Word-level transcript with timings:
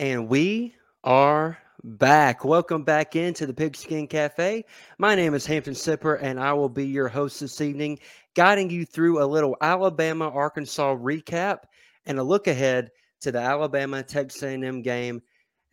And 0.00 0.30
we 0.30 0.74
are 1.04 1.58
back. 1.84 2.42
Welcome 2.42 2.84
back 2.84 3.16
into 3.16 3.44
the 3.44 3.52
Pigskin 3.52 4.06
Cafe. 4.06 4.64
My 4.96 5.14
name 5.14 5.34
is 5.34 5.44
Hampton 5.44 5.74
Sipper, 5.74 6.18
and 6.22 6.40
I 6.40 6.54
will 6.54 6.70
be 6.70 6.86
your 6.86 7.08
host 7.08 7.38
this 7.38 7.60
evening, 7.60 7.98
guiding 8.34 8.70
you 8.70 8.86
through 8.86 9.22
a 9.22 9.28
little 9.28 9.58
Alabama 9.60 10.30
Arkansas 10.30 10.94
recap 10.94 11.64
and 12.06 12.18
a 12.18 12.22
look 12.22 12.46
ahead 12.46 12.88
to 13.20 13.30
the 13.30 13.40
Alabama 13.40 14.02
Texas 14.02 14.42
A&M 14.42 14.80
game. 14.80 15.20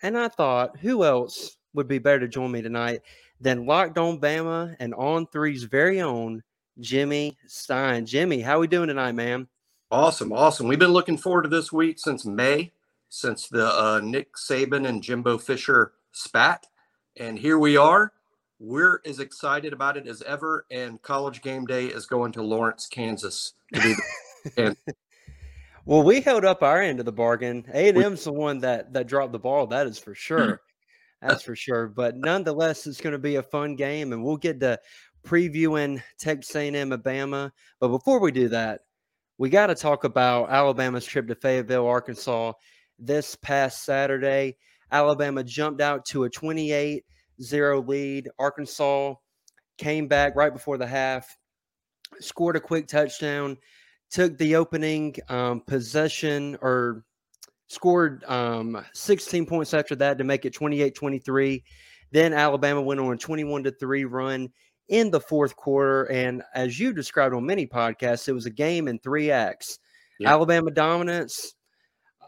And 0.03 0.17
I 0.17 0.27
thought, 0.27 0.77
who 0.77 1.05
else 1.05 1.55
would 1.73 1.87
be 1.87 1.97
better 1.97 2.19
to 2.19 2.27
join 2.27 2.51
me 2.51 2.61
tonight 2.61 3.03
than 3.39 3.65
Locked 3.65 3.97
On 3.97 4.19
Bama 4.19 4.75
and 4.81 4.93
On 4.95 5.25
Three's 5.27 5.63
very 5.63 6.01
own 6.01 6.43
Jimmy 6.81 7.37
Stein. 7.47 8.05
Jimmy, 8.05 8.41
how 8.41 8.57
are 8.57 8.59
we 8.59 8.67
doing 8.67 8.89
tonight, 8.89 9.13
man? 9.13 9.47
Awesome, 9.89 10.33
awesome. 10.33 10.67
We've 10.67 10.77
been 10.77 10.91
looking 10.91 11.17
forward 11.17 11.43
to 11.43 11.49
this 11.49 11.71
week 11.71 11.97
since 11.97 12.25
May, 12.25 12.73
since 13.09 13.47
the 13.47 13.67
uh, 13.67 14.01
Nick 14.03 14.35
Saban 14.35 14.87
and 14.87 15.01
Jimbo 15.01 15.37
Fisher 15.37 15.93
spat, 16.11 16.65
and 17.17 17.37
here 17.37 17.57
we 17.57 17.77
are. 17.77 18.13
We're 18.59 19.01
as 19.05 19.19
excited 19.19 19.71
about 19.71 19.97
it 19.97 20.07
as 20.07 20.21
ever, 20.23 20.65
and 20.71 21.01
College 21.01 21.41
Game 21.41 21.65
Day 21.65 21.85
is 21.85 22.05
going 22.05 22.31
to 22.33 22.41
Lawrence, 22.41 22.87
Kansas. 22.87 23.53
To 23.73 23.95
and 24.57 24.75
well, 25.85 26.03
we 26.03 26.21
held 26.21 26.43
up 26.43 26.63
our 26.63 26.81
end 26.81 26.99
of 26.99 27.05
the 27.05 27.11
bargain. 27.11 27.65
A 27.73 27.89
and 27.89 27.97
M's 28.01 28.23
the 28.23 28.33
one 28.33 28.59
that 28.59 28.93
that 28.93 29.07
dropped 29.07 29.31
the 29.31 29.39
ball. 29.39 29.67
That 29.67 29.87
is 29.87 29.99
for 29.99 30.15
sure. 30.15 30.61
That's 31.21 31.43
for 31.43 31.55
sure. 31.55 31.87
But 31.87 32.15
nonetheless, 32.17 32.85
it's 32.85 33.01
going 33.01 33.13
to 33.13 33.19
be 33.19 33.35
a 33.35 33.43
fun 33.43 33.75
game, 33.75 34.13
and 34.13 34.23
we'll 34.23 34.37
get 34.37 34.59
to 34.59 34.79
previewing 35.25 36.01
Texas 36.19 36.55
A&M, 36.55 36.75
Alabama. 36.75 37.51
But 37.79 37.89
before 37.89 38.19
we 38.19 38.31
do 38.31 38.49
that, 38.49 38.81
we 39.37 39.49
got 39.49 39.67
to 39.67 39.75
talk 39.75 40.03
about 40.03 40.49
Alabama's 40.49 41.05
trip 41.05 41.27
to 41.27 41.35
Fayetteville, 41.35 41.87
Arkansas 41.87 42.53
this 42.99 43.35
past 43.35 43.83
Saturday. 43.83 44.57
Alabama 44.91 45.43
jumped 45.43 45.81
out 45.81 46.05
to 46.05 46.23
a 46.23 46.29
28 46.29 47.03
0 47.41 47.81
lead. 47.81 48.29
Arkansas 48.39 49.13
came 49.77 50.07
back 50.07 50.35
right 50.35 50.53
before 50.53 50.77
the 50.77 50.87
half, 50.87 51.37
scored 52.19 52.55
a 52.55 52.59
quick 52.59 52.87
touchdown, 52.87 53.57
took 54.09 54.37
the 54.37 54.55
opening 54.55 55.15
um, 55.29 55.61
possession 55.61 56.57
or 56.61 57.03
scored 57.67 58.23
um, 58.25 58.83
16 58.93 59.45
points 59.45 59.73
after 59.73 59.95
that 59.95 60.17
to 60.17 60.23
make 60.23 60.45
it 60.45 60.53
28 60.53 60.95
23. 60.95 61.63
Then 62.11 62.33
Alabama 62.33 62.81
went 62.81 62.99
on 62.99 63.13
a 63.13 63.17
21 63.17 63.65
3 63.79 64.05
run 64.05 64.49
in 64.87 65.11
the 65.11 65.19
fourth 65.19 65.55
quarter. 65.55 66.05
And 66.05 66.41
as 66.55 66.79
you 66.79 66.93
described 66.93 67.35
on 67.35 67.45
many 67.45 67.67
podcasts, 67.67 68.27
it 68.27 68.33
was 68.33 68.45
a 68.45 68.51
game 68.51 68.87
in 68.87 68.99
three 68.99 69.31
acts. 69.31 69.79
Alabama 70.25 70.71
dominance, 70.71 71.53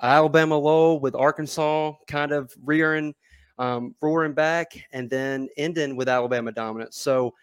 Alabama 0.02 0.58
low 0.58 0.96
with 0.96 1.16
Arkansas 1.16 1.94
kind 2.08 2.32
of 2.32 2.54
rearing, 2.64 3.14
um, 3.58 3.96
roaring 4.02 4.34
back, 4.34 4.74
and 4.92 5.10
then 5.10 5.50
ending 5.58 5.96
with 5.96 6.10
Alabama 6.10 6.52
dominance. 6.52 6.98
So 6.98 7.34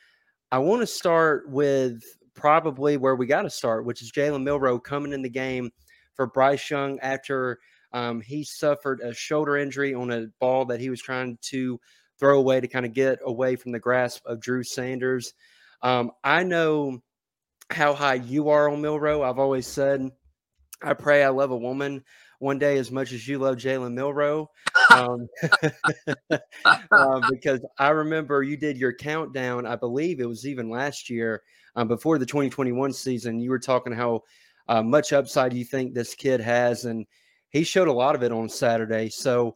I 0.51 0.59
want 0.59 0.81
to 0.81 0.87
start 0.87 1.51
with 1.51 2.03
probably 2.35 2.97
where 2.97 3.17
we 3.17 3.27
got 3.27 3.43
to 3.43 3.51
start, 3.51 3.85
which 3.85 4.03
is 4.03 4.13
Jalen 4.13 4.43
Milroe 4.43 4.79
coming 4.79 5.13
in 5.13 5.23
the 5.23 5.29
game 5.29 5.71
for 6.15 6.27
Bryce 6.27 6.71
Young 6.71 6.99
after 7.01 7.59
um, 7.93 8.21
he 8.21 8.45
suffered 8.45 9.01
a 9.01 9.15
shoulder 9.15 9.57
injury 9.57 9.95
on 9.95 10.11
a 10.11 10.27
ball 10.39 10.65
that 10.67 10.81
he 10.81 10.91
was 10.91 11.01
trying 11.01 11.39
to 11.43 11.81
throw 12.19 12.39
away 12.39 12.61
to 12.61 12.69
kind 12.69 12.87
of 12.87 12.93
get 12.93 13.19
away 13.25 13.57
from 13.57 13.73
the 13.73 13.79
grasp 13.79 14.25
of 14.27 14.41
Drew 14.41 14.63
Sanders. 14.63 15.35
Um, 15.83 16.11
I 16.25 16.43
know 16.43 17.03
how 17.71 17.95
high 17.95 18.15
you 18.15 18.49
are 18.49 18.71
on 18.71 18.81
Milroe. 18.81 19.23
I've 19.23 19.39
always 19.39 19.67
said, 19.67 20.11
I 20.83 20.95
pray 20.95 21.25
I 21.25 21.29
love 21.29 21.51
a 21.51 21.57
woman 21.57 22.05
one 22.39 22.59
day 22.59 22.79
as 22.79 22.91
much 22.91 23.13
as 23.13 23.27
you 23.27 23.39
love 23.39 23.57
Jalen 23.57 23.95
Milroe. 23.95 24.51
Um, 24.91 25.27
uh, 26.93 27.21
because 27.31 27.61
I 27.79 27.89
remember 27.91 28.43
you 28.43 28.57
did 28.57 28.77
your 28.77 28.93
countdown, 28.93 29.67
I 29.67 29.77
believe 29.77 30.21
it 30.21 30.29
was 30.29 30.47
even 30.47 30.71
last 30.71 31.09
year 31.11 31.43
um, 31.77 31.89
before 31.89 32.19
the 32.19 32.27
2021 32.27 32.93
season. 32.93 33.41
You 33.41 33.51
were 33.51 33.59
talking 33.59 33.93
how 33.93 34.23
uh, 34.69 34.83
much 34.83 35.13
upside 35.13 35.53
you 35.53 35.65
think 35.65 35.95
this 35.95 36.15
kid 36.15 36.41
has. 36.41 36.85
And 36.85 37.07
he 37.51 37.65
showed 37.65 37.89
a 37.89 37.93
lot 37.93 38.15
of 38.15 38.23
it 38.23 38.33
on 38.33 38.49
Saturday. 38.49 39.09
So, 39.09 39.55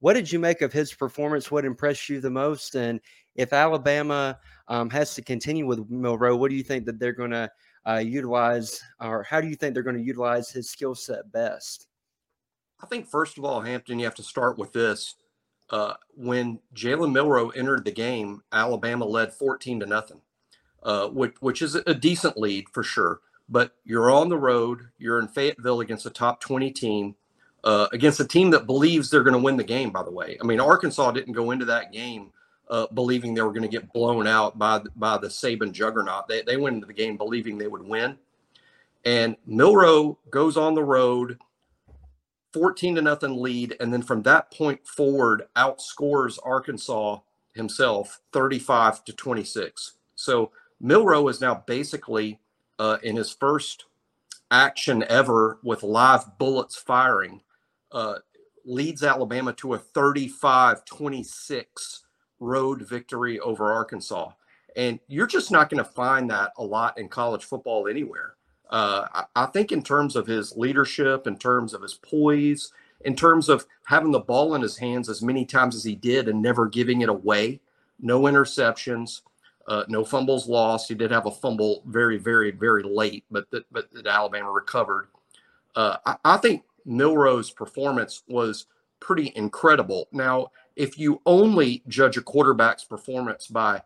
what 0.00 0.14
did 0.14 0.30
you 0.30 0.38
make 0.38 0.62
of 0.62 0.72
his 0.72 0.94
performance? 0.94 1.50
What 1.50 1.64
impressed 1.64 2.08
you 2.08 2.20
the 2.20 2.30
most? 2.30 2.76
And 2.76 3.00
if 3.34 3.52
Alabama 3.52 4.38
um, 4.68 4.90
has 4.90 5.14
to 5.14 5.22
continue 5.22 5.66
with 5.66 5.90
Milroe, 5.90 6.36
what 6.36 6.50
do 6.50 6.56
you 6.56 6.62
think 6.62 6.84
that 6.86 7.00
they're 7.00 7.12
going 7.12 7.32
to 7.32 7.50
uh, 7.84 7.96
utilize, 7.96 8.80
or 9.00 9.24
how 9.24 9.40
do 9.40 9.48
you 9.48 9.56
think 9.56 9.74
they're 9.74 9.82
going 9.82 9.96
to 9.96 10.02
utilize 10.02 10.50
his 10.50 10.70
skill 10.70 10.94
set 10.94 11.30
best? 11.32 11.87
I 12.80 12.86
think 12.86 13.06
first 13.06 13.38
of 13.38 13.44
all, 13.44 13.60
Hampton, 13.60 13.98
you 13.98 14.04
have 14.04 14.14
to 14.16 14.22
start 14.22 14.58
with 14.58 14.72
this. 14.72 15.16
Uh, 15.70 15.94
when 16.16 16.60
Jalen 16.74 17.12
Milroe 17.12 17.50
entered 17.50 17.84
the 17.84 17.92
game, 17.92 18.42
Alabama 18.52 19.04
led 19.04 19.34
14 19.34 19.80
to 19.80 19.86
nothing, 19.86 20.20
uh, 20.82 21.08
which, 21.08 21.34
which 21.40 21.60
is 21.60 21.74
a 21.74 21.94
decent 21.94 22.38
lead 22.38 22.68
for 22.70 22.82
sure. 22.82 23.20
But 23.50 23.72
you're 23.84 24.10
on 24.10 24.28
the 24.28 24.38
road, 24.38 24.88
you're 24.98 25.18
in 25.18 25.28
Fayetteville 25.28 25.80
against 25.80 26.06
a 26.06 26.10
top 26.10 26.40
20 26.40 26.70
team 26.70 27.14
uh, 27.64 27.88
against 27.92 28.20
a 28.20 28.24
team 28.24 28.50
that 28.50 28.66
believes 28.66 29.10
they're 29.10 29.22
going 29.22 29.34
to 29.34 29.42
win 29.42 29.56
the 29.56 29.64
game. 29.64 29.90
By 29.90 30.02
the 30.02 30.10
way, 30.10 30.38
I 30.40 30.44
mean 30.44 30.60
Arkansas 30.60 31.10
didn't 31.12 31.32
go 31.32 31.50
into 31.50 31.64
that 31.66 31.92
game 31.92 32.30
uh, 32.70 32.86
believing 32.94 33.34
they 33.34 33.42
were 33.42 33.52
going 33.52 33.62
to 33.62 33.68
get 33.68 33.92
blown 33.92 34.26
out 34.26 34.58
by 34.58 34.80
by 34.96 35.18
the 35.18 35.28
Saban 35.28 35.72
juggernaut. 35.72 36.28
They 36.28 36.42
they 36.42 36.56
went 36.56 36.74
into 36.74 36.86
the 36.86 36.92
game 36.92 37.16
believing 37.16 37.58
they 37.58 37.66
would 37.66 37.82
win, 37.82 38.16
and 39.04 39.36
Milroe 39.46 40.18
goes 40.30 40.56
on 40.56 40.74
the 40.74 40.84
road. 40.84 41.38
14 42.52 42.96
to 42.96 43.02
nothing 43.02 43.40
lead. 43.40 43.76
And 43.80 43.92
then 43.92 44.02
from 44.02 44.22
that 44.22 44.50
point 44.52 44.86
forward, 44.86 45.44
outscores 45.56 46.38
Arkansas 46.44 47.18
himself 47.54 48.20
35 48.32 49.04
to 49.04 49.12
26. 49.12 49.94
So 50.14 50.52
Milroe 50.80 51.28
is 51.28 51.40
now 51.40 51.62
basically 51.66 52.40
uh, 52.78 52.98
in 53.02 53.16
his 53.16 53.32
first 53.32 53.84
action 54.50 55.04
ever 55.08 55.58
with 55.62 55.82
live 55.82 56.38
bullets 56.38 56.76
firing 56.76 57.40
uh, 57.92 58.16
leads 58.64 59.02
Alabama 59.02 59.52
to 59.54 59.74
a 59.74 59.78
35 59.78 60.84
26 60.84 62.04
road 62.40 62.82
victory 62.88 63.40
over 63.40 63.72
Arkansas. 63.72 64.30
And 64.76 65.00
you're 65.08 65.26
just 65.26 65.50
not 65.50 65.70
going 65.70 65.84
to 65.84 65.90
find 65.90 66.30
that 66.30 66.52
a 66.56 66.64
lot 66.64 66.98
in 66.98 67.08
college 67.08 67.44
football 67.44 67.88
anywhere. 67.88 68.34
Uh, 68.70 69.24
I, 69.34 69.46
think, 69.46 69.72
in 69.72 69.82
terms 69.82 70.14
of 70.14 70.26
his 70.26 70.56
leadership, 70.56 71.26
in 71.26 71.38
terms 71.38 71.72
of 71.72 71.82
his 71.82 71.94
poise, 71.94 72.70
in 73.02 73.16
terms 73.16 73.48
of 73.48 73.66
having 73.86 74.10
the 74.10 74.20
ball 74.20 74.54
in 74.54 74.62
his 74.62 74.76
hands 74.76 75.08
as 75.08 75.22
many 75.22 75.44
times 75.44 75.74
as 75.74 75.84
he 75.84 75.94
did 75.94 76.28
and 76.28 76.42
never 76.42 76.66
giving 76.66 77.00
it 77.00 77.08
away, 77.08 77.60
no 78.00 78.22
interceptions, 78.22 79.22
uh, 79.66 79.84
no 79.88 80.04
fumbles 80.04 80.48
lost. 80.48 80.88
He 80.88 80.94
did 80.94 81.10
have 81.10 81.26
a 81.26 81.30
fumble 81.30 81.82
very, 81.86 82.18
very, 82.18 82.50
very 82.50 82.82
late, 82.82 83.24
but 83.30 83.50
that, 83.50 83.64
but 83.72 83.90
that 83.92 84.06
Alabama 84.06 84.50
recovered. 84.50 85.08
Uh, 85.74 85.96
I, 86.04 86.16
I, 86.24 86.36
think 86.38 86.64
Milroe's 86.84 87.50
performance 87.50 88.22
was 88.28 88.66
pretty 89.00 89.32
incredible. 89.36 90.08
Now, 90.12 90.48
if 90.76 90.98
you 90.98 91.20
only 91.26 91.82
judge 91.88 92.16
a 92.16 92.22
quarterback's 92.22 92.84
performance 92.84 93.46
by 93.46 93.82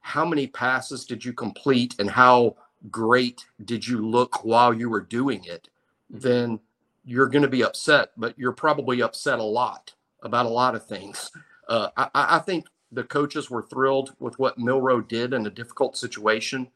how 0.00 0.24
many 0.24 0.46
passes 0.46 1.04
did 1.04 1.24
you 1.24 1.32
complete 1.32 1.94
and 1.98 2.08
how 2.08 2.56
great 2.90 3.46
did 3.64 3.86
you 3.86 4.06
look 4.06 4.44
while 4.44 4.72
you 4.72 4.88
were 4.88 5.00
doing 5.00 5.44
it, 5.44 5.68
then 6.10 6.60
you're 7.04 7.28
going 7.28 7.42
to 7.42 7.48
be 7.48 7.64
upset, 7.64 8.10
but 8.16 8.38
you're 8.38 8.52
probably 8.52 9.00
upset 9.00 9.38
a 9.38 9.44
lot 9.44 9.94
about 10.22 10.46
a 10.46 10.50
lot 10.50 10.74
of 10.74 10.86
things. 10.86 11.30
Uh, 11.68 11.88
I, 11.96 12.08
I 12.14 12.38
think 12.38 12.66
the 12.92 13.02
coaches 13.02 13.50
were 13.50 13.60
thrilled 13.60 14.14
with 14.20 14.38
what 14.38 14.56
Milroe 14.56 15.00
did 15.00 15.32
in 15.32 15.46
a 15.46 15.50
difficult 15.50 15.96
situation. 15.96 16.68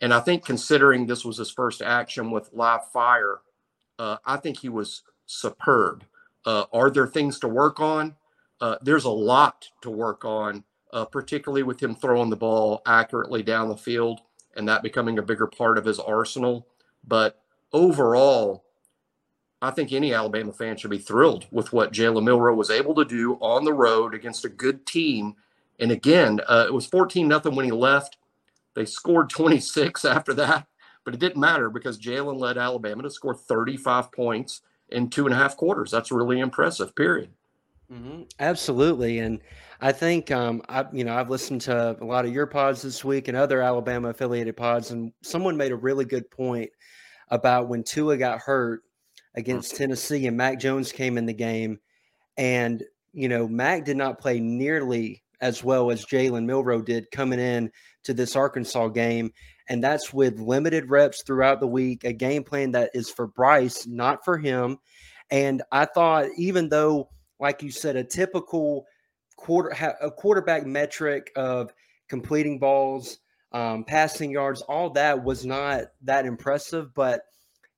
And 0.00 0.12
I 0.12 0.18
think 0.18 0.44
considering 0.44 1.06
this 1.06 1.24
was 1.24 1.38
his 1.38 1.50
first 1.50 1.80
action 1.80 2.32
with 2.32 2.50
live 2.52 2.90
fire, 2.90 3.38
uh, 4.00 4.16
I 4.26 4.36
think 4.38 4.58
he 4.58 4.68
was 4.68 5.02
superb. 5.26 6.04
Uh, 6.44 6.64
are 6.72 6.90
there 6.90 7.06
things 7.06 7.38
to 7.38 7.46
work 7.46 7.78
on? 7.78 8.16
Uh, 8.60 8.76
there's 8.82 9.04
a 9.04 9.10
lot 9.10 9.68
to 9.82 9.90
work 9.90 10.24
on, 10.24 10.64
uh, 10.92 11.04
particularly 11.04 11.62
with 11.62 11.80
him 11.80 11.94
throwing 11.94 12.30
the 12.30 12.36
ball 12.36 12.82
accurately 12.84 13.44
down 13.44 13.68
the 13.68 13.76
field 13.76 14.22
and 14.56 14.68
that 14.68 14.82
becoming 14.82 15.18
a 15.18 15.22
bigger 15.22 15.46
part 15.46 15.78
of 15.78 15.84
his 15.84 15.98
arsenal. 15.98 16.66
But 17.06 17.40
overall, 17.72 18.64
I 19.60 19.70
think 19.70 19.92
any 19.92 20.12
Alabama 20.12 20.52
fan 20.52 20.76
should 20.76 20.90
be 20.90 20.98
thrilled 20.98 21.46
with 21.50 21.72
what 21.72 21.92
Jalen 21.92 22.24
Milroe 22.24 22.54
was 22.54 22.70
able 22.70 22.94
to 22.96 23.04
do 23.04 23.34
on 23.34 23.64
the 23.64 23.72
road 23.72 24.14
against 24.14 24.44
a 24.44 24.48
good 24.48 24.84
team. 24.86 25.36
And 25.78 25.92
again, 25.92 26.40
uh, 26.48 26.64
it 26.66 26.74
was 26.74 26.86
14 26.86 27.26
nothing 27.26 27.54
when 27.54 27.64
he 27.64 27.70
left. 27.70 28.18
They 28.74 28.84
scored 28.84 29.30
26 29.30 30.04
after 30.04 30.34
that, 30.34 30.66
but 31.04 31.14
it 31.14 31.20
didn't 31.20 31.40
matter 31.40 31.70
because 31.70 31.98
Jalen 31.98 32.38
led 32.38 32.58
Alabama 32.58 33.04
to 33.04 33.10
score 33.10 33.34
35 33.34 34.10
points 34.12 34.62
in 34.88 35.08
two 35.08 35.26
and 35.26 35.34
a 35.34 35.38
half 35.38 35.56
quarters. 35.56 35.90
That's 35.90 36.12
really 36.12 36.40
impressive. 36.40 36.94
Period. 36.94 37.30
Mm-hmm. 37.92 38.22
Absolutely, 38.40 39.18
and 39.18 39.40
I 39.82 39.92
think 39.92 40.30
um, 40.30 40.62
I 40.68 40.86
you 40.92 41.04
know 41.04 41.14
I've 41.14 41.28
listened 41.28 41.60
to 41.62 41.96
a 42.00 42.04
lot 42.04 42.24
of 42.24 42.32
your 42.32 42.46
pods 42.46 42.82
this 42.82 43.04
week 43.04 43.28
and 43.28 43.36
other 43.36 43.60
Alabama 43.60 44.10
affiliated 44.10 44.56
pods, 44.56 44.92
and 44.92 45.12
someone 45.22 45.56
made 45.56 45.72
a 45.72 45.76
really 45.76 46.04
good 46.04 46.30
point 46.30 46.70
about 47.28 47.68
when 47.68 47.82
Tua 47.82 48.16
got 48.16 48.40
hurt 48.40 48.82
against 49.34 49.72
mm-hmm. 49.72 49.84
Tennessee 49.84 50.26
and 50.26 50.36
Mac 50.36 50.60
Jones 50.60 50.92
came 50.92 51.18
in 51.18 51.26
the 51.26 51.32
game. 51.32 51.78
And, 52.36 52.82
you 53.12 53.28
know, 53.28 53.48
Mac 53.48 53.84
did 53.84 53.96
not 53.96 54.20
play 54.20 54.40
nearly 54.40 55.22
as 55.40 55.64
well 55.64 55.90
as 55.90 56.06
Jalen 56.06 56.44
Milroe 56.44 56.82
did 56.82 57.10
coming 57.10 57.40
in 57.40 57.70
to 58.04 58.14
this 58.14 58.36
Arkansas 58.36 58.88
game. 58.88 59.32
And 59.68 59.82
that's 59.82 60.12
with 60.12 60.38
limited 60.38 60.90
reps 60.90 61.22
throughout 61.22 61.60
the 61.60 61.66
week, 61.66 62.04
a 62.04 62.12
game 62.12 62.44
plan 62.44 62.72
that 62.72 62.90
is 62.94 63.10
for 63.10 63.26
Bryce, 63.26 63.86
not 63.86 64.24
for 64.24 64.38
him. 64.38 64.78
And 65.30 65.62
I 65.72 65.86
thought, 65.86 66.26
even 66.36 66.68
though, 66.68 67.08
like 67.40 67.62
you 67.62 67.70
said, 67.70 67.96
a 67.96 68.04
typical 68.04 68.84
quarter 69.42 69.96
a 70.00 70.10
quarterback 70.10 70.64
metric 70.64 71.32
of 71.34 71.72
completing 72.08 72.58
balls, 72.58 73.18
um, 73.50 73.84
passing 73.84 74.30
yards, 74.30 74.62
all 74.62 74.88
that 74.90 75.22
was 75.22 75.44
not 75.44 75.86
that 76.02 76.26
impressive, 76.26 76.94
but 76.94 77.22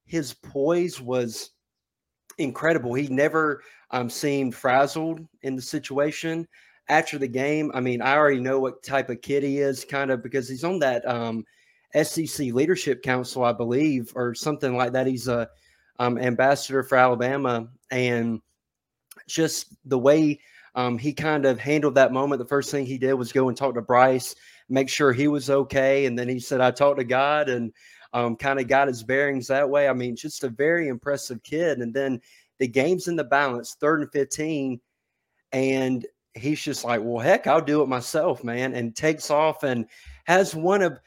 his 0.04 0.34
poise 0.34 1.00
was 1.00 1.50
incredible. 2.36 2.92
He 2.92 3.08
never 3.08 3.62
um, 3.90 4.10
seemed 4.10 4.54
frazzled 4.54 5.26
in 5.42 5.56
the 5.56 5.62
situation. 5.62 6.46
After 6.90 7.16
the 7.16 7.28
game, 7.28 7.70
I 7.72 7.80
mean, 7.80 8.02
I 8.02 8.14
already 8.14 8.40
know 8.40 8.60
what 8.60 8.82
type 8.82 9.08
of 9.08 9.22
kid 9.22 9.42
he 9.42 9.58
is, 9.58 9.86
kind 9.86 10.10
of 10.10 10.22
because 10.22 10.46
he's 10.46 10.64
on 10.64 10.78
that 10.80 11.08
um, 11.08 11.44
SEC 12.02 12.52
Leadership 12.52 13.02
Council, 13.02 13.42
I 13.42 13.54
believe, 13.54 14.12
or 14.14 14.34
something 14.34 14.76
like 14.76 14.92
that. 14.92 15.06
He's 15.06 15.28
a 15.28 15.48
um, 15.98 16.18
ambassador 16.18 16.82
for 16.82 16.98
Alabama, 16.98 17.68
and 17.90 18.42
just 19.26 19.74
the 19.86 19.98
way 19.98 20.40
um, 20.74 20.98
he 20.98 21.12
kind 21.12 21.46
of 21.46 21.58
handled 21.58 21.94
that 21.94 22.12
moment. 22.12 22.40
The 22.40 22.48
first 22.48 22.70
thing 22.70 22.86
he 22.86 22.98
did 22.98 23.14
was 23.14 23.32
go 23.32 23.48
and 23.48 23.56
talk 23.56 23.74
to 23.74 23.82
Bryce, 23.82 24.34
make 24.68 24.88
sure 24.88 25.12
he 25.12 25.28
was 25.28 25.50
okay, 25.50 26.06
and 26.06 26.18
then 26.18 26.28
he 26.28 26.40
said, 26.40 26.60
"I 26.60 26.70
talked 26.70 26.98
to 26.98 27.04
God," 27.04 27.48
and 27.48 27.72
um, 28.12 28.36
kind 28.36 28.60
of 28.60 28.68
got 28.68 28.88
his 28.88 29.02
bearings 29.02 29.46
that 29.48 29.68
way. 29.68 29.88
I 29.88 29.92
mean, 29.92 30.16
just 30.16 30.44
a 30.44 30.48
very 30.48 30.88
impressive 30.88 31.42
kid. 31.42 31.78
And 31.78 31.92
then 31.92 32.20
the 32.58 32.68
game's 32.68 33.08
in 33.08 33.16
the 33.16 33.24
balance, 33.24 33.76
third 33.80 34.00
and 34.02 34.12
fifteen, 34.12 34.80
and 35.52 36.06
he's 36.34 36.62
just 36.62 36.84
like, 36.84 37.00
"Well, 37.02 37.18
heck, 37.18 37.46
I'll 37.46 37.60
do 37.60 37.82
it 37.82 37.88
myself, 37.88 38.42
man," 38.44 38.74
and 38.74 38.96
takes 38.96 39.30
off 39.30 39.62
and 39.62 39.86
has 40.24 40.54
one 40.54 40.82
of 40.82 40.98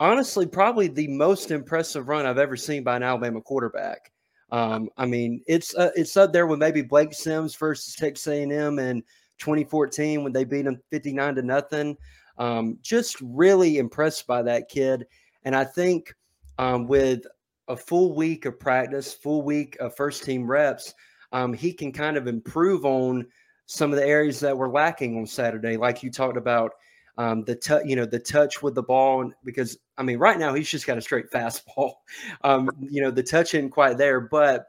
honestly 0.00 0.46
probably 0.46 0.88
the 0.88 1.08
most 1.08 1.50
impressive 1.50 2.08
run 2.08 2.26
I've 2.26 2.38
ever 2.38 2.56
seen 2.56 2.84
by 2.84 2.96
an 2.96 3.02
Alabama 3.02 3.40
quarterback. 3.40 4.12
Um, 4.50 4.88
I 4.96 5.06
mean, 5.06 5.42
it's 5.46 5.74
uh, 5.74 5.90
it's 5.94 6.16
up 6.16 6.32
there 6.32 6.46
with 6.46 6.58
maybe 6.58 6.82
Blake 6.82 7.12
Sims 7.12 7.54
versus 7.54 7.94
Texas 7.94 8.26
A&M 8.26 8.78
in 8.78 9.02
2014 9.38 10.24
when 10.24 10.32
they 10.32 10.44
beat 10.44 10.62
them 10.62 10.80
59 10.90 11.34
to 11.36 11.42
nothing. 11.42 11.96
Um, 12.38 12.78
just 12.82 13.16
really 13.20 13.78
impressed 13.78 14.26
by 14.26 14.42
that 14.42 14.68
kid, 14.68 15.06
and 15.44 15.54
I 15.54 15.64
think 15.64 16.14
um, 16.58 16.86
with 16.86 17.26
a 17.68 17.76
full 17.76 18.14
week 18.14 18.46
of 18.46 18.58
practice, 18.58 19.12
full 19.12 19.42
week 19.42 19.76
of 19.80 19.94
first 19.96 20.24
team 20.24 20.46
reps, 20.46 20.94
um, 21.32 21.52
he 21.52 21.72
can 21.72 21.92
kind 21.92 22.16
of 22.16 22.26
improve 22.26 22.84
on 22.84 23.26
some 23.66 23.92
of 23.92 23.98
the 23.98 24.06
areas 24.06 24.40
that 24.40 24.56
were 24.56 24.70
lacking 24.70 25.18
on 25.18 25.26
Saturday, 25.26 25.76
like 25.76 26.02
you 26.02 26.10
talked 26.10 26.38
about 26.38 26.72
um, 27.18 27.42
the 27.44 27.56
touch, 27.56 27.84
you 27.84 27.96
know, 27.96 28.06
the 28.06 28.20
touch 28.20 28.62
with 28.62 28.76
the 28.76 28.82
ball, 28.82 29.30
because 29.44 29.76
I 29.98 30.04
mean, 30.04 30.18
right 30.18 30.38
now 30.38 30.54
he's 30.54 30.70
just 30.70 30.86
got 30.86 30.96
a 30.96 31.02
straight 31.02 31.30
fastball. 31.32 31.94
Um, 32.42 32.70
you 32.80 33.02
know, 33.02 33.10
the 33.10 33.24
touch 33.24 33.54
isn't 33.54 33.70
quite 33.70 33.98
there, 33.98 34.20
but 34.20 34.68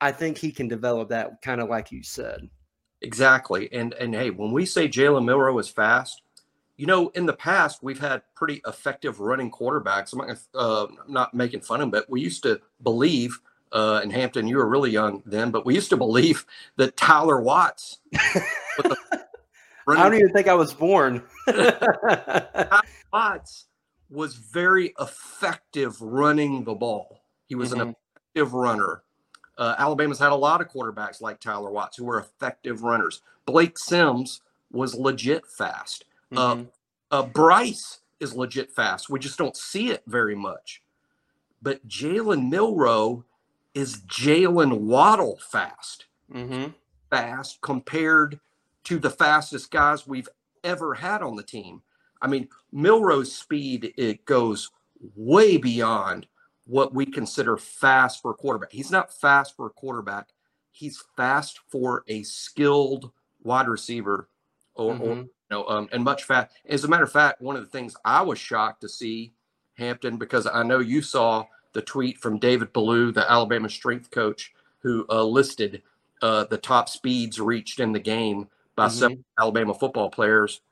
I 0.00 0.12
think 0.12 0.38
he 0.38 0.52
can 0.52 0.68
develop 0.68 1.08
that 1.08 1.42
kind 1.42 1.60
of 1.60 1.68
like 1.68 1.90
you 1.90 2.02
said. 2.02 2.48
Exactly, 3.00 3.72
and 3.72 3.94
and 3.94 4.14
hey, 4.14 4.28
when 4.28 4.52
we 4.52 4.66
say 4.66 4.86
Jalen 4.86 5.24
Milroe 5.24 5.58
is 5.58 5.68
fast, 5.68 6.20
you 6.76 6.86
know, 6.86 7.08
in 7.14 7.24
the 7.24 7.32
past 7.32 7.82
we've 7.82 7.98
had 7.98 8.22
pretty 8.34 8.60
effective 8.66 9.18
running 9.18 9.50
quarterbacks. 9.50 10.12
I'm 10.12 10.26
not, 10.28 10.38
uh, 10.54 10.86
not 11.08 11.32
making 11.34 11.62
fun 11.62 11.80
of 11.80 11.84
him, 11.84 11.90
but 11.90 12.08
we 12.10 12.20
used 12.20 12.42
to 12.44 12.60
believe. 12.82 13.40
Uh, 13.72 14.00
in 14.02 14.10
Hampton, 14.10 14.48
you 14.48 14.56
were 14.56 14.68
really 14.68 14.90
young 14.90 15.22
then, 15.24 15.52
but 15.52 15.64
we 15.64 15.76
used 15.76 15.90
to 15.90 15.96
believe 15.96 16.44
that 16.76 16.96
Tyler 16.96 17.40
Watts, 17.40 18.00
I 19.98 20.02
don't 20.02 20.14
even 20.14 20.32
think 20.32 20.48
I 20.48 20.54
was 20.54 20.72
born. 20.72 21.22
Watts 23.12 23.66
was 24.10 24.34
very 24.34 24.92
effective 25.00 26.00
running 26.00 26.64
the 26.64 26.74
ball. 26.74 27.22
He 27.46 27.54
was 27.54 27.70
mm-hmm. 27.70 27.80
an 27.80 27.96
effective 28.34 28.54
runner. 28.54 29.02
Uh, 29.56 29.74
Alabama's 29.78 30.18
had 30.18 30.32
a 30.32 30.36
lot 30.36 30.60
of 30.60 30.68
quarterbacks 30.68 31.20
like 31.20 31.40
Tyler 31.40 31.70
Watts 31.70 31.96
who 31.96 32.04
were 32.04 32.18
effective 32.18 32.82
runners. 32.82 33.22
Blake 33.46 33.78
Sims 33.78 34.42
was 34.72 34.94
legit 34.94 35.46
fast. 35.46 36.04
Uh, 36.32 36.54
mm-hmm. 36.54 36.62
Uh, 37.10 37.14
uh, 37.14 37.26
Bryce 37.26 38.00
is 38.20 38.34
legit 38.34 38.70
fast. 38.70 39.10
We 39.10 39.18
just 39.18 39.38
don't 39.38 39.56
see 39.56 39.90
it 39.90 40.02
very 40.06 40.36
much. 40.36 40.82
But 41.62 41.86
Jalen 41.86 42.48
Milroe 42.48 43.24
is 43.74 43.98
Jalen 44.02 44.78
Waddle 44.80 45.38
fast. 45.50 46.06
Mm-hmm. 46.32 46.70
Fast 47.10 47.60
compared 47.60 48.40
to 48.84 48.98
the 48.98 49.10
fastest 49.10 49.70
guys 49.70 50.06
we've 50.06 50.28
ever 50.64 50.94
had 50.94 51.22
on 51.22 51.36
the 51.36 51.42
team. 51.42 51.82
I 52.22 52.28
mean, 52.28 52.48
Milroe's 52.72 53.34
speed 53.34 53.94
it 53.96 54.24
goes 54.24 54.70
way 55.16 55.56
beyond 55.56 56.26
what 56.66 56.94
we 56.94 57.06
consider 57.06 57.56
fast 57.56 58.22
for 58.22 58.30
a 58.30 58.34
quarterback. 58.34 58.72
He's 58.72 58.90
not 58.90 59.12
fast 59.12 59.56
for 59.56 59.66
a 59.66 59.70
quarterback. 59.70 60.28
He's 60.70 61.02
fast 61.16 61.60
for 61.68 62.04
a 62.08 62.22
skilled 62.22 63.10
wide 63.42 63.68
receiver, 63.68 64.28
or, 64.74 64.94
mm-hmm. 64.94 65.02
or 65.02 65.14
you 65.14 65.30
know, 65.50 65.66
um, 65.66 65.88
and 65.92 66.04
much 66.04 66.24
fast. 66.24 66.52
As 66.68 66.84
a 66.84 66.88
matter 66.88 67.04
of 67.04 67.12
fact, 67.12 67.40
one 67.40 67.56
of 67.56 67.62
the 67.62 67.70
things 67.70 67.96
I 68.04 68.22
was 68.22 68.38
shocked 68.38 68.82
to 68.82 68.88
see 68.88 69.32
Hampton 69.74 70.16
because 70.16 70.46
I 70.46 70.62
know 70.62 70.78
you 70.78 71.02
saw 71.02 71.46
the 71.72 71.82
tweet 71.82 72.18
from 72.18 72.38
David 72.38 72.72
Ballou, 72.72 73.12
the 73.12 73.30
Alabama 73.30 73.68
strength 73.68 74.10
coach, 74.10 74.52
who 74.78 75.06
uh, 75.08 75.24
listed 75.24 75.82
uh, 76.22 76.44
the 76.44 76.58
top 76.58 76.88
speeds 76.88 77.40
reached 77.40 77.80
in 77.80 77.92
the 77.92 78.00
game 78.00 78.48
by 78.80 78.86
mm-hmm. 78.86 78.98
several 78.98 79.24
Alabama 79.38 79.74
football 79.74 80.08
players. 80.08 80.62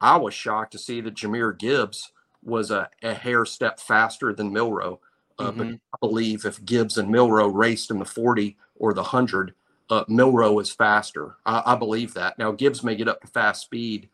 I 0.00 0.16
was 0.16 0.32
shocked 0.32 0.72
to 0.72 0.78
see 0.78 1.02
that 1.02 1.14
Jahmyr 1.14 1.58
Gibbs 1.58 2.10
was 2.42 2.70
a, 2.70 2.88
a 3.02 3.12
hair 3.12 3.44
step 3.44 3.78
faster 3.78 4.32
than 4.32 4.54
Milroe. 4.54 5.00
Uh, 5.38 5.50
mm-hmm. 5.50 5.58
But 5.58 5.66
I 5.68 5.96
believe 6.00 6.46
if 6.46 6.64
Gibbs 6.64 6.96
and 6.96 7.10
Milroe 7.10 7.48
raced 7.48 7.90
in 7.90 7.98
the 7.98 8.06
40 8.06 8.56
or 8.76 8.94
the 8.94 9.02
100, 9.02 9.52
uh, 9.90 10.04
Milroe 10.08 10.58
is 10.60 10.70
faster. 10.70 11.36
I, 11.44 11.62
I, 11.66 11.74
believe 11.76 12.14
that. 12.14 12.38
Now, 12.38 12.52
Gibbs 12.52 12.82
may 12.82 12.96
get 12.96 13.08
up 13.08 13.20
to 13.20 13.26
fast 13.26 13.62
speed 13.62 14.08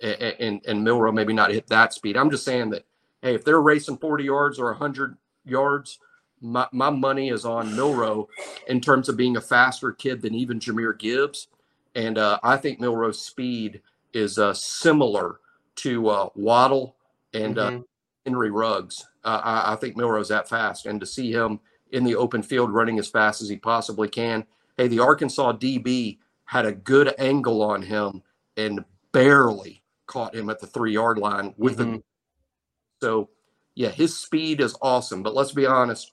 and, 0.00 0.36
and, 0.38 0.66
and 0.66 0.84
Milroe 0.84 1.10
maybe 1.10 1.32
not 1.32 1.50
hit 1.50 1.66
that 1.66 1.92
speed. 1.92 2.16
I'm 2.16 2.30
just 2.30 2.44
saying 2.44 2.70
that, 2.70 2.84
hey, 3.20 3.34
if 3.34 3.44
they're 3.44 3.60
racing 3.60 3.98
40 3.98 4.22
yards 4.22 4.60
or 4.60 4.66
100 4.66 5.16
yards, 5.44 5.98
my, 6.40 6.68
my 6.70 6.88
money 6.90 7.30
is 7.30 7.44
on 7.44 7.74
Milroe 7.74 8.28
in 8.68 8.80
terms 8.80 9.08
of 9.08 9.16
being 9.16 9.36
a 9.36 9.40
faster 9.40 9.90
kid 9.90 10.22
than 10.22 10.36
even 10.36 10.60
Jahmyr 10.60 10.96
Gibbs. 10.96 11.48
And 11.94 12.18
uh, 12.18 12.38
I 12.42 12.56
think 12.56 12.80
Milroe's 12.80 13.24
speed 13.24 13.80
is 14.12 14.38
uh, 14.38 14.54
similar 14.54 15.40
to 15.76 16.08
uh, 16.08 16.28
Waddle 16.34 16.96
and 17.32 17.58
uh, 17.58 17.70
mm-hmm. 17.70 17.82
Henry 18.24 18.50
Ruggs. 18.50 19.06
I, 19.24 19.72
I, 19.72 19.76
think 19.76 19.96
Milroe's 19.96 20.28
that 20.28 20.48
fast. 20.48 20.86
And 20.86 21.00
to 21.00 21.06
see 21.06 21.32
him 21.32 21.60
in 21.92 22.04
the 22.04 22.16
open 22.16 22.42
field 22.42 22.72
running 22.72 22.98
as 22.98 23.08
fast 23.08 23.42
as 23.42 23.48
he 23.48 23.56
possibly 23.56 24.08
can. 24.08 24.44
Hey, 24.76 24.88
the 24.88 25.00
Arkansas 25.00 25.54
DB 25.54 26.18
had 26.44 26.66
a 26.66 26.72
good 26.72 27.14
angle 27.18 27.62
on 27.62 27.82
him 27.82 28.22
and 28.56 28.84
barely 29.12 29.82
caught 30.06 30.34
him 30.34 30.50
at 30.50 30.60
the 30.60 30.66
three 30.66 30.92
yard 30.92 31.18
line 31.18 31.54
with 31.56 31.78
mm-hmm. 31.78 31.94
the. 31.94 32.02
So, 33.00 33.30
yeah, 33.74 33.88
his 33.88 34.18
speed 34.18 34.60
is 34.60 34.76
awesome. 34.82 35.22
But 35.22 35.34
let's 35.34 35.52
be 35.52 35.66
honest. 35.66 36.12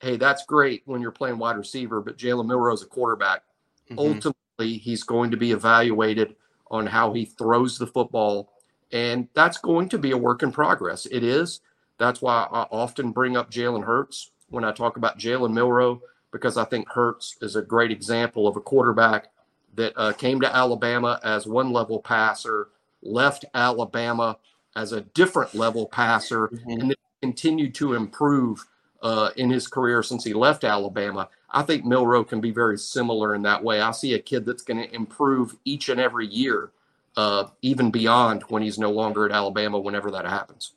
Hey, 0.00 0.16
that's 0.16 0.44
great 0.46 0.82
when 0.84 1.00
you're 1.00 1.12
playing 1.12 1.38
wide 1.38 1.56
receiver, 1.56 2.00
but 2.00 2.18
Jalen 2.18 2.46
Milroe's 2.46 2.82
a 2.82 2.86
quarterback. 2.86 3.42
Mm-hmm. 3.88 3.98
Ultimately, 4.00 4.32
he's 4.66 5.02
going 5.02 5.30
to 5.30 5.36
be 5.36 5.52
evaluated 5.52 6.36
on 6.70 6.86
how 6.86 7.12
he 7.12 7.24
throws 7.24 7.78
the 7.78 7.86
football. 7.86 8.52
And 8.92 9.28
that's 9.34 9.58
going 9.58 9.88
to 9.90 9.98
be 9.98 10.10
a 10.10 10.16
work 10.18 10.42
in 10.42 10.52
progress. 10.52 11.06
It 11.06 11.22
is. 11.22 11.60
That's 11.98 12.20
why 12.20 12.46
I 12.50 12.62
often 12.70 13.12
bring 13.12 13.36
up 13.36 13.50
Jalen 13.50 13.84
Hurts 13.84 14.30
when 14.48 14.64
I 14.64 14.72
talk 14.72 14.96
about 14.96 15.18
Jalen 15.18 15.52
Milroe, 15.52 16.02
because 16.30 16.56
I 16.56 16.64
think 16.64 16.88
Hurts 16.88 17.36
is 17.40 17.56
a 17.56 17.62
great 17.62 17.90
example 17.90 18.46
of 18.46 18.56
a 18.56 18.60
quarterback 18.60 19.28
that 19.74 19.92
uh, 19.96 20.12
came 20.12 20.40
to 20.40 20.54
Alabama 20.54 21.20
as 21.22 21.46
one 21.46 21.72
level 21.72 22.00
passer, 22.00 22.68
left 23.02 23.44
Alabama 23.54 24.36
as 24.76 24.92
a 24.92 25.00
different 25.00 25.54
level 25.54 25.86
passer, 25.86 26.48
mm-hmm. 26.48 26.70
and 26.70 26.80
then 26.82 26.96
continued 27.22 27.74
to 27.76 27.94
improve 27.94 28.66
uh, 29.02 29.30
in 29.36 29.50
his 29.50 29.66
career 29.66 30.02
since 30.02 30.24
he 30.24 30.32
left 30.32 30.64
Alabama. 30.64 31.28
I 31.52 31.62
think 31.62 31.84
Milroe 31.84 32.24
can 32.24 32.40
be 32.40 32.50
very 32.50 32.78
similar 32.78 33.34
in 33.34 33.42
that 33.42 33.62
way. 33.62 33.80
I 33.80 33.90
see 33.90 34.14
a 34.14 34.18
kid 34.18 34.46
that's 34.46 34.62
going 34.62 34.82
to 34.82 34.94
improve 34.94 35.56
each 35.64 35.90
and 35.90 36.00
every 36.00 36.26
year, 36.26 36.72
uh, 37.16 37.44
even 37.60 37.90
beyond 37.90 38.42
when 38.48 38.62
he's 38.62 38.78
no 38.78 38.90
longer 38.90 39.26
at 39.26 39.32
Alabama. 39.32 39.78
Whenever 39.78 40.10
that 40.10 40.24
happens, 40.24 40.72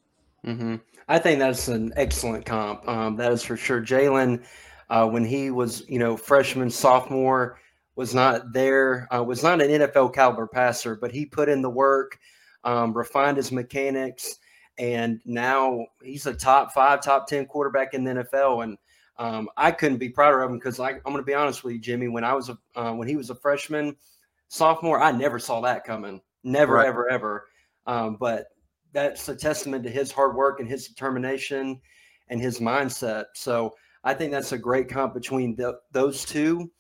mm-hmm. 0.46 0.76
I 1.08 1.20
think 1.20 1.40
that's 1.40 1.70
an 1.70 1.94
excellent 1.96 2.46
comp. 2.46 2.88
Um, 2.88 3.16
that 3.16 3.32
is 3.32 3.44
for 3.44 3.56
sure. 3.56 3.82
Jalen, 3.82 4.44
uh, 4.90 5.08
when 5.08 5.24
he 5.24 5.50
was, 5.50 5.88
you 5.88 5.98
know, 5.98 6.18
freshman, 6.18 6.70
sophomore, 6.70 7.58
was 7.96 8.14
not 8.14 8.52
there. 8.52 9.08
Uh, 9.14 9.24
was 9.24 9.44
not 9.44 9.62
an 9.62 9.70
NFL 9.70 10.14
caliber 10.14 10.48
passer, 10.48 10.96
but 10.96 11.12
he 11.12 11.26
put 11.26 11.48
in 11.48 11.62
the 11.62 11.70
work, 11.70 12.20
um, 12.66 12.94
refined 12.94 13.38
his 13.38 13.52
mechanics, 13.52 14.40
and 14.78 15.22
now 15.24 15.86
he's 16.04 16.26
a 16.26 16.34
top 16.34 16.74
five, 16.74 17.02
top 17.02 17.28
ten 17.28 17.46
quarterback 17.46 17.94
in 17.94 18.04
the 18.04 18.12
NFL. 18.12 18.64
And 18.64 18.78
um, 19.18 19.50
I 19.58 19.72
couldn't 19.72 19.98
be 19.98 20.10
prouder 20.10 20.42
of 20.42 20.52
him 20.52 20.58
because 20.58 20.80
I'm 20.80 21.00
going 21.04 21.18
to 21.18 21.24
be 21.24 21.34
honest 21.34 21.64
with 21.64 21.74
you, 21.74 21.80
Jimmy. 21.80 22.08
When 22.08 22.24
I 22.24 22.34
was 22.34 22.50
a 22.50 22.58
uh, 22.76 22.94
when 22.94 23.08
he 23.08 23.16
was 23.16 23.30
a 23.30 23.36
freshman, 23.36 23.96
sophomore, 24.48 25.02
I 25.02 25.12
never 25.12 25.40
saw 25.40 25.62
that 25.62 25.84
coming. 25.84 26.22
Never, 26.44 26.76
right. 26.76 26.88
ever, 26.88 27.10
ever. 27.10 27.48
Um, 27.88 28.18
but 28.20 28.48
that's 28.94 29.28
a 29.30 29.36
testament 29.36 29.84
to 29.84 29.90
his 29.90 30.12
hard 30.12 30.36
work 30.36 30.60
and 30.60 30.70
his 30.70 30.88
determination 30.88 31.82
and 32.30 32.42
his 32.42 32.60
mindset. 32.60 33.26
So 33.34 33.76
I 34.04 34.14
think 34.14 34.32
that's 34.32 34.52
a 34.52 34.58
great 34.58 34.90
comp 34.90 35.14
between 35.14 35.56
the, 35.56 35.80
those 35.92 36.26
two. 36.26 36.72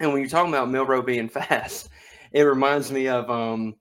And 0.00 0.12
when 0.12 0.20
you're 0.20 0.28
talking 0.30 0.52
about 0.52 0.70
Milroe 0.70 1.02
being 1.02 1.28
fast, 1.28 1.88
it 2.32 2.42
reminds 2.42 2.92
me 2.92 3.08
of 3.08 3.30
um, 3.30 3.74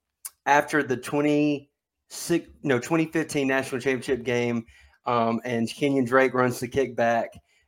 after 0.46 0.82
the 0.84 0.98
26, 0.98 2.48
no, 2.64 2.80
2015 2.80 3.48
national 3.48 3.82
championship 3.82 4.24
game, 4.24 4.66
um, 5.06 5.42
and 5.44 5.70
Kenyon 5.70 6.06
Drake 6.06 6.34
runs 6.34 6.60
the 6.60 6.68
kickback, 6.68 7.28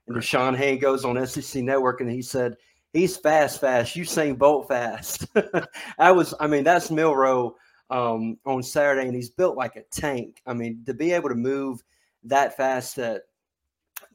and 0.09 0.15
right. 0.15 0.25
Da'Shawn 0.25 0.81
goes 0.81 1.05
on 1.05 1.25
SEC 1.25 1.63
Network, 1.63 2.01
and 2.01 2.09
he 2.09 2.21
said, 2.21 2.57
"He's 2.93 3.15
fast, 3.15 3.61
fast. 3.61 3.95
Usain 3.95 4.37
Bolt 4.37 4.67
fast." 4.67 5.27
I 5.99 6.11
was, 6.11 6.33
I 6.39 6.47
mean, 6.47 6.63
that's 6.63 6.91
Milroe 6.91 7.55
um, 7.89 8.37
on 8.45 8.63
Saturday, 8.63 9.07
and 9.07 9.15
he's 9.15 9.29
built 9.29 9.55
like 9.55 9.75
a 9.75 9.83
tank. 9.91 10.41
I 10.45 10.53
mean, 10.53 10.83
to 10.85 10.93
be 10.93 11.11
able 11.11 11.29
to 11.29 11.35
move 11.35 11.83
that 12.23 12.57
fast 12.57 12.97
at 12.97 13.21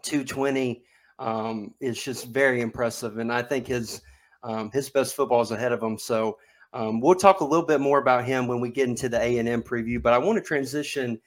220 0.03 0.83
um, 1.19 1.75
is 1.81 2.03
just 2.03 2.27
very 2.27 2.61
impressive, 2.61 3.19
and 3.19 3.33
I 3.33 3.43
think 3.43 3.69
his 3.69 4.03
um, 4.43 4.71
his 4.73 4.91
best 4.91 5.15
football 5.15 5.41
is 5.41 5.53
ahead 5.53 5.73
of 5.73 5.83
him. 5.83 5.97
So 5.97 6.39
um, 6.75 7.01
we'll 7.01 7.15
talk 7.15 7.41
a 7.41 7.45
little 7.45 7.65
bit 7.65 7.81
more 7.81 7.99
about 7.99 8.25
him 8.25 8.47
when 8.49 8.61
we 8.61 8.69
get 8.69 8.89
into 8.89 9.09
the 9.09 9.21
A 9.21 9.39
and 9.39 9.49
M 9.49 9.63
preview. 9.63 10.03
But 10.03 10.13
I 10.13 10.19
want 10.19 10.37
to 10.39 10.45
transition 10.45 11.21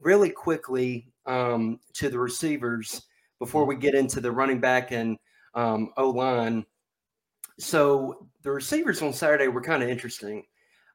really 0.00 0.30
quickly 0.30 1.06
um, 1.26 1.78
to 1.94 2.08
the 2.08 2.18
receivers 2.18 3.02
before 3.40 3.64
we 3.64 3.74
get 3.74 3.96
into 3.96 4.20
the 4.20 4.30
running 4.30 4.60
back 4.60 4.92
and 4.92 5.18
um, 5.54 5.90
O 5.96 6.10
line. 6.10 6.64
So 7.58 8.28
the 8.42 8.52
receivers 8.52 9.02
on 9.02 9.12
Saturday 9.12 9.48
were 9.48 9.62
kind 9.62 9.82
of 9.82 9.88
interesting. 9.88 10.44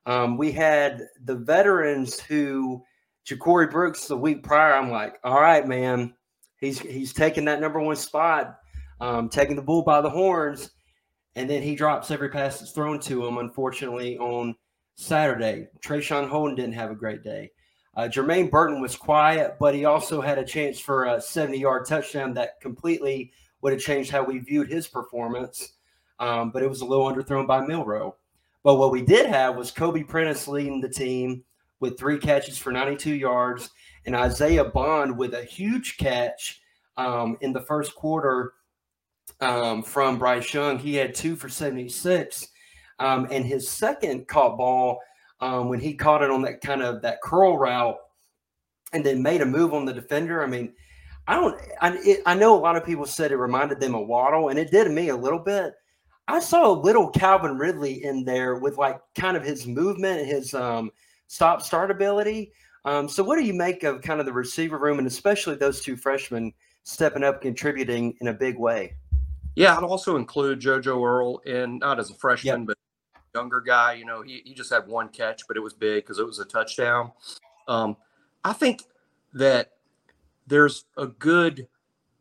Um, 0.06 0.38
we 0.38 0.52
had 0.52 1.02
the 1.24 1.36
veterans 1.36 2.20
who 2.20 2.82
JaCorey 3.28 3.72
Brooks 3.72 4.08
the 4.08 4.16
week 4.16 4.44
prior. 4.44 4.74
I'm 4.74 4.92
like, 4.92 5.18
all 5.24 5.42
right, 5.42 5.68
man, 5.68 6.14
he's 6.60 6.80
he's 6.80 7.12
taking 7.12 7.46
that 7.46 7.60
number 7.60 7.80
one 7.80 7.96
spot, 7.96 8.58
um, 9.02 9.30
taking 9.30 9.56
the 9.56 9.62
bull 9.62 9.82
by 9.82 10.02
the 10.02 10.10
horns, 10.10 10.70
and 11.36 11.50
then 11.50 11.64
he 11.64 11.76
drops 11.76 12.12
every 12.12 12.30
pass 12.30 12.60
that's 12.60 12.72
thrown 12.72 13.00
to 13.02 13.26
him. 13.26 13.40
Unfortunately, 13.40 14.18
on 14.20 14.56
Saturday, 14.96 15.68
Traeshon 15.84 16.30
Holden 16.30 16.56
didn't 16.56 16.74
have 16.74 16.92
a 16.92 16.96
great 16.96 17.24
day. 17.24 17.52
Uh, 17.96 18.10
Jermaine 18.10 18.52
Burton 18.52 18.82
was 18.82 18.96
quiet, 18.96 19.56
but 19.60 19.74
he 19.74 19.86
also 19.86 20.20
had 20.20 20.38
a 20.38 20.46
chance 20.46 20.80
for 20.80 21.06
a 21.06 21.22
70 21.22 21.58
yard 21.58 21.86
touchdown 21.86 22.34
that 22.34 22.60
completely 22.60 23.32
would 23.62 23.74
have 23.74 23.82
changed 23.82 24.12
how 24.12 24.24
we 24.24 24.40
viewed 24.40 24.70
his 24.70 24.88
performance. 24.88 25.74
Um, 26.20 26.52
but 26.52 26.64
it 26.64 26.70
was 26.70 26.82
a 26.82 26.86
little 26.86 27.06
underthrown 27.12 27.48
by 27.48 27.66
Milroe. 27.66 28.16
But 28.64 28.76
what 28.76 28.92
we 28.92 29.02
did 29.02 29.28
have 29.28 29.56
was 29.56 29.72
Kobe 29.72 30.04
Prentice 30.04 30.48
leading 30.48 30.82
the 30.82 30.90
team 30.90 31.44
with 31.80 31.98
three 31.98 32.18
catches 32.18 32.58
for 32.58 32.72
92 32.72 33.14
yards, 33.14 33.70
and 34.06 34.16
Isaiah 34.16 34.66
Bond 34.66 35.18
with 35.18 35.34
a 35.34 35.44
huge 35.44 35.98
catch 35.98 36.62
um, 36.98 37.38
in 37.42 37.54
the 37.54 37.62
first 37.62 37.96
quarter 37.96 38.54
um, 39.42 39.84
from 39.84 40.18
Bryce 40.18 40.54
Young. 40.54 40.80
He 40.80 40.96
had 40.96 41.14
two 41.14 41.36
for 41.36 41.50
76. 41.50 42.48
Um, 43.00 43.28
and 43.30 43.46
his 43.46 43.70
second 43.70 44.28
caught 44.28 44.58
ball 44.58 45.00
um, 45.40 45.70
when 45.70 45.80
he 45.80 45.94
caught 45.94 46.22
it 46.22 46.32
on 46.32 46.42
that 46.44 46.62
kind 46.62 46.82
of 46.82 47.02
that 47.02 47.22
curl 47.22 47.58
route 47.58 47.98
and 48.94 49.06
then 49.06 49.22
made 49.22 49.42
a 49.42 49.46
move 49.46 49.74
on 49.74 49.86
the 49.86 49.94
defender. 49.94 50.44
I 50.44 50.48
mean, 50.48 50.74
I 51.28 51.36
don't, 51.36 51.60
I, 51.82 51.98
it, 52.04 52.22
I 52.26 52.36
know 52.36 52.56
a 52.56 52.60
lot 52.60 52.76
of 52.76 52.86
people 52.86 53.06
said 53.06 53.32
it 53.32 53.38
reminded 53.38 53.80
them 53.80 53.96
of 53.96 54.08
Waddle, 54.08 54.50
and 54.50 54.60
it 54.60 54.72
did 54.72 54.90
me 54.92 55.10
a 55.10 55.16
little 55.16 55.40
bit. 55.40 55.74
I 56.28 56.40
saw 56.40 56.72
a 56.72 56.82
little 56.82 57.10
Calvin 57.10 57.58
Ridley 57.58 58.04
in 58.04 58.24
there 58.24 58.56
with 58.56 58.78
like 58.78 59.00
kind 59.16 59.38
of 59.38 59.44
his 59.44 59.68
movement, 59.68 60.26
his 60.26 60.54
um, 60.54 60.92
stop 61.28 61.62
start 61.62 61.92
ability. 61.92 62.52
Um, 62.86 63.10
so, 63.10 63.24
what 63.24 63.38
do 63.38 63.44
you 63.44 63.54
make 63.54 63.84
of 63.84 64.02
kind 64.02 64.20
of 64.20 64.26
the 64.26 64.34
receiver 64.34 64.78
room 64.78 65.00
and 65.00 65.08
especially 65.08 65.56
those 65.56 65.82
two 65.82 65.96
freshmen 65.96 66.54
stepping 66.84 67.24
up, 67.24 67.42
contributing 67.42 68.16
in 68.22 68.28
a 68.28 68.34
big 68.34 68.58
way? 68.58 68.96
Yeah, 69.56 69.78
I'd 69.78 69.84
also 69.84 70.18
include 70.18 70.60
JoJo 70.60 71.04
Earle 71.04 71.40
in 71.46 71.80
not 71.80 72.00
as 72.00 72.10
a 72.10 72.16
freshman, 72.16 72.62
yep. 72.62 72.68
but 72.68 72.78
younger 73.36 73.62
guy. 73.62 73.94
You 73.94 74.06
know, 74.06 74.22
he, 74.22 74.42
he 74.46 74.54
just 74.54 74.72
had 74.72 74.88
one 74.88 75.10
catch, 75.10 75.44
but 75.48 75.58
it 75.58 75.60
was 75.60 75.74
big 75.74 76.04
because 76.04 76.20
it 76.20 76.26
was 76.26 76.40
a 76.40 76.46
touchdown. 76.46 77.12
Um, 77.68 77.98
I 78.44 78.54
think 78.54 78.84
that 79.34 79.72
there's 80.48 80.86
a 80.98 81.08
good 81.08 81.68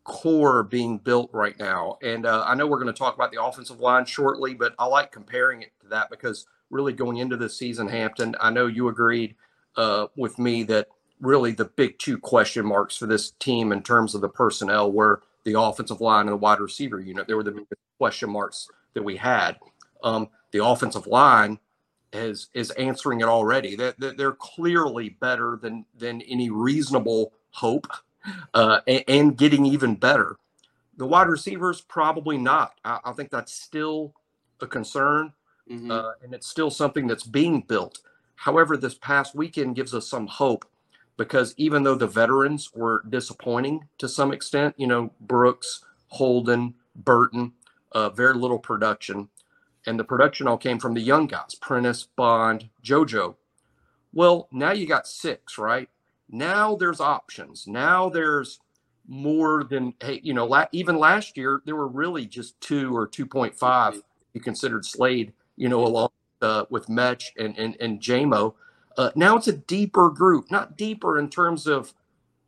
core 0.03 0.63
being 0.63 0.99
built 0.99 1.31
right 1.33 1.59
now. 1.59 1.97
And 2.03 2.27
uh, 2.27 2.45
I 2.47 2.55
know 2.55 2.67
we're 2.67 2.81
going 2.81 2.93
to 2.93 2.99
talk 2.99 3.15
about 3.15 3.33
the 3.33 3.43
offensive 3.43 3.81
line 3.81 4.05
shortly, 4.05 4.53
but 4.55 4.75
I 4.79 4.87
like 4.87 5.13
comparing 5.13 5.63
it 5.63 5.73
to 5.81 5.89
that 5.89 6.11
because 6.11 6.47
really 6.71 6.93
going 6.93 7.19
into 7.19 7.37
this 7.37 7.57
season, 7.57 7.89
Hampton, 7.89 8.35
I 8.41 8.51
know 8.51 8.67
you 8.67 8.89
agreed 8.89 9.37
uh, 9.77 10.09
with 10.17 10.39
me 10.39 10.63
that 10.65 10.89
really 11.21 11.53
the 11.53 11.65
big 11.65 11.99
two 11.99 12.19
question 12.19 12.67
marks 12.67 12.97
for 12.97 13.07
this 13.07 13.31
team 13.33 13.73
in 13.73 13.83
terms 13.83 14.15
of 14.15 14.21
the 14.21 14.29
personnel 14.29 14.93
were 14.93 15.23
the 15.45 15.59
offensive 15.59 16.01
line 16.01 16.23
and 16.23 16.33
the 16.33 16.37
wide 16.37 16.61
receiver 16.61 17.01
unit. 17.01 17.27
They 17.27 17.35
were 17.35 17.43
the 17.43 17.53
biggest 17.53 17.81
question 17.99 18.31
marks 18.31 18.69
that 18.95 19.03
we 19.03 19.17
had. 19.17 19.57
Um, 20.05 20.29
the 20.53 20.65
offensive 20.65 21.09
line 21.09 21.59
is 22.13 22.49
is 22.55 22.71
answering 22.73 23.21
it 23.21 23.25
already. 23.25 23.75
That 23.75 23.99
they're, 23.99 24.15
they're 24.15 24.33
clearly 24.33 25.09
better 25.09 25.59
than 25.61 25.85
than 25.99 26.23
any 26.23 26.51
reasonable 26.51 27.33
hope 27.51 27.89
uh, 28.55 28.81
and, 28.87 29.05
and, 29.09 29.37
getting 29.37 29.67
even 29.67 29.95
better. 29.95 30.37
The 30.97 31.07
wide 31.07 31.29
receivers, 31.29 31.81
probably 31.81 32.39
not. 32.39 32.79
I, 32.85 33.01
I 33.05 33.13
think 33.13 33.31
that's 33.31 33.53
still 33.53 34.15
a 34.61 34.67
concern, 34.67 35.33
mm-hmm. 35.71 35.91
uh, 35.91 36.13
and 36.23 36.33
it's 36.35 36.49
still 36.49 36.71
something 36.71 37.07
that's 37.07 37.25
being 37.25 37.63
built. 37.63 37.99
However, 38.37 38.77
this 38.77 38.95
past 38.95 39.35
weekend 39.35 39.77
gives 39.77 39.95
us 39.95 40.09
some 40.09 40.27
hope 40.27 40.65
because 41.17 41.55
even 41.57 41.83
though 41.83 41.95
the 41.95 42.07
veterans 42.07 42.73
were 42.75 43.03
disappointing 43.09 43.89
to 43.99 44.09
some 44.09 44.33
extent, 44.33 44.75
you 44.77 44.87
know, 44.87 45.13
Brooks, 45.21 45.85
Holden, 46.09 46.75
Burton, 46.97 47.53
uh, 47.93 48.11
very 48.11 48.35
little 48.35 48.59
production. 48.59 49.29
And 49.87 49.99
the 49.99 50.05
production 50.05 50.49
all 50.49 50.57
came 50.57 50.79
from 50.79 50.95
the 50.95 51.01
young 51.01 51.27
guys, 51.27 51.55
Prentice, 51.55 52.05
Bond, 52.17 52.71
JoJo. 52.83 53.37
Well, 54.13 54.49
now 54.53 54.73
you 54.73 54.87
got 54.87 55.07
six, 55.07 55.59
right? 55.59 55.89
Now 56.31 56.77
there's 56.77 57.01
options. 57.01 57.67
Now 57.67 58.09
there's 58.09 58.61
more 59.07 59.65
than 59.65 59.93
hey, 60.01 60.21
you 60.23 60.33
know, 60.33 60.47
la- 60.47 60.67
even 60.73 60.97
last 60.99 61.37
year 61.37 61.61
there 61.67 61.77
were 61.77 61.89
really 61.89 62.27
just 62.27 62.59
two 62.61 62.97
or 62.97 63.07
2.5 63.07 64.01
you 64.33 64.41
considered 64.41 64.85
Slade, 64.85 65.33
you 65.57 65.69
know, 65.69 65.85
along 65.85 66.11
uh, 66.43 66.65
with 66.71 66.89
Metch 66.89 67.33
and 67.39 67.57
and 67.59 67.77
and 67.81 68.01
JMO. 68.01 68.55
Uh, 68.97 69.11
now 69.17 69.37
it's 69.37 69.49
a 69.49 69.53
deeper 69.53 70.09
group, 70.11 70.51
not 70.51 70.77
deeper 70.77 71.19
in 71.19 71.29
terms 71.29 71.67
of 71.67 71.93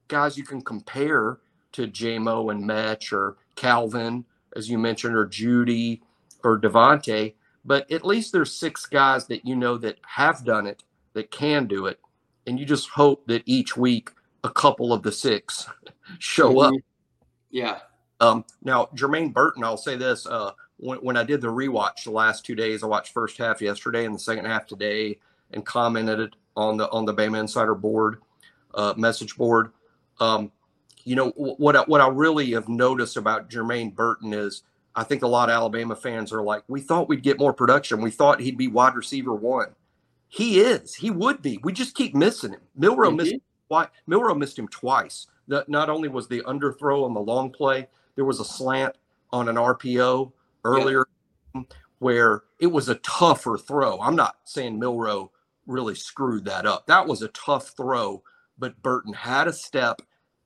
guys 0.09 0.39
you 0.39 0.45
can 0.45 0.63
compare 0.63 1.39
to 1.73 1.89
JMO 1.89 2.51
and 2.53 2.65
Metch 2.65 3.13
or 3.13 3.37
Calvin, 3.57 4.25
as 4.55 4.71
you 4.71 4.79
mentioned, 4.79 5.17
or 5.17 5.27
Jeudy 5.27 6.01
or 6.47 6.59
DeVonta, 6.59 7.35
but 7.65 7.91
at 7.91 8.07
least 8.07 8.33
there's 8.33 8.53
six 8.53 8.87
guys 8.87 9.27
that 9.27 9.45
you 9.45 9.57
know 9.57 9.77
that 9.79 9.99
have 10.07 10.45
done 10.45 10.67
it, 10.67 10.85
that 11.15 11.31
can 11.31 11.67
do 11.67 11.87
it, 11.87 11.99
and 12.47 12.59
you 12.59 12.65
just 12.65 12.89
hope 12.89 13.27
that 13.27 13.43
each 13.47 13.77
week 13.77 14.11
a 14.45 14.51
couple 14.51 14.93
of 14.93 15.03
the 15.03 15.11
six 15.11 15.69
show 16.21 16.51
mm-hmm. 16.51 16.77
up. 16.77 16.83
Yeah. 17.51 17.79
Um, 18.21 18.45
now, 18.63 18.89
Jermaine 18.95 19.33
Burton, 19.33 19.65
I'll 19.65 19.77
say 19.77 19.97
this: 19.97 20.27
uh, 20.27 20.53
when, 20.77 20.99
when 20.99 21.17
I 21.17 21.25
did 21.25 21.41
the 21.41 21.49
rewatch 21.49 22.05
the 22.05 22.13
last 22.13 22.47
two 22.47 22.55
days, 22.55 22.83
I 22.83 22.87
watched 22.87 23.13
first 23.13 23.37
half 23.37 23.61
yesterday 23.61 24.05
and 24.07 24.15
the 24.15 24.21
second 24.21 24.45
half 24.45 24.67
today, 24.67 25.19
and 25.51 25.67
commented 25.67 26.37
on 26.57 26.77
the 26.77 26.89
on 26.91 27.05
the 27.05 27.15
Bama 27.15 27.41
Insider 27.41 27.75
board, 27.75 28.23
uh, 28.75 28.95
message 28.97 29.37
board. 29.37 29.73
Um, 30.21 30.53
you 31.03 31.17
know 31.17 31.31
what? 31.31 31.75
I, 31.75 31.83
what 31.83 32.01
I 32.01 32.09
really 32.09 32.53
have 32.53 32.69
noticed 32.69 33.17
about 33.17 33.51
Jermaine 33.51 33.95
Burton 33.95 34.33
is 34.33 34.63
I 34.97 35.05
think 35.05 35.23
a 35.23 35.29
lot 35.29 35.51
of 35.51 35.55
Alabama 35.55 35.95
fans 35.95 36.33
are 36.33 36.43
like, 36.43 36.63
we 36.69 36.81
thought 36.81 37.09
we'd 37.09 37.23
get 37.23 37.39
more 37.39 37.53
production. 37.53 38.01
We 38.01 38.11
thought 38.11 38.41
he'd 38.41 38.57
be 38.57 38.69
wide 38.69 38.95
receiver 38.95 39.35
one. 39.35 39.75
He 40.29 40.61
is. 40.61 40.95
He 40.95 41.11
would 41.11 41.43
be. 41.43 41.61
We 41.63 41.73
just 41.73 41.95
keep 41.95 42.15
missing 42.15 42.53
him. 42.53 42.61
Milroe 42.75 43.09
mm-hmm. 43.09 43.17
missed 43.17 43.35
why 43.69 43.89
Milroe 44.07 44.35
missed 44.35 44.59
him 44.59 44.69
twice. 44.69 45.27
That 45.49 45.69
not 45.69 45.91
only 45.91 46.09
was 46.09 46.27
the 46.27 46.41
underthrow 46.43 47.05
on 47.05 47.15
the 47.15 47.21
long 47.21 47.51
play, 47.51 47.89
there 48.17 48.25
was 48.25 48.41
a 48.41 48.45
slant 48.45 48.97
on 49.33 49.49
an 49.49 49.57
RPO 49.57 50.33
earlier 50.65 51.07
yeah. 51.55 51.63
where 51.99 52.43
it 52.59 52.67
was 52.67 52.89
a 52.89 52.97
tougher 52.97 53.59
throw. 53.59 54.01
I'm 54.01 54.17
not 54.17 54.37
saying 54.45 54.79
Milroe 54.79 55.31
really 55.67 55.95
screwed 55.95 56.45
that 56.47 56.67
up. 56.67 56.87
That 56.87 57.07
was 57.07 57.23
a 57.23 57.29
tough 57.29 57.75
throw, 57.77 58.23
but 58.59 58.81
Burton 58.83 59.13
had 59.13 59.47
a 59.47 59.53
step 59.53 60.01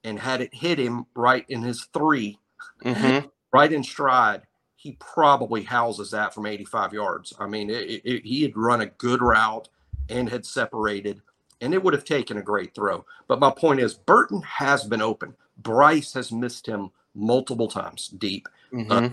and 0.04 0.18
had 0.18 0.40
it 0.40 0.54
hit 0.54 0.78
him 0.78 1.06
right 1.14 1.44
in 1.48 1.62
his 1.62 1.88
3 1.94 2.38
mm-hmm. 2.84 3.26
Right 3.52 3.72
in 3.72 3.82
stride. 3.82 4.42
He 4.76 4.92
probably 4.98 5.62
houses 5.62 6.10
that 6.12 6.32
from 6.32 6.46
85 6.46 6.94
yards. 6.94 7.34
I 7.38 7.46
mean, 7.46 7.68
it, 7.68 8.02
it, 8.04 8.24
he 8.24 8.42
had 8.42 8.56
run 8.56 8.80
a 8.80 8.86
good 8.86 9.20
route 9.20 9.68
and 10.08 10.28
had 10.28 10.46
separated, 10.46 11.20
and 11.60 11.74
it 11.74 11.82
would 11.82 11.92
have 11.92 12.04
taken 12.04 12.38
a 12.38 12.42
great 12.42 12.74
throw. 12.74 13.04
But 13.28 13.40
my 13.40 13.50
point 13.50 13.80
is, 13.80 13.94
Burton 13.94 14.40
has 14.42 14.84
been 14.84 15.02
open. 15.02 15.34
Bryce 15.58 16.14
has 16.14 16.32
missed 16.32 16.66
him 16.66 16.90
multiple 17.14 17.68
times 17.68 18.08
deep. 18.08 18.48
Mm-hmm. 18.72 18.92
Uh, 18.92 19.08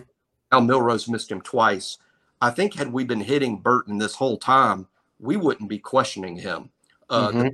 Al 0.51 0.61
Milroe's 0.61 1.09
missed 1.09 1.31
him 1.31 1.41
twice. 1.41 1.97
I 2.41 2.51
think 2.51 2.75
had 2.75 2.93
we 2.93 3.03
been 3.03 3.21
hitting 3.21 3.57
Burton 3.57 3.97
this 3.97 4.15
whole 4.15 4.37
time, 4.37 4.87
we 5.19 5.35
wouldn't 5.35 5.69
be 5.69 5.79
questioning 5.79 6.37
him. 6.37 6.69
Uh, 7.09 7.29
mm-hmm. 7.29 7.47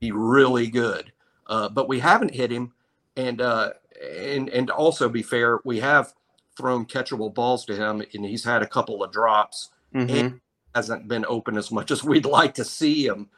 Be 0.00 0.12
really 0.12 0.68
good, 0.68 1.12
uh, 1.46 1.68
but 1.68 1.88
we 1.88 2.00
haven't 2.00 2.34
hit 2.34 2.50
him, 2.50 2.72
and 3.16 3.40
uh, 3.40 3.70
and 4.02 4.48
and 4.48 4.70
also 4.70 5.08
be 5.08 5.22
fair, 5.22 5.60
we 5.64 5.80
have 5.80 6.12
thrown 6.56 6.86
catchable 6.86 7.32
balls 7.32 7.64
to 7.66 7.76
him, 7.76 8.02
and 8.14 8.24
he's 8.24 8.44
had 8.44 8.62
a 8.62 8.66
couple 8.66 9.02
of 9.02 9.12
drops. 9.12 9.70
Mm-hmm. 9.94 10.14
And 10.14 10.40
hasn't 10.74 11.08
been 11.08 11.24
open 11.26 11.56
as 11.56 11.72
much 11.72 11.90
as 11.90 12.04
we'd 12.04 12.26
like 12.26 12.52
to 12.52 12.64
see 12.64 13.06
him. 13.06 13.30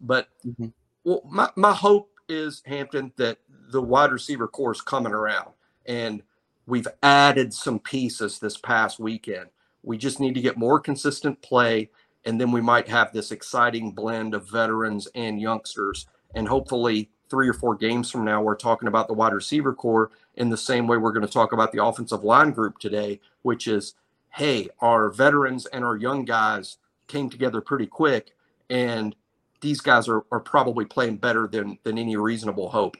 But 0.00 0.28
mm-hmm. 0.46 0.68
well, 1.04 1.20
my, 1.28 1.50
my 1.54 1.74
hope 1.74 2.10
is 2.26 2.62
Hampton 2.64 3.12
that 3.16 3.36
the 3.70 3.82
wide 3.82 4.12
receiver 4.12 4.48
core 4.48 4.72
is 4.72 4.80
coming 4.80 5.12
around 5.12 5.50
and 5.84 6.22
we've 6.66 6.88
added 7.02 7.52
some 7.52 7.78
pieces 7.78 8.38
this 8.38 8.56
past 8.56 8.98
weekend. 8.98 9.48
We 9.82 9.98
just 9.98 10.20
need 10.20 10.34
to 10.34 10.40
get 10.40 10.56
more 10.56 10.80
consistent 10.80 11.40
play, 11.42 11.90
and 12.24 12.40
then 12.40 12.50
we 12.50 12.60
might 12.60 12.88
have 12.88 13.12
this 13.12 13.30
exciting 13.30 13.92
blend 13.92 14.34
of 14.34 14.50
veterans 14.50 15.06
and 15.14 15.40
youngsters. 15.40 16.06
And 16.34 16.48
hopefully, 16.48 17.10
three 17.28 17.48
or 17.48 17.52
four 17.52 17.74
games 17.74 18.10
from 18.10 18.24
now, 18.24 18.42
we're 18.42 18.56
talking 18.56 18.88
about 18.88 19.08
the 19.08 19.14
wide 19.14 19.32
receiver 19.32 19.72
core 19.72 20.10
in 20.34 20.48
the 20.48 20.56
same 20.56 20.86
way 20.86 20.96
we're 20.96 21.12
going 21.12 21.26
to 21.26 21.32
talk 21.32 21.52
about 21.52 21.72
the 21.72 21.84
offensive 21.84 22.24
line 22.24 22.50
group 22.50 22.78
today, 22.78 23.20
which 23.42 23.66
is 23.66 23.94
hey, 24.30 24.68
our 24.80 25.08
veterans 25.08 25.64
and 25.66 25.82
our 25.82 25.96
young 25.96 26.24
guys 26.24 26.76
came 27.06 27.30
together 27.30 27.60
pretty 27.62 27.86
quick, 27.86 28.32
and 28.68 29.16
these 29.62 29.80
guys 29.80 30.08
are, 30.08 30.24
are 30.30 30.40
probably 30.40 30.84
playing 30.84 31.16
better 31.16 31.46
than 31.46 31.78
than 31.84 31.98
any 31.98 32.16
reasonable 32.16 32.68
hope. 32.68 32.96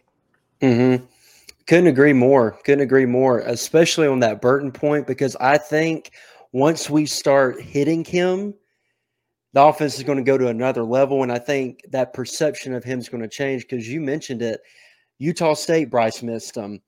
Mm-hmm. 0.61 1.05
Couldn't 1.67 1.89
agree 1.89 2.13
more. 2.13 2.53
Couldn't 2.65 2.81
agree 2.81 3.07
more, 3.07 3.41
especially 3.41 4.07
on 4.07 4.21
that 4.21 4.41
Burton 4.41 4.73
point, 4.73 5.07
because 5.07 5.37
I 5.37 5.59
think 5.59 6.13
once 6.53 6.89
we 6.89 7.07
start 7.07 7.61
hitting 7.61 8.05
him, 8.05 8.55
the 9.57 9.63
offense 9.63 9.97
is 9.97 10.03
going 10.03 10.19
to 10.19 10.23
go 10.23 10.37
to 10.37 10.49
another 10.49 10.85
level. 10.85 11.23
And 11.23 11.33
I 11.33 11.39
think 11.39 11.81
that 11.89 12.13
perception 12.13 12.75
of 12.75 12.85
him 12.85 12.99
is 12.99 13.09
going 13.09 13.23
to 13.23 13.29
change 13.29 13.63
because 13.63 13.89
you 13.89 14.03
mentioned 14.03 14.43
it. 14.43 14.61
Utah 15.17 15.55
State, 15.55 15.89
Bryce 15.89 16.23
missed 16.23 16.55
him. 16.55 16.83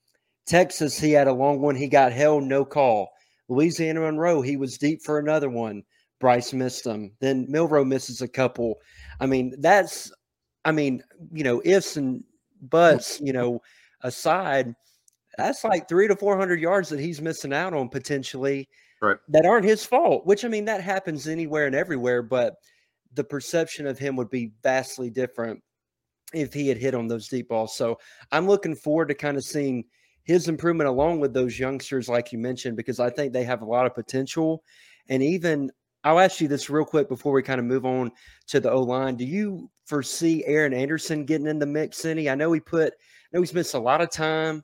Texas, 0.46 1.00
he 1.00 1.12
had 1.12 1.28
a 1.28 1.32
long 1.32 1.62
one. 1.62 1.74
He 1.74 1.88
got 1.88 2.12
held, 2.12 2.44
no 2.44 2.66
call. 2.66 3.08
Louisiana 3.48 4.00
Monroe, 4.00 4.42
he 4.42 4.58
was 4.58 4.76
deep 4.76 5.00
for 5.02 5.18
another 5.18 5.48
one. 5.48 5.82
Bryce 6.20 6.52
missed 6.52 6.84
them. 6.84 7.10
Then 7.20 7.46
Milroe 7.48 7.86
misses 7.86 8.20
a 8.20 8.28
couple. 8.28 8.74
I 9.18 9.24
mean, 9.24 9.54
that's, 9.60 10.12
I 10.66 10.72
mean, 10.72 11.02
you 11.32 11.44
know, 11.44 11.62
ifs 11.64 11.96
and 11.96 12.22
buts, 12.60 13.18
you 13.18 13.32
know, 13.32 13.62
aside, 14.02 14.74
that's 15.38 15.64
like 15.64 15.88
three 15.88 16.06
to 16.06 16.16
400 16.16 16.60
yards 16.60 16.90
that 16.90 17.00
he's 17.00 17.22
missing 17.22 17.54
out 17.54 17.72
on 17.72 17.88
potentially 17.88 18.68
right. 19.00 19.16
that 19.28 19.46
aren't 19.46 19.64
his 19.64 19.84
fault, 19.84 20.26
which 20.26 20.44
I 20.44 20.48
mean, 20.48 20.64
that 20.66 20.82
happens 20.82 21.28
anywhere 21.28 21.66
and 21.66 21.74
everywhere, 21.74 22.22
but 22.22 22.56
the 23.14 23.24
perception 23.24 23.86
of 23.86 23.98
him 23.98 24.16
would 24.16 24.30
be 24.30 24.52
vastly 24.62 25.10
different 25.10 25.62
if 26.34 26.52
he 26.52 26.68
had 26.68 26.76
hit 26.76 26.94
on 26.94 27.08
those 27.08 27.28
deep 27.28 27.48
balls. 27.48 27.74
So 27.74 27.98
I'm 28.32 28.46
looking 28.46 28.74
forward 28.74 29.08
to 29.08 29.14
kind 29.14 29.36
of 29.36 29.44
seeing 29.44 29.84
his 30.24 30.48
improvement 30.48 30.88
along 30.88 31.20
with 31.20 31.32
those 31.32 31.58
youngsters, 31.58 32.08
like 32.08 32.32
you 32.32 32.38
mentioned, 32.38 32.76
because 32.76 33.00
I 33.00 33.08
think 33.08 33.32
they 33.32 33.44
have 33.44 33.62
a 33.62 33.66
lot 33.66 33.86
of 33.86 33.94
potential. 33.94 34.62
And 35.08 35.22
even 35.22 35.70
I'll 36.04 36.20
ask 36.20 36.40
you 36.40 36.48
this 36.48 36.68
real 36.68 36.84
quick 36.84 37.08
before 37.08 37.32
we 37.32 37.42
kind 37.42 37.58
of 37.58 37.64
move 37.64 37.86
on 37.86 38.12
to 38.48 38.60
the 38.60 38.70
O 38.70 38.82
line. 38.82 39.16
Do 39.16 39.24
you 39.24 39.70
foresee 39.86 40.44
Aaron 40.44 40.74
Anderson 40.74 41.24
getting 41.24 41.46
in 41.46 41.58
the 41.58 41.66
mix 41.66 42.04
any? 42.04 42.28
I 42.28 42.34
know 42.34 42.52
he 42.52 42.60
put, 42.60 42.92
I 42.92 42.96
know 43.32 43.40
he's 43.40 43.54
missed 43.54 43.74
a 43.74 43.78
lot 43.78 44.02
of 44.02 44.10
time. 44.10 44.62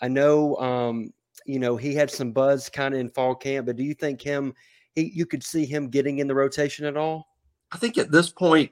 I 0.00 0.08
know, 0.08 0.56
um, 0.56 1.10
you 1.44 1.58
know, 1.58 1.76
he 1.76 1.94
had 1.94 2.10
some 2.10 2.32
buzz 2.32 2.68
kind 2.68 2.94
of 2.94 3.00
in 3.00 3.10
fall 3.10 3.34
camp, 3.34 3.66
but 3.66 3.76
do 3.76 3.84
you 3.84 3.94
think 3.94 4.22
him, 4.22 4.54
he, 4.94 5.12
you 5.14 5.26
could 5.26 5.44
see 5.44 5.64
him 5.64 5.88
getting 5.88 6.18
in 6.18 6.26
the 6.26 6.34
rotation 6.34 6.84
at 6.84 6.96
all? 6.96 7.28
I 7.72 7.78
think 7.78 7.98
at 7.98 8.10
this 8.10 8.30
point, 8.30 8.70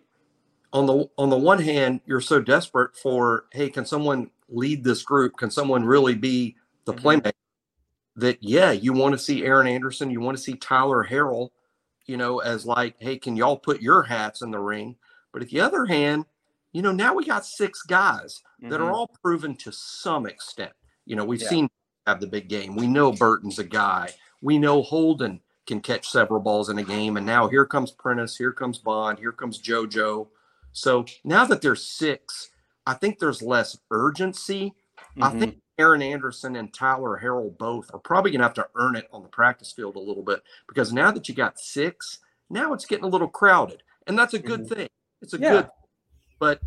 on 0.73 0.87
the 0.87 1.09
on 1.19 1.31
the 1.31 1.37
one 1.37 1.61
hand, 1.61 2.01
you're 2.05 2.21
so 2.21 2.41
desperate 2.41 2.97
for, 2.97 3.45
hey, 3.53 3.69
can 3.71 3.87
someone 3.87 4.31
lead 4.49 4.83
this 4.83 5.03
group? 5.03 5.37
Can 5.37 5.51
someone 5.51 5.85
really 5.85 6.15
be 6.15 6.57
the 6.85 6.93
mm-hmm. 6.93 7.07
playmaker? 7.07 7.33
That 8.17 8.39
yeah, 8.41 8.71
you 8.71 8.93
want 8.93 9.13
to 9.13 9.19
see 9.19 9.45
Aaron 9.45 9.67
Anderson, 9.67 10.11
you 10.11 10.21
want 10.21 10.37
to 10.37 10.43
see 10.43 10.55
Tyler 10.55 11.07
Harrell 11.09 11.51
you 12.07 12.17
know, 12.17 12.41
as 12.41 12.67
like, 12.67 12.97
hey, 12.99 13.19
can 13.19 13.37
y'all 13.37 13.57
put 13.57 13.81
your 13.81 14.03
hats 14.03 14.43
in 14.43 14.51
the 14.51 14.59
ring? 14.59 14.97
But 15.33 15.43
at 15.43 15.49
the 15.49 15.61
other 15.61 15.87
hand, 15.87 16.27
you 16.73 16.83
know, 16.83 16.93
now 16.93 17.15
we 17.15 17.25
got 17.25 17.47
six 17.47 17.83
guys 17.83 18.43
mm-hmm. 18.61 18.71
that 18.71 18.81
are 18.81 18.85
mm-hmm. 18.85 18.95
all 18.95 19.11
proven 19.23 19.57
to 19.57 19.73
some 19.73 20.27
extent. 20.27 20.73
You 21.07 21.17
know, 21.17 21.25
we've 21.25 21.43
yeah. 21.43 21.49
seen 21.49 21.71
have 22.07 22.21
the 22.21 22.27
big 22.27 22.49
game. 22.49 22.77
We 22.77 22.87
know 22.87 23.13
Burton's 23.13 23.59
a 23.59 23.65
guy. 23.65 24.11
We 24.43 24.59
know 24.59 24.83
Holden 24.83 25.41
can 25.67 25.81
catch 25.81 26.09
several 26.09 26.41
balls 26.41 26.69
in 26.69 26.79
a 26.79 26.83
game. 26.83 27.17
And 27.17 27.25
now 27.25 27.49
here 27.49 27.65
comes 27.65 27.91
Prentice, 27.91 28.37
here 28.37 28.53
comes 28.53 28.79
Bond, 28.79 29.19
here 29.19 29.33
comes 29.33 29.61
JoJo. 29.61 30.29
So 30.73 31.07
now 31.25 31.45
that 31.47 31.63
there's 31.63 31.85
six, 31.85 32.51
I 32.87 32.95
think 32.95 33.19
there's 33.19 33.43
less 33.43 33.79
urgency. 33.91 34.75
Mm-hmm. 35.17 35.23
I 35.23 35.31
think 35.39 35.61
Aaron 35.79 36.03
Anderson 36.03 36.57
and 36.57 36.73
Tyler 36.73 37.21
Harrell 37.23 37.57
both 37.57 37.91
are 37.93 37.99
probably 37.99 38.31
going 38.31 38.41
to 38.41 38.47
have 38.47 38.55
to 38.55 38.69
earn 38.75 38.97
it 38.97 39.09
on 39.13 39.23
the 39.23 39.29
practice 39.29 39.73
field 39.73 39.97
a 39.97 40.01
little 40.01 40.23
bit 40.23 40.43
because 40.69 40.93
now 40.93 41.11
that 41.11 41.29
you 41.29 41.35
got 41.35 41.59
six, 41.59 42.19
now 42.51 42.73
it's 42.73 42.85
getting 42.85 43.05
a 43.05 43.09
little 43.09 43.29
crowded, 43.29 43.83
and 44.07 44.19
that's 44.19 44.35
a 44.35 44.39
good 44.39 44.61
mm-hmm. 44.61 44.75
thing. 44.75 44.89
It's 45.23 45.35
a 45.35 45.39
yeah. 45.39 45.51
good, 45.51 45.69
but 46.39 46.61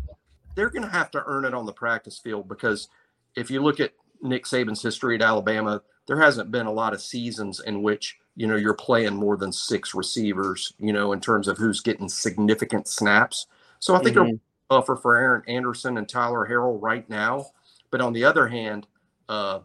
they're 0.56 0.70
going 0.70 0.82
to 0.82 0.88
have 0.88 1.10
to 1.12 1.22
earn 1.26 1.44
it 1.44 1.54
on 1.54 1.66
the 1.66 1.72
practice 1.72 2.18
field 2.18 2.48
because 2.48 2.88
if 3.36 3.50
you 3.50 3.62
look 3.62 3.78
at 3.80 3.92
Nick 4.22 4.44
Saban's 4.44 4.82
history 4.82 5.14
at 5.14 5.22
Alabama, 5.22 5.82
there 6.06 6.20
hasn't 6.20 6.50
been 6.50 6.66
a 6.66 6.72
lot 6.72 6.94
of 6.94 7.00
seasons 7.00 7.60
in 7.60 7.82
which 7.82 8.18
you 8.36 8.46
know 8.46 8.56
you're 8.56 8.74
playing 8.74 9.14
more 9.14 9.36
than 9.36 9.52
six 9.52 9.94
receivers. 9.94 10.72
You 10.78 10.92
know, 10.92 11.12
in 11.12 11.20
terms 11.20 11.48
of 11.48 11.58
who's 11.58 11.80
getting 11.80 12.08
significant 12.08 12.88
snaps. 12.88 13.46
So 13.80 13.94
I 13.94 14.02
think 14.02 14.16
mm-hmm. 14.16 14.26
it'll 14.26 14.40
buffer 14.68 14.96
for 14.96 15.16
Aaron 15.16 15.42
Anderson 15.46 15.98
and 15.98 16.08
Tyler 16.08 16.46
Harrell 16.48 16.78
right 16.80 17.08
now. 17.08 17.46
But 17.90 18.00
on 18.00 18.12
the 18.12 18.24
other 18.24 18.48
hand, 18.48 18.86
uh, 19.28 19.60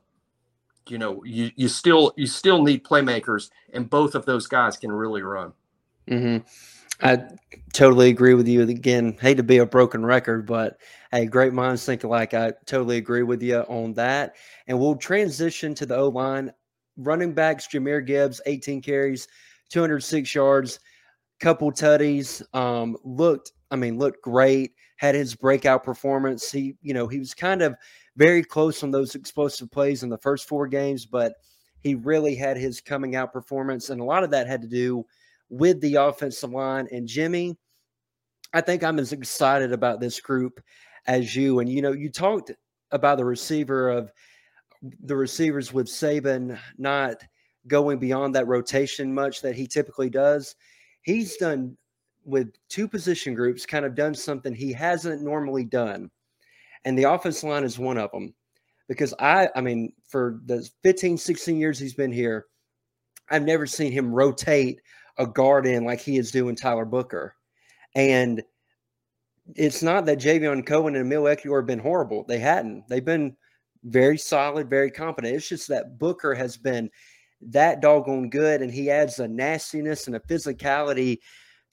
you 0.87 0.97
know, 0.97 1.23
you 1.23 1.51
you 1.55 1.67
still 1.67 2.13
you 2.17 2.27
still 2.27 2.61
need 2.61 2.83
playmakers, 2.83 3.49
and 3.73 3.89
both 3.89 4.15
of 4.15 4.25
those 4.25 4.47
guys 4.47 4.77
can 4.77 4.91
really 4.91 5.21
run. 5.21 5.53
Mm-hmm. 6.09 6.45
I 7.01 7.17
totally 7.73 8.09
agree 8.09 8.33
with 8.33 8.47
you. 8.47 8.61
Again, 8.61 9.17
hate 9.19 9.37
to 9.37 9.43
be 9.43 9.57
a 9.57 9.65
broken 9.65 10.05
record, 10.05 10.45
but 10.45 10.77
hey, 11.11 11.25
great 11.25 11.53
minds 11.53 11.85
think 11.85 12.03
alike. 12.03 12.33
I 12.33 12.53
totally 12.65 12.97
agree 12.97 13.23
with 13.23 13.41
you 13.41 13.59
on 13.61 13.93
that. 13.93 14.35
And 14.67 14.79
we'll 14.79 14.95
transition 14.95 15.73
to 15.75 15.85
the 15.85 15.95
O 15.95 16.09
line. 16.09 16.51
Running 16.97 17.33
backs, 17.33 17.67
Jahmyr 17.67 18.05
Gibbs, 18.05 18.39
18 18.45 18.81
carries, 18.81 19.27
206 19.69 20.35
yards, 20.35 20.79
couple 21.39 21.71
tutties. 21.71 22.43
Um, 22.55 22.95
looked, 23.03 23.51
I 23.71 23.75
mean, 23.75 23.97
looked 23.97 24.21
great. 24.21 24.73
Had 24.97 25.15
his 25.15 25.35
breakout 25.35 25.83
performance. 25.83 26.51
He, 26.51 26.75
you 26.81 26.93
know, 26.93 27.07
he 27.07 27.17
was 27.19 27.33
kind 27.33 27.63
of 27.63 27.75
very 28.15 28.43
close 28.43 28.83
on 28.83 28.91
those 28.91 29.15
explosive 29.15 29.71
plays 29.71 30.03
in 30.03 30.09
the 30.09 30.19
first 30.19 30.47
four 30.47 30.67
games, 30.67 31.05
but 31.05 31.33
he 31.81 31.95
really 31.95 32.35
had 32.35 32.55
his 32.55 32.79
coming 32.79 33.15
out 33.15 33.33
performance. 33.33 33.89
And 33.89 33.99
a 33.99 34.05
lot 34.05 34.23
of 34.23 34.29
that 34.31 34.47
had 34.47 34.61
to 34.61 34.67
do 34.67 35.03
with 35.53 35.79
the 35.81 35.95
offensive 35.95 36.51
line. 36.51 36.87
And 36.91 37.07
Jimmy, 37.07 37.57
I 38.53 38.61
think 38.61 38.83
I'm 38.83 38.99
as 38.99 39.13
excited 39.13 39.71
about 39.71 39.99
this 39.99 40.19
group 40.19 40.61
as 41.07 41.35
you. 41.35 41.59
And, 41.59 41.69
you 41.69 41.81
know, 41.81 41.91
you 41.91 42.09
talked 42.09 42.51
about 42.91 43.17
the 43.17 43.25
receiver 43.25 43.89
of 43.89 44.11
the 45.03 45.15
receivers 45.15 45.71
with 45.73 45.87
Saban 45.87 46.59
not 46.77 47.23
going 47.67 47.99
beyond 47.99 48.35
that 48.35 48.47
rotation 48.47 49.13
much 49.13 49.41
that 49.41 49.55
he 49.55 49.67
typically 49.67 50.09
does. 50.09 50.55
He's 51.01 51.37
done 51.37 51.77
with 52.25 52.53
two 52.69 52.87
position 52.87 53.33
groups, 53.33 53.65
kind 53.65 53.85
of 53.85 53.95
done 53.95 54.13
something 54.13 54.53
he 54.53 54.71
hasn't 54.73 55.21
normally 55.21 55.65
done 55.65 56.09
and 56.85 56.97
the 56.97 57.03
offense 57.03 57.43
line 57.43 57.63
is 57.63 57.79
one 57.79 57.97
of 57.97 58.11
them 58.11 58.33
because 58.87 59.13
I, 59.19 59.49
I 59.55 59.61
mean, 59.61 59.93
for 60.07 60.39
the 60.45 60.67
15, 60.83 61.17
16 61.17 61.57
years 61.57 61.79
he's 61.79 61.93
been 61.93 62.11
here, 62.11 62.47
I've 63.29 63.43
never 63.43 63.65
seen 63.65 63.91
him 63.91 64.13
rotate 64.13 64.81
a 65.17 65.27
guard 65.27 65.67
in 65.67 65.85
like 65.85 66.01
he 66.01 66.17
is 66.17 66.31
doing 66.31 66.55
Tyler 66.55 66.85
Booker. 66.85 67.35
And 67.95 68.43
it's 69.55 69.83
not 69.83 70.05
that 70.05 70.19
Javion 70.19 70.65
Cohen 70.65 70.95
and 70.95 71.05
Emil 71.05 71.23
Ekiyor 71.23 71.59
have 71.59 71.67
been 71.67 71.79
horrible. 71.79 72.23
They 72.27 72.39
hadn't. 72.39 72.87
They've 72.87 73.03
been 73.03 73.35
very 73.83 74.17
solid, 74.17 74.69
very 74.69 74.89
competent. 74.89 75.35
It's 75.35 75.49
just 75.49 75.67
that 75.67 75.99
Booker 75.99 76.33
has 76.33 76.57
been 76.57 76.89
that 77.41 77.81
doggone 77.81 78.29
good, 78.29 78.61
and 78.61 78.71
he 78.71 78.89
adds 78.89 79.19
a 79.19 79.27
nastiness 79.27 80.07
and 80.07 80.15
a 80.15 80.19
physicality 80.21 81.19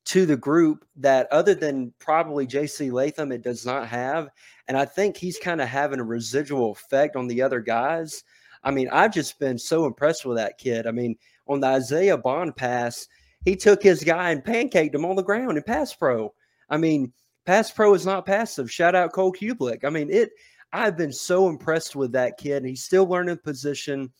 to 0.06 0.26
the 0.26 0.36
group 0.36 0.84
that 0.96 1.28
other 1.30 1.54
than 1.54 1.92
probably 2.00 2.46
JC 2.46 2.90
Latham, 2.90 3.30
it 3.30 3.42
does 3.42 3.64
not 3.64 3.86
have. 3.86 4.28
And 4.66 4.76
I 4.76 4.84
think 4.84 5.16
he's 5.16 5.38
kind 5.38 5.60
of 5.60 5.68
having 5.68 6.00
a 6.00 6.04
residual 6.04 6.72
effect 6.72 7.16
on 7.16 7.28
the 7.28 7.42
other 7.42 7.60
guys. 7.60 8.24
I 8.64 8.70
mean, 8.70 8.88
I've 8.90 9.14
just 9.14 9.38
been 9.38 9.58
so 9.58 9.86
impressed 9.86 10.24
with 10.24 10.36
that 10.36 10.58
kid. 10.58 10.86
I 10.86 10.90
mean, 10.90 11.16
on 11.46 11.60
the 11.60 11.68
Isaiah 11.68 12.16
Bond 12.16 12.56
pass, 12.56 13.06
he 13.44 13.56
took 13.56 13.82
his 13.82 14.04
guy 14.04 14.30
and 14.30 14.44
pancaked 14.44 14.94
him 14.94 15.04
on 15.04 15.16
the 15.16 15.22
ground 15.22 15.56
in 15.56 15.62
pass 15.62 15.94
pro. 15.94 16.32
I 16.68 16.76
mean, 16.76 17.12
pass 17.46 17.70
pro 17.70 17.94
is 17.94 18.06
not 18.06 18.26
passive. 18.26 18.70
Shout 18.70 18.94
out 18.94 19.12
Cole 19.12 19.32
Cubelic. 19.32 19.84
I 19.84 19.90
mean, 19.90 20.10
it 20.10 20.30
I've 20.72 20.96
been 20.96 21.12
so 21.12 21.48
impressed 21.48 21.96
with 21.96 22.12
that 22.12 22.38
kid. 22.38 22.64
He's 22.64 22.84
still 22.84 23.06
learning 23.06 23.38
position, 23.38 24.12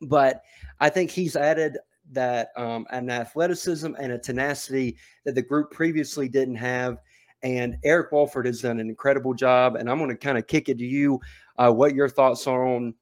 but 0.00 0.42
I 0.80 0.88
think 0.88 1.10
he's 1.10 1.36
added 1.36 1.78
that 2.12 2.48
um, 2.56 2.86
an 2.90 3.10
athleticism 3.10 3.94
and 3.98 4.12
a 4.12 4.18
tenacity 4.18 4.96
that 5.24 5.34
the 5.34 5.42
group 5.42 5.70
previously 5.70 6.28
didn't 6.28 6.56
have. 6.56 6.98
And 7.42 7.76
Eric 7.84 8.12
Wolford 8.12 8.46
has 8.46 8.62
done 8.62 8.80
an 8.80 8.88
incredible 8.88 9.34
job. 9.34 9.76
And 9.76 9.90
I'm 9.90 9.98
going 9.98 10.10
to 10.10 10.16
kind 10.16 10.38
of 10.38 10.46
kick 10.46 10.68
it 10.68 10.78
to 10.78 10.84
you 10.84 11.20
uh, 11.58 11.70
what 11.70 11.94
your 11.94 12.08
thoughts 12.08 12.46
are 12.46 12.66
on 12.66 12.94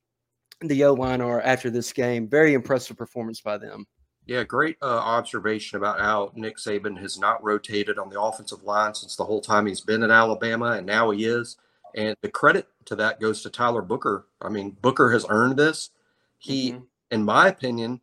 the 0.61 0.85
O 0.85 0.95
line 0.95 1.21
are 1.21 1.41
after 1.43 1.71
this 1.71 1.93
game. 1.93 2.29
Very 2.29 2.55
impressive 2.55 2.97
performance 2.97 3.41
by 3.41 3.59
them. 3.59 3.87
Yeah, 4.27 4.45
great 4.45 4.77
uh, 4.81 4.87
observation 4.87 5.79
about 5.79 5.99
how 5.99 6.31
Nick 6.37 6.57
Saban 6.57 6.97
has 7.01 7.19
not 7.19 7.43
rotated 7.43 7.99
on 7.99 8.09
the 8.09 8.21
offensive 8.21 8.63
line 8.63 8.95
since 8.95 9.17
the 9.17 9.25
whole 9.25 9.41
time 9.41 9.67
he's 9.67 9.81
been 9.81 10.05
at 10.05 10.11
Alabama, 10.11 10.73
and 10.73 10.87
now 10.87 11.11
he 11.11 11.25
is. 11.25 11.57
And 11.97 12.17
the 12.23 12.29
credit 12.29 12.69
to 12.87 12.97
that 12.97 13.21
goes 13.21 13.43
to 13.43 13.51
Tyler 13.51 13.83
Booker. 13.83 14.27
I 14.41 14.49
mean, 14.49 14.77
Booker 14.81 15.11
has 15.11 15.27
earned 15.29 15.57
this. 15.57 15.91
He, 16.39 16.73
mm-hmm. 16.73 16.85
in 17.11 17.25
my 17.25 17.49
opinion, 17.49 18.01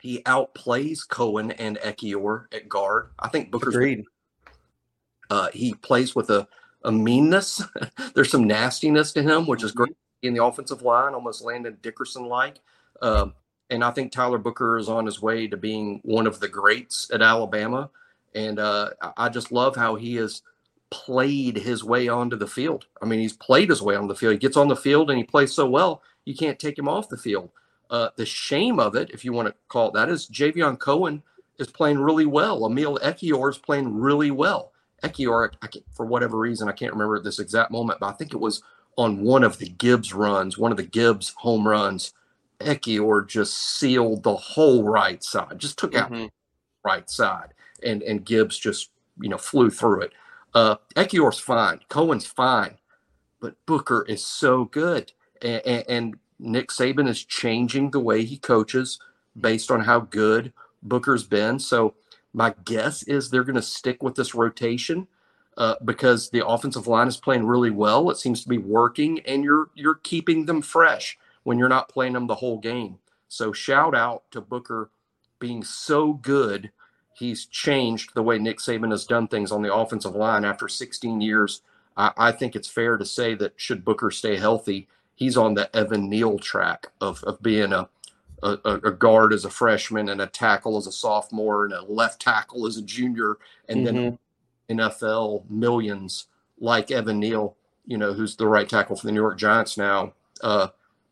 he 0.00 0.22
outplays 0.22 1.08
Cohen 1.08 1.52
and 1.52 1.78
Ekiyor 1.78 2.46
at 2.52 2.68
guard. 2.68 3.10
I 3.18 3.28
think 3.28 3.50
Booker's 3.50 3.74
Agreed. 3.74 4.04
Uh, 5.30 5.48
he 5.52 5.74
plays 5.74 6.14
with 6.14 6.30
a, 6.30 6.46
a 6.84 6.92
meanness. 6.92 7.62
There's 8.14 8.30
some 8.30 8.46
nastiness 8.46 9.12
to 9.12 9.22
him, 9.22 9.46
which 9.46 9.62
is 9.62 9.72
great 9.72 9.92
mm-hmm. 9.92 10.28
in 10.28 10.34
the 10.34 10.44
offensive 10.44 10.82
line, 10.82 11.14
almost 11.14 11.42
Landon 11.42 11.78
Dickerson 11.82 12.26
like. 12.26 12.58
Um, 13.00 13.34
and 13.70 13.84
I 13.84 13.90
think 13.92 14.10
Tyler 14.10 14.38
Booker 14.38 14.78
is 14.78 14.88
on 14.88 15.06
his 15.06 15.22
way 15.22 15.46
to 15.46 15.56
being 15.56 16.00
one 16.02 16.26
of 16.26 16.40
the 16.40 16.48
greats 16.48 17.10
at 17.12 17.22
Alabama. 17.22 17.90
And 18.34 18.58
uh, 18.58 18.90
I 19.16 19.28
just 19.28 19.52
love 19.52 19.76
how 19.76 19.94
he 19.94 20.16
has 20.16 20.42
played 20.90 21.56
his 21.56 21.84
way 21.84 22.08
onto 22.08 22.36
the 22.36 22.46
field. 22.46 22.86
I 23.00 23.06
mean, 23.06 23.20
he's 23.20 23.32
played 23.32 23.70
his 23.70 23.80
way 23.80 23.94
on 23.94 24.08
the 24.08 24.14
field. 24.14 24.32
He 24.32 24.38
gets 24.38 24.56
on 24.56 24.68
the 24.68 24.76
field 24.76 25.08
and 25.08 25.18
he 25.18 25.24
plays 25.24 25.52
so 25.52 25.68
well, 25.68 26.02
you 26.24 26.34
can't 26.34 26.58
take 26.58 26.78
him 26.78 26.88
off 26.88 27.08
the 27.08 27.16
field. 27.16 27.50
Uh, 27.88 28.10
the 28.16 28.26
shame 28.26 28.78
of 28.78 28.94
it, 28.94 29.10
if 29.10 29.24
you 29.24 29.32
want 29.32 29.48
to 29.48 29.54
call 29.68 29.88
it 29.88 29.94
that, 29.94 30.08
is 30.08 30.28
Javion 30.28 30.78
Cohen 30.78 31.22
is 31.58 31.68
playing 31.68 31.98
really 31.98 32.26
well. 32.26 32.66
Emil 32.66 32.98
Ekiyor 33.02 33.50
is 33.50 33.58
playing 33.58 33.94
really 33.94 34.30
well. 34.30 34.72
Ekiyor, 35.02 35.52
for 35.92 36.06
whatever 36.06 36.38
reason, 36.38 36.68
I 36.68 36.72
can't 36.72 36.92
remember 36.92 37.16
at 37.16 37.24
this 37.24 37.38
exact 37.38 37.70
moment, 37.70 38.00
but 38.00 38.08
I 38.08 38.12
think 38.12 38.32
it 38.32 38.40
was 38.40 38.62
on 38.96 39.22
one 39.22 39.44
of 39.44 39.58
the 39.58 39.68
Gibbs 39.68 40.12
runs, 40.12 40.58
one 40.58 40.70
of 40.70 40.76
the 40.76 40.82
Gibbs 40.82 41.32
home 41.36 41.66
runs. 41.66 42.12
Ekiyor 42.60 43.26
just 43.26 43.78
sealed 43.78 44.22
the 44.22 44.36
whole 44.36 44.84
right 44.84 45.22
side, 45.22 45.58
just 45.58 45.78
took 45.78 45.94
out 45.94 46.10
mm-hmm. 46.10 46.26
right 46.84 47.08
side, 47.08 47.54
and 47.84 48.02
and 48.02 48.24
Gibbs 48.24 48.58
just 48.58 48.90
you 49.20 49.28
know 49.28 49.38
flew 49.38 49.70
through 49.70 50.02
it. 50.02 50.12
Uh, 50.54 50.76
Ekiyor's 50.96 51.38
fine, 51.38 51.80
Cohen's 51.88 52.26
fine, 52.26 52.76
but 53.40 53.54
Booker 53.66 54.04
is 54.08 54.24
so 54.24 54.64
good, 54.66 55.12
and, 55.42 55.62
and, 55.64 55.84
and 55.88 56.14
Nick 56.38 56.68
Saban 56.68 57.08
is 57.08 57.24
changing 57.24 57.90
the 57.90 58.00
way 58.00 58.24
he 58.24 58.36
coaches 58.36 58.98
based 59.38 59.70
on 59.70 59.80
how 59.80 60.00
good 60.00 60.52
Booker's 60.82 61.24
been. 61.24 61.58
So 61.58 61.94
my 62.32 62.54
guess 62.64 63.02
is 63.04 63.30
they're 63.30 63.44
going 63.44 63.56
to 63.56 63.62
stick 63.62 64.02
with 64.02 64.14
this 64.14 64.34
rotation 64.34 65.06
uh, 65.56 65.76
because 65.84 66.30
the 66.30 66.46
offensive 66.46 66.86
line 66.86 67.08
is 67.08 67.16
playing 67.16 67.46
really 67.46 67.70
well. 67.70 68.10
It 68.10 68.16
seems 68.16 68.42
to 68.42 68.48
be 68.48 68.58
working, 68.58 69.20
and 69.20 69.44
you're 69.44 69.70
you're 69.74 69.96
keeping 69.96 70.46
them 70.46 70.62
fresh 70.62 71.18
when 71.44 71.58
you're 71.58 71.68
not 71.68 71.88
playing 71.88 72.12
them 72.12 72.26
the 72.26 72.34
whole 72.34 72.58
game. 72.58 72.98
So 73.28 73.52
shout 73.52 73.94
out 73.94 74.24
to 74.32 74.40
Booker 74.40 74.90
being 75.38 75.64
so 75.64 76.12
good. 76.14 76.70
He's 77.14 77.46
changed 77.46 78.14
the 78.14 78.22
way 78.22 78.38
Nick 78.38 78.58
Saban 78.58 78.90
has 78.90 79.04
done 79.04 79.28
things 79.28 79.52
on 79.52 79.62
the 79.62 79.74
offensive 79.74 80.14
line 80.14 80.44
after 80.44 80.68
16 80.68 81.20
years. 81.20 81.62
I, 81.96 82.12
I 82.16 82.32
think 82.32 82.56
it's 82.56 82.68
fair 82.68 82.96
to 82.96 83.04
say 83.04 83.34
that 83.34 83.54
should 83.56 83.84
Booker 83.84 84.10
stay 84.10 84.36
healthy, 84.36 84.88
he's 85.14 85.36
on 85.36 85.54
the 85.54 85.74
Evan 85.76 86.08
Neal 86.08 86.38
track 86.38 86.88
of, 87.00 87.22
of 87.24 87.42
being 87.42 87.72
a, 87.72 87.88
a, 88.42 88.56
a 88.64 88.90
guard 88.90 89.32
as 89.32 89.44
a 89.44 89.50
freshman 89.50 90.08
and 90.08 90.20
a 90.20 90.26
tackle 90.26 90.76
as 90.76 90.86
a 90.86 90.92
sophomore 90.92 91.66
and 91.66 91.74
a 91.74 91.82
left 91.82 92.20
tackle 92.20 92.66
as 92.66 92.78
a 92.78 92.82
junior 92.82 93.36
and 93.68 93.86
mm-hmm. 93.86 93.96
then 93.96 94.78
NFL 94.78 95.48
millions 95.50 96.26
like 96.58 96.90
Evan 96.90 97.18
Neal, 97.18 97.56
you 97.86 97.98
know, 97.98 98.12
who's 98.12 98.36
the 98.36 98.46
right 98.46 98.68
tackle 98.68 98.96
for 98.96 99.06
the 99.06 99.12
New 99.12 99.20
York 99.20 99.38
Giants 99.38 99.76
now. 99.76 100.14
Uh, 100.40 100.68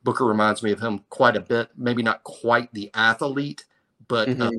Booker 0.08 0.24
reminds 0.24 0.62
me 0.62 0.72
of 0.72 0.80
him 0.80 1.04
quite 1.10 1.36
a 1.36 1.40
bit. 1.40 1.68
Maybe 1.76 2.02
not 2.02 2.24
quite 2.24 2.72
the 2.72 2.90
athlete, 2.94 3.66
but 4.08 4.26
uh, 4.30 4.32
mm-hmm. 4.32 4.56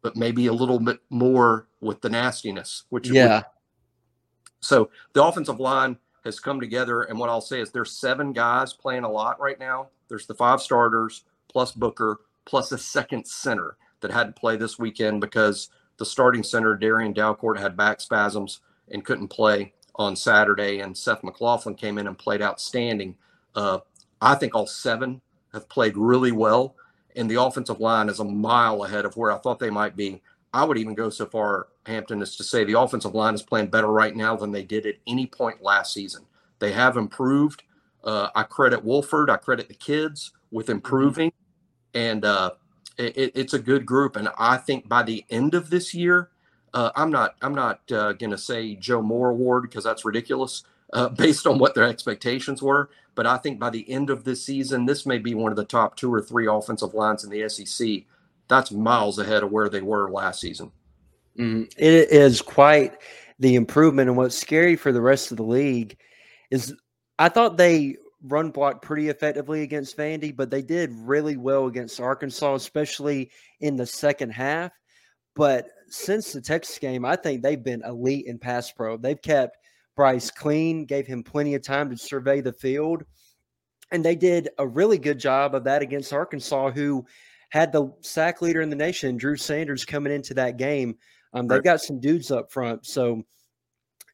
but 0.00 0.14
maybe 0.14 0.46
a 0.46 0.52
little 0.52 0.78
bit 0.78 1.00
more 1.10 1.66
with 1.80 2.00
the 2.02 2.08
nastiness. 2.08 2.84
Which 2.90 3.08
yeah. 3.08 3.42
So 4.60 4.90
the 5.12 5.24
offensive 5.24 5.58
line 5.58 5.98
has 6.24 6.38
come 6.38 6.60
together. 6.60 7.02
And 7.02 7.18
what 7.18 7.30
I'll 7.30 7.40
say 7.40 7.60
is 7.60 7.72
there's 7.72 7.90
seven 7.90 8.32
guys 8.32 8.74
playing 8.74 9.02
a 9.02 9.10
lot 9.10 9.40
right 9.40 9.58
now. 9.58 9.88
There's 10.06 10.28
the 10.28 10.36
five 10.36 10.62
starters 10.62 11.24
plus 11.48 11.72
Booker 11.72 12.20
plus 12.44 12.70
a 12.70 12.78
second 12.78 13.26
center 13.26 13.76
that 14.02 14.12
had 14.12 14.28
to 14.28 14.40
play 14.40 14.56
this 14.56 14.78
weekend 14.78 15.20
because 15.20 15.68
the 15.96 16.06
starting 16.06 16.44
center, 16.44 16.76
Darrian 16.76 17.12
Dalcourt, 17.12 17.58
had 17.58 17.76
back 17.76 18.00
spasms 18.00 18.60
and 18.92 19.04
couldn't 19.04 19.28
play 19.28 19.72
on 19.96 20.14
Saturday. 20.14 20.78
And 20.78 20.96
Seth 20.96 21.24
McLaughlin 21.24 21.74
came 21.74 21.98
in 21.98 22.06
and 22.06 22.16
played 22.16 22.40
outstanding. 22.40 23.16
Uh, 23.56 23.80
I 24.22 24.36
think 24.36 24.54
all 24.54 24.66
seven 24.66 25.20
have 25.52 25.68
played 25.68 25.96
really 25.96 26.32
well. 26.32 26.76
And 27.16 27.30
the 27.30 27.42
offensive 27.42 27.80
line 27.80 28.08
is 28.08 28.20
a 28.20 28.24
mile 28.24 28.84
ahead 28.84 29.04
of 29.04 29.16
where 29.16 29.32
I 29.32 29.38
thought 29.38 29.58
they 29.58 29.68
might 29.68 29.96
be. 29.96 30.22
I 30.54 30.64
would 30.64 30.78
even 30.78 30.94
go 30.94 31.10
so 31.10 31.26
far, 31.26 31.68
Hampton, 31.86 32.22
as 32.22 32.36
to 32.36 32.44
say 32.44 32.64
the 32.64 32.78
offensive 32.78 33.14
line 33.14 33.34
is 33.34 33.42
playing 33.42 33.66
better 33.66 33.88
right 33.88 34.14
now 34.14 34.36
than 34.36 34.52
they 34.52 34.62
did 34.62 34.86
at 34.86 34.96
any 35.06 35.26
point 35.26 35.62
last 35.62 35.92
season. 35.92 36.24
They 36.58 36.72
have 36.72 36.96
improved. 36.96 37.64
Uh, 38.04 38.28
I 38.34 38.44
credit 38.44 38.84
Wolford. 38.84 39.28
I 39.28 39.36
credit 39.36 39.68
the 39.68 39.74
kids 39.74 40.32
with 40.50 40.70
improving, 40.70 41.32
and 41.94 42.24
uh, 42.24 42.52
it, 42.98 43.32
it's 43.34 43.54
a 43.54 43.58
good 43.58 43.86
group. 43.86 44.16
And 44.16 44.28
I 44.38 44.56
think 44.56 44.88
by 44.88 45.02
the 45.02 45.24
end 45.30 45.54
of 45.54 45.70
this 45.70 45.94
year, 45.94 46.30
uh, 46.74 46.90
I'm 46.96 47.10
not 47.10 47.36
I'm 47.42 47.54
not 47.54 47.80
uh, 47.90 48.12
going 48.12 48.30
to 48.30 48.38
say 48.38 48.74
Joe 48.76 49.02
Moore 49.02 49.30
Award 49.30 49.62
because 49.62 49.84
that's 49.84 50.04
ridiculous 50.04 50.64
uh, 50.92 51.08
based 51.10 51.46
on 51.46 51.58
what 51.58 51.74
their 51.74 51.84
expectations 51.84 52.62
were. 52.62 52.90
But 53.14 53.26
I 53.26 53.36
think 53.36 53.58
by 53.58 53.70
the 53.70 53.88
end 53.90 54.10
of 54.10 54.24
this 54.24 54.44
season, 54.44 54.86
this 54.86 55.04
may 55.04 55.18
be 55.18 55.34
one 55.34 55.52
of 55.52 55.56
the 55.56 55.64
top 55.64 55.96
two 55.96 56.12
or 56.12 56.22
three 56.22 56.46
offensive 56.46 56.94
lines 56.94 57.24
in 57.24 57.30
the 57.30 57.48
SEC 57.48 58.04
that's 58.52 58.70
miles 58.70 59.18
ahead 59.18 59.42
of 59.42 59.50
where 59.50 59.68
they 59.68 59.80
were 59.80 60.10
last 60.10 60.40
season. 60.40 60.70
Mm, 61.38 61.72
it 61.78 62.10
is 62.10 62.42
quite 62.42 62.98
the 63.38 63.54
improvement. 63.54 64.08
And 64.08 64.16
what's 64.16 64.36
scary 64.36 64.76
for 64.76 64.92
the 64.92 65.00
rest 65.00 65.30
of 65.30 65.38
the 65.38 65.42
league 65.42 65.96
is 66.50 66.74
I 67.18 67.28
thought 67.30 67.56
they 67.56 67.96
run 68.24 68.50
blocked 68.50 68.82
pretty 68.82 69.08
effectively 69.08 69.62
against 69.62 69.96
Vandy, 69.96 70.36
but 70.36 70.50
they 70.50 70.62
did 70.62 70.90
really 70.92 71.36
well 71.36 71.66
against 71.66 71.98
Arkansas, 71.98 72.54
especially 72.54 73.30
in 73.60 73.76
the 73.76 73.86
second 73.86 74.30
half. 74.30 74.70
But 75.34 75.68
since 75.88 76.32
the 76.32 76.40
Texas 76.40 76.78
game, 76.78 77.04
I 77.04 77.16
think 77.16 77.42
they've 77.42 77.62
been 77.62 77.82
elite 77.86 78.26
in 78.26 78.38
pass 78.38 78.70
pro. 78.70 78.98
They've 78.98 79.20
kept 79.20 79.56
Bryce 79.96 80.30
clean, 80.30 80.84
gave 80.84 81.06
him 81.06 81.22
plenty 81.22 81.54
of 81.54 81.62
time 81.62 81.90
to 81.90 81.96
survey 81.96 82.40
the 82.40 82.52
field. 82.52 83.04
And 83.90 84.04
they 84.04 84.16
did 84.16 84.48
a 84.58 84.66
really 84.66 84.98
good 84.98 85.18
job 85.18 85.54
of 85.54 85.64
that 85.64 85.82
against 85.82 86.12
Arkansas, 86.12 86.70
who 86.70 87.04
had 87.50 87.72
the 87.72 87.92
sack 88.00 88.40
leader 88.40 88.62
in 88.62 88.70
the 88.70 88.76
nation, 88.76 89.18
Drew 89.18 89.36
Sanders, 89.36 89.84
coming 89.84 90.12
into 90.12 90.32
that 90.34 90.56
game. 90.56 90.96
Um, 91.34 91.46
they've 91.46 91.62
got 91.62 91.82
some 91.82 92.00
dudes 92.00 92.30
up 92.30 92.50
front, 92.50 92.86
so 92.86 93.22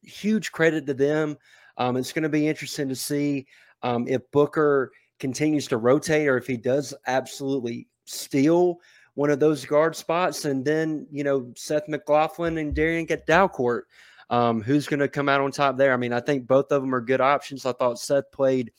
huge 0.03 0.51
credit 0.51 0.85
to 0.87 0.93
them. 0.93 1.37
Um, 1.77 1.95
it's 1.95 2.11
going 2.11 2.23
to 2.23 2.29
be 2.29 2.47
interesting 2.47 2.89
to 2.89 2.95
see 2.95 3.47
um, 3.83 4.07
if 4.07 4.29
Booker 4.31 4.91
continues 5.19 5.67
to 5.67 5.77
rotate 5.77 6.27
or 6.27 6.37
if 6.37 6.47
he 6.47 6.57
does 6.57 6.93
absolutely 7.07 7.87
steal 8.05 8.77
one 9.15 9.29
of 9.29 9.39
those 9.39 9.65
guard 9.65 9.95
spots. 9.95 10.45
And 10.45 10.63
then, 10.63 11.07
you 11.11 11.23
know, 11.23 11.51
Seth 11.55 11.87
McLaughlin 11.87 12.57
and 12.57 12.73
Darrian 12.73 13.05
get 13.05 13.27
Dalcourt. 13.27 13.83
Um, 14.29 14.61
who's 14.61 14.87
going 14.87 14.99
to 14.99 15.07
come 15.07 15.27
out 15.27 15.41
on 15.41 15.51
top 15.51 15.77
there? 15.77 15.93
I 15.93 15.97
mean, 15.97 16.13
I 16.13 16.19
think 16.19 16.45
both 16.45 16.71
of 16.71 16.81
them 16.81 16.93
are 16.93 17.01
good 17.01 17.21
options. 17.21 17.65
I 17.65 17.71
thought 17.73 17.99
Seth 17.99 18.31
played 18.31 18.71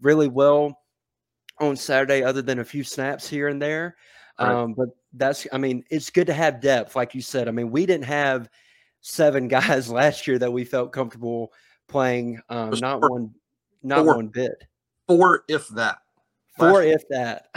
really 0.00 0.28
well 0.28 0.78
on 1.58 1.76
Saturday, 1.76 2.22
other 2.22 2.42
than 2.42 2.60
a 2.60 2.64
few 2.64 2.84
snaps 2.84 3.28
here 3.28 3.48
and 3.48 3.60
there. 3.60 3.96
Right. 4.38 4.48
Um, 4.48 4.74
but 4.74 4.88
that's, 5.14 5.46
I 5.52 5.58
mean, 5.58 5.84
it's 5.90 6.10
good 6.10 6.26
to 6.28 6.32
have 6.32 6.60
depth, 6.60 6.96
like 6.96 7.14
you 7.14 7.20
said. 7.20 7.48
I 7.48 7.50
mean, 7.50 7.70
we 7.70 7.84
didn't 7.84 8.04
have 8.04 8.48
seven 9.00 9.48
guys 9.48 9.90
last 9.90 10.26
year 10.26 10.38
that 10.38 10.52
we 10.52 10.64
felt 10.64 10.92
comfortable 10.92 11.52
playing. 11.88 12.40
Um, 12.48 12.70
not 12.80 13.00
four, 13.00 13.10
one, 13.10 13.34
not 13.82 14.04
four, 14.04 14.16
one 14.16 14.28
bit. 14.28 14.64
Four, 15.08 15.44
if 15.48 15.68
that. 15.68 15.98
Four, 16.58 16.82
if 16.82 17.02
that. 17.08 17.48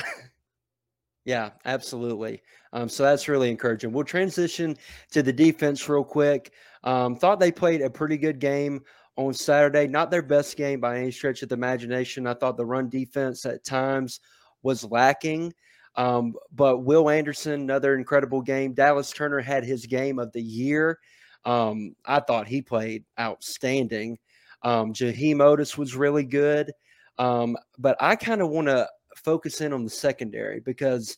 yeah, 1.25 1.51
absolutely. 1.65 2.41
Um, 2.73 2.89
so 2.89 3.03
that's 3.03 3.27
really 3.27 3.49
encouraging. 3.49 3.91
We'll 3.93 4.03
transition 4.03 4.77
to 5.12 5.23
the 5.23 5.31
defense 5.34 5.88
real 5.88 6.03
quick. 6.03 6.51
Um, 6.86 7.15
thought 7.15 7.39
they 7.39 7.52
played 7.52 7.82
a 7.82 7.89
pretty 7.89 8.17
good 8.17 8.39
game 8.39 8.82
on 9.17 9.34
Saturday. 9.34 9.88
Not 9.88 10.12
their 10.12 10.21
best 10.21 10.56
game 10.56 10.80
by 10.80 11.00
any 11.00 11.12
stretch 11.12 11.41
of 11.41 11.50
the 11.50 11.56
imagination. 11.56 12.28
I 12.28 12.36
thought 12.36 12.58
the 12.58 12.65
run 12.65 12.89
defense 12.89 13.45
at 13.45 13.63
times 13.63 14.19
was 14.63 14.84
lacking. 14.84 15.54
Um, 15.95 16.34
but 16.52 16.80
Will 16.80 17.10
Anderson, 17.10 17.54
another 17.54 17.95
incredible 17.95 18.41
game. 18.41 18.74
Dallas 18.74 19.12
Turner 19.12 19.39
had 19.39 19.63
his 19.63 19.86
game 19.86 20.19
of 20.19 20.32
the 20.34 20.41
year. 20.41 21.00
Um, 21.45 21.95
I 22.06 22.19
thought 22.19 22.48
he 22.48 22.62
played 22.62 23.06
outstanding. 23.19 24.17
Um, 24.62 24.93
Jaheim 24.93 25.38
Oatis 25.38 25.78
was 25.78 25.95
really 25.95 26.26
good. 26.26 26.71
Um, 27.17 27.56
but 27.78 27.95
I 28.02 28.15
kind 28.15 28.41
of 28.41 28.50
want 28.50 28.67
to 28.67 28.89
focus 29.15 29.62
in 29.62 29.71
on 29.71 29.84
the 29.84 29.89
secondary 29.89 30.60
because, 30.60 31.17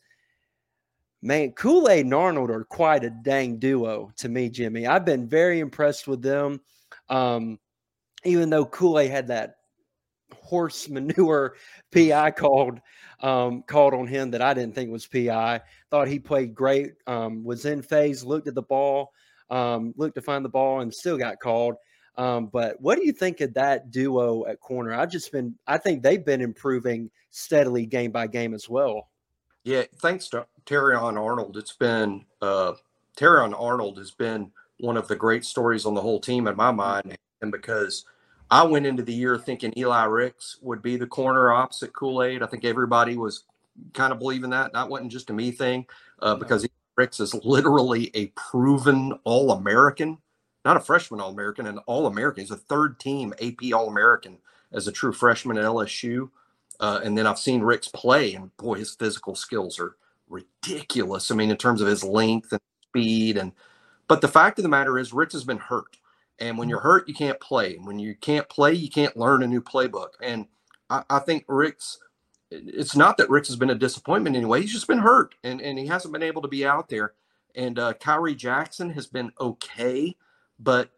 man, 1.22 1.52
Kool 1.52 1.90
Aid 1.90 2.06
and 2.06 2.14
Arnold 2.14 2.50
are 2.50 2.64
quite 2.64 3.04
a 3.04 3.10
dang 3.10 3.58
duo 3.58 4.12
to 4.18 4.30
me, 4.30 4.50
Jimmy. 4.50 4.88
I've 4.88 5.06
been 5.06 5.28
very 5.28 5.60
impressed 5.60 6.08
with 6.08 6.22
them. 6.22 6.62
Um, 7.10 7.60
even 8.24 8.50
though 8.50 8.66
Kool 8.66 9.00
Aid 9.00 9.12
had 9.12 9.28
that 9.28 9.56
horse 10.34 10.90
manure 10.90 11.56
PI 11.92 12.32
called 12.32 12.80
um, 13.22 13.64
called 13.64 13.94
on 13.94 14.08
him 14.08 14.32
that 14.32 14.42
I 14.42 14.54
didn't 14.54 14.76
think 14.76 14.92
was 14.92 15.08
PI. 15.08 15.62
Thought 15.90 16.08
he 16.08 16.20
played 16.20 16.54
great. 16.54 16.94
Um, 17.08 17.44
was 17.44 17.66
in 17.66 17.82
phase. 17.82 18.24
Looked 18.24 18.48
at 18.48 18.56
the 18.56 18.62
ball. 18.62 19.12
Um, 19.50 19.94
looked 19.98 20.16
to 20.16 20.22
find 20.22 20.46
the 20.46 20.50
ball 20.50 20.82
and 20.82 20.94
still 20.94 21.18
got 21.18 21.40
called. 21.40 21.76
Um, 22.16 22.48
but 22.48 22.80
what 22.80 22.98
do 22.98 23.06
you 23.06 23.14
think 23.14 23.42
of 23.42 23.54
that 23.54 23.92
duo 23.92 24.46
at 24.46 24.60
corner? 24.60 24.94
I've 24.94 25.12
just 25.12 25.32
been. 25.32 25.56
I 25.68 25.78
think 25.78 26.04
they've 26.04 26.24
been 26.24 26.42
improving 26.42 27.10
steadily 27.30 27.86
game 27.86 28.12
by 28.12 28.28
game 28.28 28.54
as 28.54 28.68
well. 28.70 29.10
Yeah, 29.68 29.84
thanks 29.98 30.30
to 30.30 30.48
Terrion 30.66 31.22
Arnold. 31.22 31.58
It's 31.58 31.74
been 31.74 32.24
uh, 32.42 32.76
Terrion 33.18 33.54
Arnold 33.54 33.98
has 33.98 34.12
been 34.12 34.50
one 34.80 34.96
of 34.96 35.10
the 35.10 35.16
great 35.18 35.44
stories 35.44 35.86
on 35.86 35.94
the 35.94 36.00
whole 36.00 36.22
team 36.22 36.48
in 36.48 36.56
my 36.56 36.72
mind, 36.72 37.18
and 37.42 37.52
because 37.52 38.06
I 38.50 38.64
went 38.64 38.86
into 38.86 39.04
the 39.04 39.14
year 39.14 39.38
thinking 39.38 39.74
Eli 39.76 40.06
Ricks 40.06 40.58
would 40.62 40.82
be 40.82 40.96
the 40.96 41.06
corner 41.06 41.52
opposite 41.52 41.92
Kool 41.92 42.24
Aid. 42.24 42.42
I 42.42 42.46
think 42.46 42.64
everybody 42.64 43.18
was 43.18 43.44
kind 43.94 44.14
of 44.14 44.20
believing 44.20 44.52
that. 44.52 44.72
That 44.72 44.88
wasn't 44.88 45.12
just 45.12 45.32
a 45.32 45.34
me 45.34 45.52
thing 45.52 45.86
uh, 46.22 46.36
because 46.36 46.64
Eli 46.64 46.72
Ricks 46.96 47.20
is 47.20 47.34
literally 47.44 48.10
a 48.14 48.28
proven 48.38 49.20
All 49.26 49.52
American, 49.52 50.18
not 50.64 50.78
a 50.78 50.80
freshman 50.80 51.20
All 51.20 51.32
American, 51.34 51.68
an 51.68 51.80
All 51.88 52.08
American. 52.08 52.42
He's 52.42 52.52
a 52.52 52.56
third 52.56 53.02
team 53.02 53.34
AP 53.42 53.74
All 53.74 53.90
American 53.90 54.38
as 54.72 54.88
a 54.88 54.94
true 54.94 55.12
freshman 55.12 55.58
at 55.58 55.66
LSU. 55.66 56.30
Uh, 56.80 57.00
and 57.04 57.18
then 57.18 57.26
I've 57.26 57.40
seen 57.40 57.62
Ricks 57.62 57.88
play, 57.88 58.34
and 58.34 58.56
boy, 58.58 58.76
his 58.76 58.96
physical 58.96 59.36
skills 59.36 59.80
are 59.80 59.96
ridiculous. 60.30 61.32
I 61.32 61.36
mean, 61.36 61.50
in 61.50 61.58
terms 61.58 61.82
of 61.82 61.88
his 61.88 62.04
length 62.04 62.52
and 62.52 62.62
speed, 62.90 63.38
and 63.38 63.52
but 64.08 64.22
the 64.22 64.28
fact 64.28 64.60
of 64.60 64.64
the 64.64 64.70
matter 64.70 64.98
is, 65.00 65.14
Ricks 65.14 65.34
has 65.34 65.44
been 65.44 65.58
hurt. 65.58 65.98
And 66.40 66.58
when 66.58 66.70
you're 66.70 66.80
hurt, 66.80 67.08
you 67.08 67.16
can't 67.16 67.40
play. 67.40 67.76
And 67.76 67.86
when 67.86 68.00
you 68.00 68.16
can't 68.16 68.48
play, 68.48 68.74
you 68.74 68.90
can't 68.90 69.18
learn 69.18 69.44
a 69.44 69.48
new 69.48 69.62
playbook. 69.62 70.10
And 70.22 70.46
I, 70.90 71.04
I 71.10 71.20
think 71.20 71.46
Rick's, 71.48 71.98
it's 72.52 72.96
not 72.96 73.18
that 73.18 73.30
Rick's 73.30 73.48
has 73.48 73.58
been 73.58 73.72
a 73.72 73.76
disappointment 73.76 74.36
anyway. 74.36 74.62
He's 74.62 74.72
just 74.72 74.88
been 74.88 75.00
hurt 75.00 75.36
and, 75.44 75.60
and 75.62 75.80
he 75.80 75.88
hasn't 75.88 76.14
been 76.14 76.24
able 76.24 76.44
to 76.44 76.48
be 76.48 76.66
out 76.66 76.90
there. 76.90 77.14
And 77.56 77.80
uh, 77.80 77.94
Khyree 77.94 78.38
Jackson 78.38 78.92
has 78.92 79.08
been 79.08 79.32
okay. 79.40 80.16
But, 80.60 80.92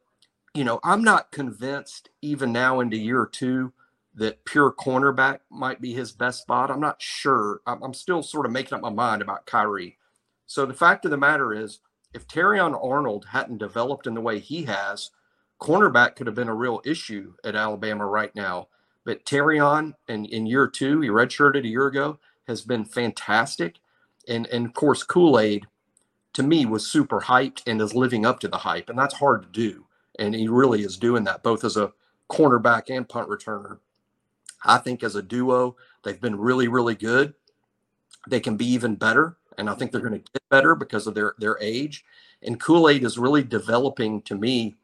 you 0.53 0.65
know, 0.65 0.81
I'm 0.83 1.03
not 1.03 1.31
convinced 1.31 2.09
even 2.21 2.51
now 2.51 2.81
into 2.81 2.97
year 2.97 3.25
two 3.25 3.71
that 4.15 4.43
pure 4.45 4.71
cornerback 4.71 5.39
might 5.49 5.81
be 5.81 5.93
his 5.93 6.11
best 6.11 6.41
spot. 6.41 6.71
I'm 6.71 6.79
not 6.79 7.01
sure. 7.01 7.61
I'm, 7.65 7.93
still 7.93 8.23
sort 8.23 8.45
of 8.45 8.51
making 8.51 8.73
up 8.73 8.81
my 8.81 8.89
mind 8.89 9.21
about 9.21 9.45
Khyree. 9.45 9.95
So 10.47 10.65
the 10.65 10.73
fact 10.73 11.05
of 11.05 11.11
the 11.11 11.17
matter 11.17 11.53
is, 11.53 11.79
if 12.13 12.27
Terrion 12.27 12.77
Arnold 12.83 13.25
hadn't 13.31 13.59
developed 13.59 14.07
in 14.07 14.15
the 14.15 14.21
way 14.21 14.39
he 14.39 14.63
has, 14.63 15.11
cornerback 15.61 16.15
could 16.15 16.25
have 16.25 16.35
been 16.35 16.49
a 16.49 16.55
real 16.55 16.81
issue 16.83 17.33
at 17.43 17.55
Alabama 17.55 18.05
right 18.05 18.35
now. 18.35 18.67
But 19.05 19.25
Terrion 19.25 19.93
in, 20.07 20.25
in 20.25 20.47
year 20.47 20.67
two, 20.67 21.01
he 21.01 21.09
redshirted 21.09 21.63
a 21.63 21.67
year 21.67 21.87
ago, 21.87 22.19
has 22.47 22.61
been 22.61 22.85
fantastic. 22.85 23.75
And, 24.27 24.47
and 24.47 24.65
of 24.65 24.73
course, 24.73 25.03
Kool 25.03 25.39
Aid 25.39 25.67
to 26.33 26.43
me 26.43 26.65
was 26.65 26.87
super 26.87 27.21
hyped 27.21 27.61
and 27.67 27.81
is 27.81 27.93
living 27.93 28.25
up 28.25 28.39
to 28.39 28.47
the 28.47 28.57
hype. 28.57 28.89
And 28.89 28.97
that's 28.97 29.15
hard 29.15 29.43
to 29.43 29.49
do. 29.49 29.85
And 30.17 30.33
he 30.33 30.47
really 30.47 30.81
is 30.81 30.97
doing 30.97 31.23
that 31.25 31.43
both 31.43 31.63
as 31.63 31.77
a 31.77 31.93
cornerback 32.29 32.95
and 32.95 33.07
punt 33.07 33.29
returner. 33.29 33.79
I 34.63 34.77
think 34.77 35.03
as 35.03 35.15
a 35.15 35.21
duo, 35.21 35.75
they've 36.03 36.19
been 36.19 36.37
really, 36.37 36.67
really 36.67 36.95
good. 36.95 37.33
They 38.27 38.39
can 38.39 38.57
be 38.57 38.65
even 38.67 38.95
better. 38.95 39.37
And 39.57 39.69
I 39.69 39.73
think 39.73 39.91
they're 39.91 40.01
going 40.01 40.13
to 40.13 40.31
get 40.31 40.49
better 40.49 40.75
because 40.75 41.07
of 41.07 41.15
their, 41.15 41.35
their 41.37 41.57
age. 41.61 42.05
And 42.41 42.59
Kool 42.59 42.89
Aid 42.89 43.03
is 43.03 43.17
really 43.17 43.43
developing 43.43 44.21
to 44.23 44.35
me 44.35 44.75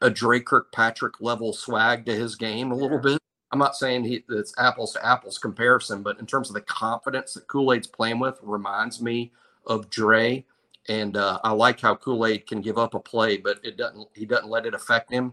a 0.00 0.10
Dre 0.10 0.40
Kirkpatrick 0.40 1.20
level 1.20 1.52
swag 1.52 2.06
to 2.06 2.14
his 2.14 2.36
game 2.36 2.70
a 2.70 2.76
little 2.76 2.98
bit. 2.98 3.20
I'm 3.52 3.58
not 3.58 3.74
saying 3.74 4.04
he, 4.04 4.24
it's 4.28 4.54
apples 4.58 4.92
to 4.92 5.04
apples 5.04 5.38
comparison, 5.38 6.02
but 6.02 6.18
in 6.20 6.26
terms 6.26 6.48
of 6.48 6.54
the 6.54 6.60
confidence 6.60 7.34
that 7.34 7.48
Kool 7.48 7.72
Aid's 7.72 7.88
playing 7.88 8.20
with, 8.20 8.38
reminds 8.42 9.02
me 9.02 9.32
of 9.66 9.90
Dre. 9.90 10.44
And 10.88 11.16
uh, 11.16 11.40
I 11.42 11.52
like 11.52 11.80
how 11.80 11.96
Kool 11.96 12.26
Aid 12.26 12.46
can 12.46 12.60
give 12.60 12.78
up 12.78 12.94
a 12.94 13.00
play, 13.00 13.36
but 13.36 13.58
it 13.64 13.76
doesn't. 13.76 14.08
He 14.14 14.24
doesn't 14.24 14.48
let 14.48 14.66
it 14.66 14.74
affect 14.74 15.10
him. 15.10 15.32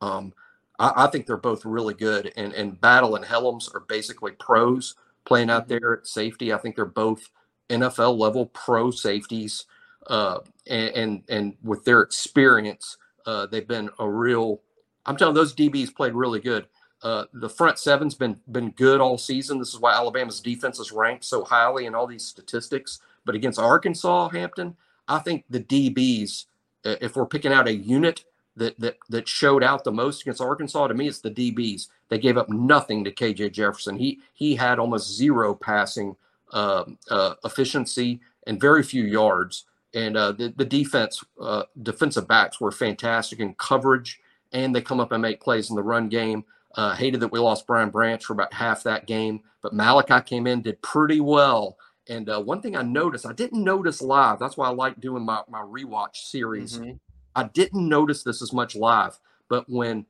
Um, 0.00 0.32
I, 0.78 1.04
I, 1.04 1.06
think 1.08 1.26
they're 1.26 1.36
both 1.36 1.64
really 1.64 1.94
good. 1.94 2.32
And 2.36 2.52
and 2.52 2.80
Battle 2.80 3.16
and 3.16 3.24
Hellams 3.24 3.74
are 3.74 3.80
basically 3.80 4.32
pros 4.32 4.94
playing 5.24 5.50
out 5.50 5.68
mm-hmm. 5.68 5.78
there 5.78 5.98
at 5.98 6.06
safety. 6.06 6.52
I 6.52 6.58
think 6.58 6.76
they're 6.76 6.84
both 6.84 7.30
NFL 7.68 8.16
level 8.18 8.46
pro 8.46 8.90
safeties, 8.90 9.64
uh, 10.06 10.38
and, 10.66 10.90
and 10.90 11.22
and 11.28 11.56
with 11.62 11.84
their 11.84 12.02
experience 12.02 12.96
uh, 13.26 13.46
they've 13.46 13.66
been 13.66 13.90
a 13.98 14.08
real. 14.08 14.62
I'm 15.04 15.16
telling 15.16 15.34
you, 15.34 15.42
those 15.42 15.54
DBs 15.54 15.94
played 15.94 16.14
really 16.14 16.40
good. 16.40 16.66
Uh, 17.02 17.24
the 17.34 17.48
front 17.48 17.78
seven's 17.78 18.14
been 18.14 18.40
been 18.50 18.70
good 18.70 19.00
all 19.00 19.18
season. 19.18 19.58
This 19.58 19.74
is 19.74 19.80
why 19.80 19.92
Alabama's 19.92 20.40
defense 20.40 20.78
is 20.78 20.92
ranked 20.92 21.24
so 21.24 21.44
highly 21.44 21.86
in 21.86 21.94
all 21.94 22.06
these 22.06 22.24
statistics. 22.24 23.00
But 23.24 23.34
against 23.34 23.58
Arkansas, 23.58 24.30
Hampton, 24.30 24.76
I 25.08 25.18
think 25.18 25.44
the 25.50 25.60
DBs, 25.60 26.46
if 26.84 27.16
we're 27.16 27.26
picking 27.26 27.52
out 27.52 27.68
a 27.68 27.74
unit 27.74 28.24
that 28.56 28.78
that 28.80 28.96
that 29.08 29.28
showed 29.28 29.62
out 29.62 29.84
the 29.84 29.92
most 29.92 30.22
against 30.22 30.40
Arkansas, 30.40 30.86
to 30.88 30.94
me, 30.94 31.08
it's 31.08 31.20
the 31.20 31.30
DBs. 31.30 31.88
They 32.08 32.18
gave 32.18 32.36
up 32.36 32.48
nothing 32.48 33.04
to 33.04 33.12
KJ 33.12 33.52
Jefferson. 33.52 33.96
He 33.96 34.20
he 34.34 34.56
had 34.56 34.78
almost 34.78 35.14
zero 35.14 35.54
passing 35.54 36.16
uh, 36.52 36.84
uh, 37.10 37.34
efficiency 37.44 38.20
and 38.46 38.60
very 38.60 38.82
few 38.82 39.04
yards. 39.04 39.64
And 39.94 40.16
uh, 40.16 40.32
the, 40.32 40.52
the 40.56 40.64
defense, 40.64 41.24
uh, 41.40 41.64
defensive 41.82 42.28
backs 42.28 42.60
were 42.60 42.70
fantastic 42.70 43.40
in 43.40 43.54
coverage, 43.54 44.20
and 44.52 44.74
they 44.74 44.82
come 44.82 45.00
up 45.00 45.12
and 45.12 45.22
make 45.22 45.40
plays 45.40 45.70
in 45.70 45.76
the 45.76 45.82
run 45.82 46.08
game. 46.08 46.44
Uh, 46.74 46.94
hated 46.94 47.20
that 47.20 47.32
we 47.32 47.38
lost 47.38 47.66
Brian 47.66 47.88
Branch 47.88 48.22
for 48.22 48.34
about 48.34 48.52
half 48.52 48.82
that 48.82 49.06
game, 49.06 49.40
but 49.62 49.72
Malachi 49.72 50.20
came 50.26 50.46
in, 50.46 50.60
did 50.60 50.82
pretty 50.82 51.20
well. 51.20 51.78
And 52.08 52.28
uh, 52.28 52.40
one 52.40 52.60
thing 52.60 52.76
I 52.76 52.82
noticed, 52.82 53.24
I 53.26 53.32
didn't 53.32 53.64
notice 53.64 54.02
live. 54.02 54.38
That's 54.38 54.56
why 54.56 54.66
I 54.66 54.70
like 54.70 55.00
doing 55.00 55.24
my, 55.24 55.42
my 55.48 55.62
rewatch 55.62 56.16
series. 56.16 56.78
Mm-hmm. 56.78 56.92
I 57.36 57.44
didn't 57.44 57.88
notice 57.88 58.22
this 58.22 58.42
as 58.42 58.52
much 58.52 58.74
live, 58.74 59.18
but 59.48 59.68
when 59.68 60.06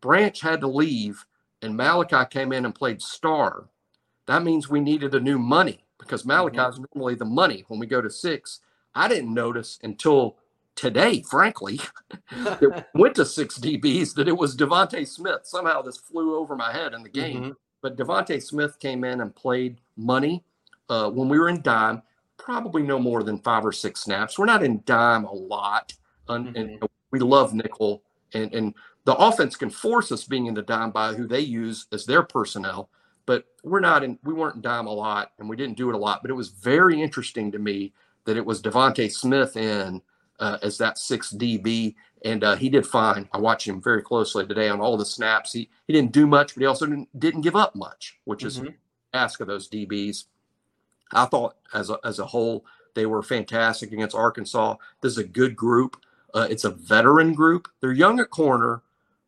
Branch 0.00 0.40
had 0.40 0.60
to 0.62 0.66
leave 0.66 1.24
and 1.62 1.76
Malachi 1.76 2.26
came 2.30 2.52
in 2.52 2.64
and 2.64 2.74
played 2.74 3.02
star, 3.02 3.68
that 4.26 4.42
means 4.42 4.68
we 4.68 4.80
needed 4.80 5.14
a 5.14 5.20
new 5.20 5.38
money 5.38 5.84
because 5.98 6.24
Malachi 6.24 6.58
is 6.58 6.74
mm-hmm. 6.76 6.84
normally 6.94 7.14
the 7.14 7.24
money 7.26 7.64
when 7.68 7.78
we 7.78 7.86
go 7.86 8.00
to 8.00 8.10
six. 8.10 8.60
I 8.94 9.08
didn't 9.08 9.32
notice 9.32 9.78
until 9.82 10.38
today, 10.74 11.22
frankly, 11.22 11.80
it 12.30 12.86
went 12.94 13.14
to 13.16 13.26
six 13.26 13.58
DBs 13.58 14.14
that 14.14 14.26
it 14.26 14.36
was 14.36 14.56
DeVonta 14.56 15.06
Smith. 15.06 15.40
Somehow 15.44 15.82
this 15.82 15.98
flew 15.98 16.36
over 16.36 16.56
my 16.56 16.72
head 16.72 16.94
in 16.94 17.02
the 17.02 17.10
game. 17.10 17.42
Mm-hmm. 17.42 17.50
But 17.82 17.96
DeVonta 17.96 18.42
Smith 18.42 18.78
came 18.78 19.04
in 19.04 19.20
and 19.20 19.34
played 19.34 19.80
money 19.96 20.44
uh, 20.88 21.10
when 21.10 21.28
we 21.28 21.38
were 21.38 21.48
in 21.48 21.62
dime, 21.62 22.02
probably 22.36 22.82
no 22.82 22.98
more 22.98 23.22
than 23.22 23.38
five 23.38 23.64
or 23.64 23.72
six 23.72 24.00
snaps. 24.00 24.38
We're 24.38 24.46
not 24.46 24.62
in 24.62 24.82
dime 24.86 25.24
a 25.24 25.32
lot, 25.32 25.92
mm-hmm. 26.30 26.56
and 26.56 26.82
we 27.10 27.18
love 27.18 27.54
nickel. 27.54 28.02
And, 28.34 28.54
and 28.54 28.74
the 29.04 29.16
offense 29.16 29.56
can 29.56 29.70
force 29.70 30.12
us 30.12 30.24
being 30.24 30.46
in 30.46 30.54
the 30.54 30.62
dime 30.62 30.90
by 30.90 31.14
who 31.14 31.26
they 31.26 31.40
use 31.40 31.86
as 31.92 32.06
their 32.06 32.22
personnel. 32.22 32.90
But 33.26 33.44
we're 33.62 33.80
not 33.80 34.02
in. 34.02 34.18
We 34.24 34.34
weren't 34.34 34.56
in 34.56 34.62
dime 34.62 34.86
a 34.86 34.92
lot, 34.92 35.32
and 35.38 35.48
we 35.48 35.56
didn't 35.56 35.76
do 35.76 35.88
it 35.88 35.94
a 35.94 35.98
lot. 35.98 36.22
But 36.22 36.30
it 36.30 36.34
was 36.34 36.48
very 36.48 37.00
interesting 37.00 37.52
to 37.52 37.58
me 37.58 37.92
that 38.24 38.36
it 38.36 38.44
was 38.44 38.62
DeVonta 38.62 39.10
Smith 39.10 39.56
in 39.56 40.02
uh, 40.40 40.58
as 40.62 40.78
that 40.78 40.98
six 40.98 41.32
DB, 41.32 41.94
and 42.24 42.42
uh, 42.42 42.56
he 42.56 42.68
did 42.68 42.86
fine. 42.86 43.28
I 43.32 43.38
watched 43.38 43.68
him 43.68 43.80
very 43.80 44.02
closely 44.02 44.46
today 44.46 44.68
on 44.68 44.80
all 44.80 44.96
the 44.96 45.04
snaps. 45.04 45.52
He 45.52 45.68
he 45.86 45.92
didn't 45.92 46.12
do 46.12 46.26
much, 46.26 46.54
but 46.54 46.60
he 46.60 46.66
also 46.66 46.86
didn't, 46.86 47.20
didn't 47.20 47.42
give 47.42 47.56
up 47.56 47.76
much, 47.76 48.18
which 48.24 48.40
mm-hmm. 48.40 48.66
is 48.66 48.72
ask 49.12 49.40
of 49.40 49.46
those 49.46 49.68
DBs. 49.68 50.24
I 51.12 51.26
thought 51.26 51.56
as 51.74 51.90
a, 51.90 51.98
as 52.04 52.18
a 52.18 52.26
whole 52.26 52.64
they 52.94 53.06
were 53.06 53.22
fantastic 53.22 53.92
against 53.92 54.16
Arkansas. 54.16 54.76
This 55.00 55.12
is 55.12 55.18
a 55.18 55.24
good 55.24 55.54
group. 55.54 55.96
Uh, 56.34 56.46
it's 56.50 56.64
a 56.64 56.70
veteran 56.70 57.34
group. 57.34 57.68
They're 57.80 57.92
young 57.92 58.20
at 58.20 58.30
corner, 58.30 58.82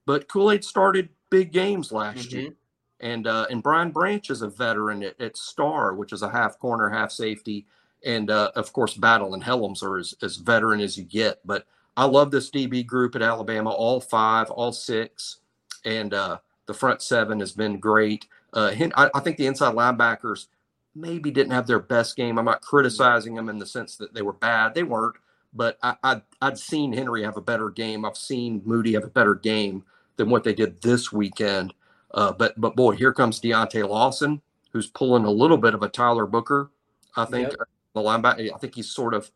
but 0.06 0.28
Kool 0.28 0.52
Aid 0.52 0.64
started 0.64 1.08
big 1.30 1.52
games 1.52 1.92
last 1.92 2.30
mm-hmm. 2.30 2.38
year. 2.38 2.54
And 3.00 3.26
uh, 3.26 3.46
and 3.50 3.62
Brian 3.62 3.90
Branch 3.90 4.30
is 4.30 4.42
a 4.42 4.48
veteran 4.48 5.02
at, 5.02 5.20
at 5.20 5.36
Star, 5.36 5.94
which 5.94 6.12
is 6.12 6.22
a 6.22 6.30
half 6.30 6.58
corner, 6.58 6.88
half 6.88 7.10
safety 7.10 7.66
and 8.04 8.30
uh, 8.30 8.50
of 8.56 8.72
course 8.72 8.94
Battle 8.94 9.34
and 9.34 9.42
Hellams 9.42 9.82
are 9.82 9.98
as, 9.98 10.14
as 10.22 10.36
veteran 10.36 10.80
as 10.80 10.96
you 10.96 11.04
get. 11.04 11.40
But 11.44 11.66
I 11.96 12.04
love 12.04 12.30
this 12.30 12.50
DB 12.50 12.86
group 12.86 13.14
at 13.14 13.22
Alabama, 13.22 13.70
all 13.70 14.00
five, 14.00 14.50
all 14.50 14.72
six, 14.72 15.38
and 15.84 16.14
uh, 16.14 16.38
the 16.66 16.74
front 16.74 17.02
seven 17.02 17.40
has 17.40 17.52
been 17.52 17.78
great. 17.78 18.26
Uh, 18.52 18.72
I, 18.96 19.10
I, 19.14 19.20
think 19.20 19.36
the 19.38 19.46
inside 19.46 19.74
linebackers 19.74 20.46
maybe 20.94 21.30
didn't 21.30 21.52
have 21.52 21.66
their 21.66 21.78
best 21.78 22.16
game. 22.16 22.38
I'm 22.38 22.44
not 22.44 22.60
criticizing 22.60 23.34
them 23.34 23.48
in 23.48 23.58
the 23.58 23.66
sense 23.66 23.96
that 23.96 24.12
they 24.14 24.22
were 24.22 24.34
bad; 24.34 24.74
they 24.74 24.82
weren't. 24.82 25.16
But 25.54 25.78
I, 25.82 25.96
I, 26.02 26.22
I'd 26.40 26.58
seen 26.58 26.92
Henry 26.92 27.22
have 27.22 27.36
a 27.36 27.42
better 27.42 27.70
game. 27.70 28.04
I've 28.04 28.16
seen 28.16 28.62
Moody 28.64 28.94
have 28.94 29.04
a 29.04 29.08
better 29.08 29.34
game. 29.34 29.84
than 30.16 30.30
what 30.30 30.44
they 30.44 30.54
did 30.54 30.80
this 30.82 31.12
weekend. 31.12 31.74
Uh, 32.12 32.32
but 32.32 32.60
but 32.60 32.76
boy, 32.76 32.92
here 32.92 33.12
comes 33.12 33.40
Deontae 33.40 33.88
Lawson, 33.88 34.42
who's 34.70 34.88
pulling 34.88 35.24
a 35.24 35.30
little 35.30 35.56
bit 35.56 35.74
of 35.74 35.82
a 35.82 35.88
Tyler 35.88 36.26
Booker. 36.26 36.70
I 37.16 37.24
think 37.24 37.50
yep. 37.50 37.68
the 37.94 38.00
linebacker. 38.00 38.50
I 38.54 38.58
think 38.58 38.74
he's 38.74 38.90
sort 38.90 39.14
of 39.14 39.30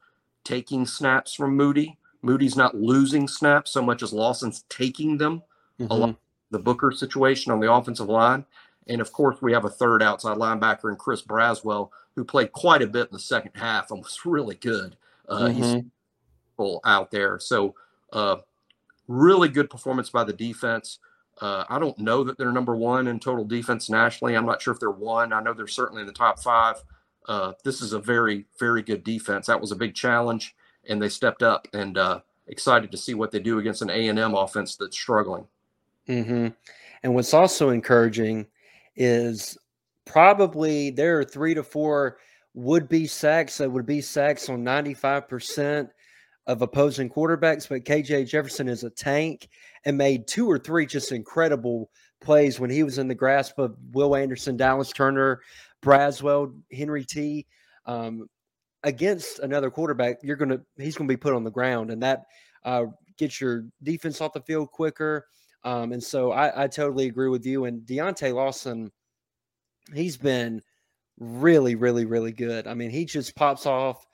taking 0.44 0.86
snaps 0.86 1.34
from 1.34 1.56
Moody. 1.56 1.98
Moody's 2.22 2.56
not 2.56 2.74
losing 2.74 3.28
snaps 3.28 3.70
so 3.70 3.82
much 3.82 4.02
as 4.02 4.12
Lawson's 4.12 4.64
taking 4.68 5.18
them. 5.18 5.42
Mm-hmm. 5.80 5.92
A 5.92 5.94
lot 5.94 6.16
the 6.50 6.58
Booker 6.58 6.92
situation 6.92 7.52
on 7.52 7.60
the 7.60 7.72
offensive 7.72 8.08
line. 8.08 8.44
And 8.88 9.00
of 9.00 9.12
course, 9.12 9.42
we 9.42 9.52
have 9.52 9.64
a 9.64 9.70
third 9.70 10.02
outside 10.02 10.38
linebacker 10.38 10.90
in 10.90 10.96
Chris 10.96 11.22
Braswell, 11.22 11.90
who 12.14 12.24
played 12.24 12.52
quite 12.52 12.82
a 12.82 12.86
bit 12.86 13.08
in 13.08 13.12
the 13.12 13.18
second 13.18 13.52
half 13.54 13.90
and 13.90 14.00
was 14.00 14.20
really 14.24 14.54
good. 14.56 14.96
Uh, 15.28 15.48
mm-hmm. 15.48 15.62
He's 15.62 15.84
out 16.84 17.10
there. 17.10 17.38
So, 17.38 17.74
uh, 18.12 18.36
really 19.08 19.48
good 19.48 19.70
performance 19.70 20.10
by 20.10 20.24
the 20.24 20.32
defense. 20.32 20.98
Uh, 21.40 21.64
I 21.68 21.78
don't 21.78 21.98
know 21.98 22.24
that 22.24 22.38
they're 22.38 22.52
number 22.52 22.74
one 22.74 23.08
in 23.08 23.20
total 23.20 23.44
defense 23.44 23.90
nationally. 23.90 24.36
I'm 24.36 24.46
not 24.46 24.62
sure 24.62 24.72
if 24.72 24.80
they're 24.80 24.90
one. 24.90 25.32
I 25.32 25.42
know 25.42 25.52
they're 25.52 25.66
certainly 25.66 26.00
in 26.00 26.06
the 26.06 26.12
top 26.12 26.40
five. 26.40 26.76
Uh, 27.28 27.52
this 27.64 27.82
is 27.82 27.92
a 27.92 27.98
very, 27.98 28.46
very 28.58 28.82
good 28.82 29.04
defense. 29.04 29.46
That 29.46 29.60
was 29.60 29.72
a 29.72 29.76
big 29.76 29.94
challenge, 29.94 30.54
and 30.88 31.00
they 31.00 31.08
stepped 31.08 31.42
up. 31.42 31.68
And 31.74 31.98
uh, 31.98 32.20
excited 32.48 32.90
to 32.90 32.96
see 32.96 33.14
what 33.14 33.30
they 33.30 33.40
do 33.40 33.58
against 33.58 33.82
an 33.82 33.90
A 33.90 34.08
and 34.08 34.18
M 34.18 34.34
offense 34.34 34.76
that's 34.76 34.96
struggling. 34.96 35.46
Mm-hmm. 36.08 36.48
And 37.02 37.14
what's 37.14 37.34
also 37.34 37.70
encouraging 37.70 38.46
is 38.94 39.58
probably 40.04 40.90
there 40.90 41.18
are 41.18 41.24
three 41.24 41.54
to 41.54 41.62
four 41.62 42.18
would 42.54 42.88
be 42.88 43.06
sacks 43.06 43.58
that 43.58 43.70
would 43.70 43.84
be 43.84 44.00
sacks 44.00 44.48
on 44.48 44.64
95% 44.64 45.90
of 46.46 46.62
opposing 46.62 47.10
quarterbacks, 47.10 47.68
but 47.68 47.84
KJ 47.84 48.28
Jefferson 48.28 48.68
is 48.68 48.84
a 48.84 48.90
tank 48.90 49.48
and 49.84 49.98
made 49.98 50.28
two 50.28 50.48
or 50.50 50.58
three 50.58 50.86
just 50.86 51.12
incredible 51.12 51.90
plays 52.20 52.60
when 52.60 52.70
he 52.70 52.82
was 52.82 52.98
in 52.98 53.08
the 53.08 53.14
grasp 53.14 53.58
of 53.58 53.76
Will 53.92 54.14
Anderson, 54.14 54.56
Dallas 54.56 54.92
Turner, 54.92 55.40
Braswell, 55.82 56.54
Henry 56.72 57.04
T. 57.04 57.46
Um, 57.84 58.28
against 58.84 59.40
another 59.40 59.70
quarterback, 59.70 60.18
you're 60.22 60.36
gonna 60.36 60.60
he's 60.76 60.96
gonna 60.96 61.08
be 61.08 61.16
put 61.16 61.34
on 61.34 61.44
the 61.44 61.50
ground, 61.50 61.90
and 61.90 62.02
that 62.02 62.24
uh, 62.64 62.86
gets 63.18 63.40
your 63.40 63.66
defense 63.82 64.20
off 64.20 64.32
the 64.32 64.40
field 64.42 64.70
quicker. 64.70 65.26
Um, 65.64 65.92
and 65.92 66.02
so 66.02 66.30
I, 66.30 66.64
I 66.64 66.66
totally 66.68 67.06
agree 67.06 67.28
with 67.28 67.44
you. 67.44 67.64
And 67.64 67.82
Deontae 67.82 68.32
Lawson, 68.32 68.92
he's 69.92 70.16
been 70.16 70.62
really, 71.18 71.74
really, 71.74 72.04
really 72.04 72.32
good. 72.32 72.68
I 72.68 72.74
mean, 72.74 72.90
he 72.90 73.04
just 73.04 73.34
pops 73.34 73.66
off 73.66 74.06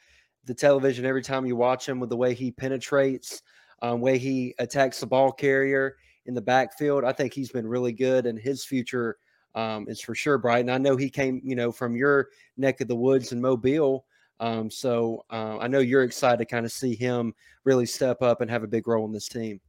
the 0.45 0.55
television 0.55 1.05
every 1.05 1.23
time 1.23 1.47
you 1.47 1.57
watch 1.57 1.89
him 1.89 2.01
with 2.01 2.11
the 2.11 2.17
way 2.17 2.35
he 2.35 2.51
penetrates, 2.51 3.43
um, 3.81 4.01
way 4.01 4.19
he 4.19 4.55
attacks 4.59 5.01
the 5.01 5.07
ball 5.07 5.33
carrier 5.33 5.97
in 6.27 6.35
the 6.35 6.41
backfield. 6.41 7.05
I 7.05 7.13
think 7.13 7.33
he's 7.33 7.51
been 7.51 7.67
really 7.67 7.93
good, 7.93 8.27
and 8.27 8.39
his 8.39 8.65
future 8.65 9.19
um, 9.55 9.87
is 9.89 10.01
for 10.01 10.15
sure 10.15 10.39
bright. 10.39 10.61
And 10.61 10.71
I 10.71 10.79
know 10.79 10.97
he 10.97 11.11
came, 11.11 11.41
you 11.45 11.55
know, 11.55 11.73
from 11.73 11.97
your 11.97 12.29
neck 12.57 12.81
of 12.81 12.89
the 12.89 12.97
woods 12.97 13.33
in 13.33 13.41
Mobile. 13.41 14.05
Um, 14.41 14.71
so 14.71 15.25
uh, 15.31 15.59
I 15.59 15.69
know 15.69 15.79
you're 15.79 16.03
excited 16.03 16.39
to 16.39 16.45
kind 16.45 16.67
of 16.67 16.73
see 16.73 16.95
him 16.95 17.35
really 17.65 17.87
step 17.87 18.23
up 18.23 18.41
and 18.41 18.51
have 18.51 18.65
a 18.65 18.69
big 18.69 18.89
role 18.89 19.07
in 19.07 19.13
this 19.13 19.29
team. 19.29 19.61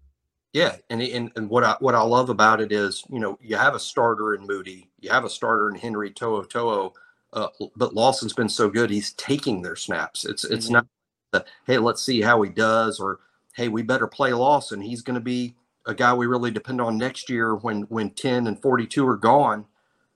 Yeah, 0.54 0.76
and, 0.92 1.02
and 1.02 1.32
and 1.36 1.50
what 1.50 1.64
I 1.64 1.76
what 1.80 1.96
I 1.96 2.02
love 2.04 2.30
about 2.30 2.62
it 2.62 2.72
is, 2.72 3.04
you 3.10 3.20
know, 3.20 3.40
you 3.42 3.56
have 3.56 3.74
a 3.74 3.80
starter 3.80 4.36
in 4.36 4.46
Moody, 4.46 4.88
you 5.00 5.10
have 5.10 5.26
a 5.26 5.30
starter 5.30 5.68
in 5.70 5.76
Henry 5.76 6.12
To'o 6.12 6.44
To'o, 6.44 6.94
uh, 7.34 7.48
but 7.76 7.94
Lawson's 7.94 8.34
been 8.34 8.50
so 8.50 8.70
good, 8.70 8.90
he's 8.90 9.14
taking 9.14 9.62
their 9.62 9.76
snaps. 9.76 10.24
It's 10.24 10.44
it's 10.44 10.66
mm-hmm. 10.66 10.74
not 10.74 10.88
the 11.32 11.46
hey, 11.66 11.80
let's 11.80 12.04
see 12.04 12.22
how 12.22 12.42
he 12.44 12.50
does, 12.50 13.00
or 13.00 13.20
hey, 13.56 13.68
we 13.68 13.82
better 13.82 14.08
play 14.08 14.34
Lawson. 14.34 14.80
He's 14.80 15.02
going 15.02 15.16
to 15.16 15.22
be 15.22 15.56
a 15.86 15.94
guy 15.94 16.14
we 16.14 16.28
really 16.28 16.52
depend 16.52 16.80
on 16.80 16.98
next 16.98 17.30
year 17.30 17.56
when 17.56 17.82
when 17.84 18.12
ten 18.12 18.48
and 18.48 18.62
forty 18.62 18.86
two 18.86 19.08
are 19.08 19.18
gone. 19.18 19.66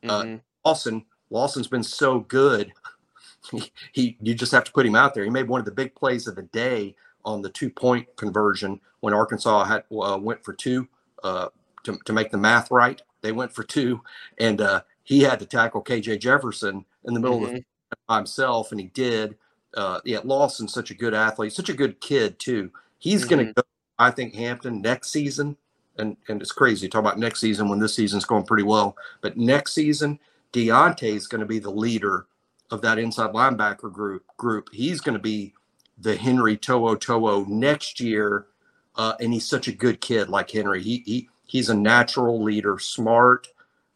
Uh, 0.07 0.21
mm-hmm. 0.21 0.35
Uh, 0.35 0.37
Lawson 0.65 1.05
Lawson's 1.29 1.67
been 1.67 1.83
so 1.83 2.19
good. 2.21 2.71
He, 3.51 3.71
he 3.93 4.17
you 4.21 4.35
just 4.35 4.51
have 4.51 4.65
to 4.65 4.71
put 4.71 4.85
him 4.85 4.95
out 4.95 5.13
there. 5.13 5.23
He 5.23 5.29
made 5.29 5.47
one 5.47 5.59
of 5.59 5.65
the 5.65 5.71
big 5.71 5.95
plays 5.95 6.27
of 6.27 6.35
the 6.35 6.43
day 6.43 6.95
on 7.23 7.41
the 7.41 7.49
two 7.49 7.69
point 7.69 8.07
conversion 8.15 8.79
when 8.99 9.13
Arkansas 9.13 9.63
had 9.63 9.83
uh, 9.91 10.17
went 10.21 10.43
for 10.43 10.53
two 10.53 10.87
uh, 11.23 11.47
to, 11.83 11.97
to 12.05 12.13
make 12.13 12.29
the 12.29 12.37
math 12.37 12.71
right. 12.71 13.01
They 13.21 13.31
went 13.31 13.51
for 13.51 13.63
two, 13.63 14.01
and 14.37 14.61
uh, 14.61 14.81
he 15.03 15.21
had 15.21 15.39
to 15.39 15.45
tackle 15.45 15.83
KJ 15.83 16.19
Jefferson 16.19 16.85
in 17.07 17.13
the 17.13 17.19
middle 17.19 17.39
mm-hmm. 17.39 17.55
of 17.55 17.61
the 17.89 17.97
by 18.07 18.17
himself, 18.17 18.71
and 18.71 18.79
he 18.79 18.87
did. 18.87 19.35
Uh, 19.75 19.99
yeah, 20.05 20.19
Lawson's 20.23 20.73
such 20.73 20.91
a 20.91 20.95
good 20.95 21.13
athlete, 21.13 21.53
such 21.53 21.69
a 21.69 21.73
good 21.73 21.99
kid 21.99 22.39
too. 22.39 22.71
He's 22.99 23.21
mm-hmm. 23.21 23.29
going 23.29 23.47
to 23.47 23.53
go, 23.53 23.63
I 23.97 24.11
think, 24.11 24.35
Hampton 24.35 24.81
next 24.81 25.09
season, 25.09 25.57
and 25.97 26.17
and 26.27 26.41
it's 26.41 26.51
crazy 26.51 26.87
to 26.87 26.91
talk 26.91 27.01
about 27.01 27.19
next 27.19 27.39
season 27.39 27.69
when 27.69 27.79
this 27.79 27.95
season's 27.95 28.25
going 28.25 28.43
pretty 28.43 28.63
well. 28.63 28.97
But 29.21 29.37
next 29.37 29.73
season, 29.73 30.19
Deontae 30.53 31.15
is 31.15 31.27
going 31.27 31.41
to 31.41 31.47
be 31.47 31.59
the 31.59 31.71
leader 31.71 32.27
of 32.71 32.81
that 32.81 32.99
inside 32.99 33.33
linebacker 33.33 33.91
group. 33.91 34.23
Group. 34.37 34.69
He's 34.73 35.01
going 35.01 35.17
to 35.17 35.21
be 35.21 35.53
the 35.97 36.15
Henry 36.15 36.57
To'o 36.57 36.95
To'o 36.95 37.45
next 37.45 37.99
year. 37.99 38.47
Uh, 38.95 39.13
and 39.19 39.31
he's 39.31 39.47
such 39.47 39.67
a 39.67 39.71
good 39.71 40.01
kid 40.01 40.27
like 40.27 40.49
Henry. 40.49 40.81
He, 40.81 41.03
he 41.05 41.29
he's 41.45 41.69
a 41.69 41.75
natural 41.75 42.43
leader, 42.43 42.79
smart, 42.79 43.47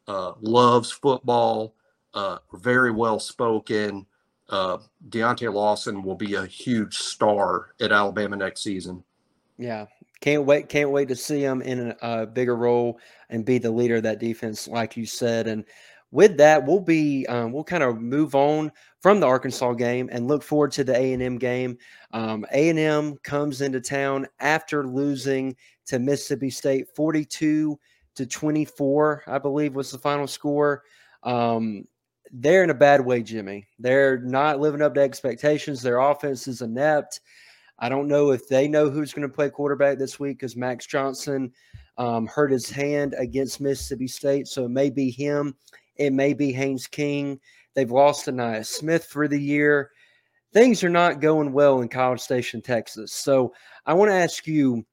uh, 0.07 0.33
loves 0.41 0.91
football, 0.91 1.73
uh, 2.13 2.39
very 2.53 2.91
well 2.91 3.19
spoken. 3.19 4.05
Uh, 4.49 4.79
Deontae 5.09 5.53
Lawson 5.53 6.03
will 6.03 6.15
be 6.15 6.35
a 6.35 6.45
huge 6.45 6.97
star 6.97 7.73
at 7.79 7.91
Alabama 7.91 8.35
next 8.35 8.63
season. 8.63 9.03
Yeah, 9.57 9.85
can't 10.19 10.45
wait! 10.45 10.69
Can't 10.69 10.91
wait 10.91 11.07
to 11.07 11.15
see 11.15 11.41
him 11.41 11.61
in 11.61 11.95
a, 12.01 12.25
bigger 12.25 12.55
role 12.55 12.99
and 13.29 13.45
be 13.45 13.57
the 13.57 13.71
leader 13.71 13.97
of 13.97 14.03
that 14.03 14.19
defense, 14.19 14.67
like 14.67 14.97
you 14.97 15.05
said. 15.05 15.47
And 15.47 15.63
with 16.11 16.35
that, 16.37 16.65
we'll 16.65 16.81
be 16.81 17.25
um, 17.27 17.51
we'll 17.51 17.63
kind 17.63 17.83
of 17.83 18.01
move 18.01 18.35
on 18.35 18.71
from 18.99 19.19
the 19.19 19.27
Arkansas 19.27 19.73
game 19.73 20.09
and 20.11 20.27
look 20.27 20.43
forward 20.43 20.71
to 20.73 20.83
the 20.83 20.95
A 20.95 21.13
and 21.13 21.23
M 21.23 21.37
game. 21.37 21.77
Um, 22.11 22.45
a 22.51 22.69
and 22.69 22.79
M 22.79 23.17
comes 23.23 23.61
into 23.61 23.79
town 23.79 24.27
after 24.39 24.85
losing 24.85 25.55
to 25.85 25.99
Mississippi 25.99 26.49
State, 26.49 26.87
forty-two 26.95 27.79
to 28.15 28.25
twenty-four, 28.25 29.23
I 29.27 29.37
believe 29.37 29.75
was 29.75 29.91
the 29.91 29.97
final 29.97 30.27
score. 30.27 30.83
Um, 31.23 31.85
they're 32.31 32.63
in 32.63 32.69
a 32.69 32.75
bad 32.75 33.05
way, 33.05 33.21
Jimmy. 33.21 33.67
They're 33.79 34.19
not 34.19 34.59
living 34.59 34.81
up 34.81 34.95
to 34.95 35.01
expectations. 35.01 35.81
Their 35.81 35.99
offense 35.99 36.47
is 36.47 36.61
inept. 36.61 37.19
I 37.79 37.89
don't 37.89 38.07
know 38.07 38.31
if 38.31 38.47
they 38.47 38.67
know 38.67 38.89
who's 38.89 39.13
going 39.13 39.27
to 39.27 39.33
play 39.33 39.49
quarterback 39.49 39.97
this 39.97 40.19
week 40.19 40.37
because 40.37 40.55
Max 40.55 40.85
Johnson 40.85 41.51
um, 41.97 42.27
hurt 42.27 42.51
his 42.51 42.69
hand 42.69 43.15
against 43.17 43.59
Mississippi 43.59 44.07
State, 44.07 44.47
so 44.47 44.65
it 44.65 44.69
may 44.69 44.89
be 44.89 45.09
him 45.09 45.55
it 46.01 46.13
may 46.13 46.33
be 46.33 46.51
Haynes 46.51 46.87
King. 46.87 47.39
They've 47.75 47.91
lost 47.91 48.25
Ainias 48.25 48.65
Smith 48.65 49.05
for 49.05 49.27
the 49.27 49.39
year. 49.39 49.91
Things 50.51 50.83
are 50.83 50.89
not 50.89 51.21
going 51.21 51.53
well 51.53 51.81
in 51.81 51.87
College 51.87 52.19
Station, 52.19 52.61
Texas. 52.61 53.13
So 53.13 53.53
I 53.85 53.93
want 53.93 54.09
to 54.09 54.15
ask 54.15 54.47
you, 54.47 54.83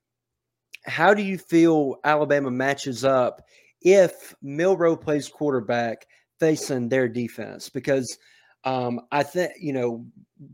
how 0.84 1.14
do 1.14 1.22
you 1.22 1.38
feel 1.38 1.96
Alabama 2.04 2.50
matches 2.50 3.04
up 3.04 3.42
if 3.80 4.34
Milroe 4.42 4.96
plays 4.96 5.28
quarterback 5.28 6.06
facing 6.38 6.88
their 6.88 7.08
defense? 7.08 7.68
Because 7.68 8.18
um, 8.64 9.00
I 9.12 9.22
think, 9.22 9.52
you 9.60 9.72
know, 9.72 10.04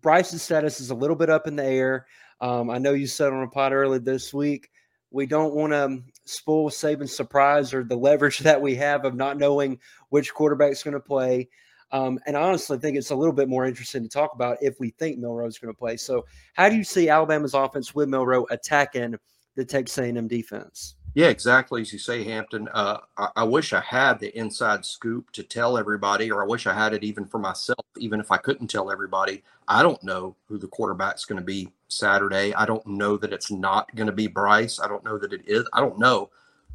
Bryce's 0.01 0.43
status 0.43 0.81
is 0.81 0.91
a 0.91 0.95
little 0.95 1.17
bit 1.17 1.31
up 1.31 1.47
in 1.47 1.57
the 1.57 1.65
air. 1.65 2.07
Um, 2.41 2.71
I 2.71 2.79
know 2.79 2.93
you 2.93 3.07
said 3.07 3.33
on 3.33 3.43
a 3.43 3.49
pod 3.49 3.73
early 3.73 3.99
this 3.99 4.35
week 4.35 4.71
we 5.15 5.27
don't 5.27 5.55
want 5.55 5.73
to 5.73 6.03
spoil 6.25 6.69
Saban's 6.69 7.15
surprise 7.15 7.73
or 7.73 7.85
the 7.85 7.97
leverage 7.97 8.39
that 8.41 8.61
we 8.61 8.75
have 8.75 9.05
of 9.05 9.15
not 9.15 9.39
knowing 9.39 9.79
which 10.11 10.35
quarterback's 10.35 10.83
going 10.83 10.95
to 10.95 11.01
play. 11.01 11.49
Um, 11.93 12.19
and 12.27 12.37
I 12.37 12.43
honestly 12.43 12.79
think 12.79 12.97
it's 12.97 13.11
a 13.11 13.15
little 13.15 13.33
bit 13.33 13.49
more 13.49 13.65
interesting 13.65 14.03
to 14.03 14.09
talk 14.09 14.33
about 14.35 14.59
if 14.61 14.81
we 14.81 14.91
think 14.91 15.19
Milroe's 15.19 15.59
going 15.59 15.73
to 15.73 15.79
play. 15.79 15.97
So, 15.97 16.27
how 16.55 16.69
do 16.69 16.75
you 16.75 16.83
see 16.83 17.09
Alabama's 17.09 17.55
offense 17.55 17.95
with 17.95 18.09
Milroe 18.09 18.47
attacking 18.51 19.15
the 19.55 19.65
Texas 19.65 19.99
A&M 19.99 20.27
defense? 20.27 20.97
Yeah, 21.15 21.29
exactly. 21.29 21.81
As 21.81 21.93
you 21.93 21.99
say, 21.99 22.25
Hampton, 22.25 22.69
uh, 22.75 22.99
I, 23.17 23.29
I, 23.37 23.45
wish 23.45 23.73
I 23.73 23.81
had 23.81 24.19
the 24.19 24.37
inside 24.37 24.85
scoop 24.85 25.31
to 25.33 25.45
tell 25.45 25.79
everybody, 25.79 26.31
or 26.31 26.43
I 26.43 26.47
wish 26.47 26.67
I 26.67 26.75
had 26.75 26.93
it 26.93 27.05
even 27.05 27.25
for 27.25 27.39
myself, 27.39 27.87
even 27.99 28.19
if 28.19 28.33
I 28.33 28.37
couldn't 28.37 28.67
tell 28.67 28.91
everybody. 28.91 29.45
I 29.69 29.83
don't 29.83 30.03
know 30.03 30.35
who 30.49 30.59
the 30.59 30.67
quarterback's 30.67 31.25
going 31.25 31.39
to 31.39 31.45
be 31.45 31.71
Saturday. 31.87 32.53
I 32.55 32.67
don't 32.67 32.85
know 32.85 33.17
that 33.19 33.33
it's 33.33 33.53
not 33.53 33.95
going 33.95 34.09
to 34.09 34.13
be 34.13 34.27
Bryce. 34.27 34.81
I 34.81 34.89
don't 34.89 35.05
know 35.05 35.17
that 35.19 35.33
it 35.33 35.43
is. 35.47 35.65
I 35.73 35.81
don't 35.81 36.01
know. 36.01 36.31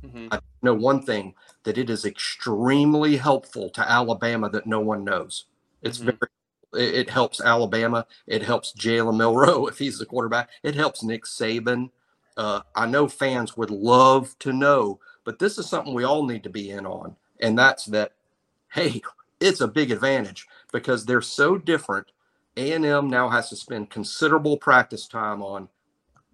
Mm-hmm. 0.06 0.30
I 0.32 0.40
know 0.62 0.74
one 0.74 1.04
thing 1.04 1.36
that 1.64 1.78
it 1.78 1.90
is 1.90 2.06
extremely 2.06 3.18
helpful 3.18 3.70
to 3.72 3.92
Alabama 3.92 4.50
that 4.52 4.66
no 4.66 4.80
one 4.80 5.04
knows. 5.04 5.46
It's 5.82 5.98
mm-hmm. 5.98 6.06
very 6.06 6.32
it 6.72 7.10
helps 7.10 7.42
Alabama. 7.42 8.06
It 8.28 8.44
helps 8.44 8.74
Jalen 8.74 9.18
Milroe 9.18 9.66
if 9.68 9.80
he's 9.80 9.98
the 9.98 10.06
quarterback. 10.06 10.50
It 10.64 10.76
helps 10.76 11.04
Nick 11.04 11.26
Saban 11.26 11.90
uh, 12.38 12.62
I 12.76 12.86
know 12.86 13.08
fans 13.08 13.58
would 13.58 13.72
love 13.72 14.38
to 14.40 14.54
know, 14.54 15.00
but 15.24 15.40
this 15.40 15.58
is 15.58 15.68
something 15.68 15.94
we 15.94 16.04
all 16.04 16.26
need 16.26 16.44
to 16.44 16.50
be 16.50 16.72
in 16.72 16.86
on. 16.86 17.16
And 17.42 17.58
that's 17.58 17.86
that, 17.86 18.14
hey, 18.74 19.02
it's 19.40 19.62
a 19.62 19.68
big 19.68 19.92
advantage 19.92 20.48
because 20.72 21.06
they're 21.06 21.22
so 21.22 21.58
different. 21.58 22.08
A&M 22.58 23.10
now 23.10 23.30
has 23.30 23.50
to 23.50 23.56
spend 23.56 23.90
considerable 23.90 24.58
practice 24.58 25.08
time 25.08 25.42
on 25.42 25.70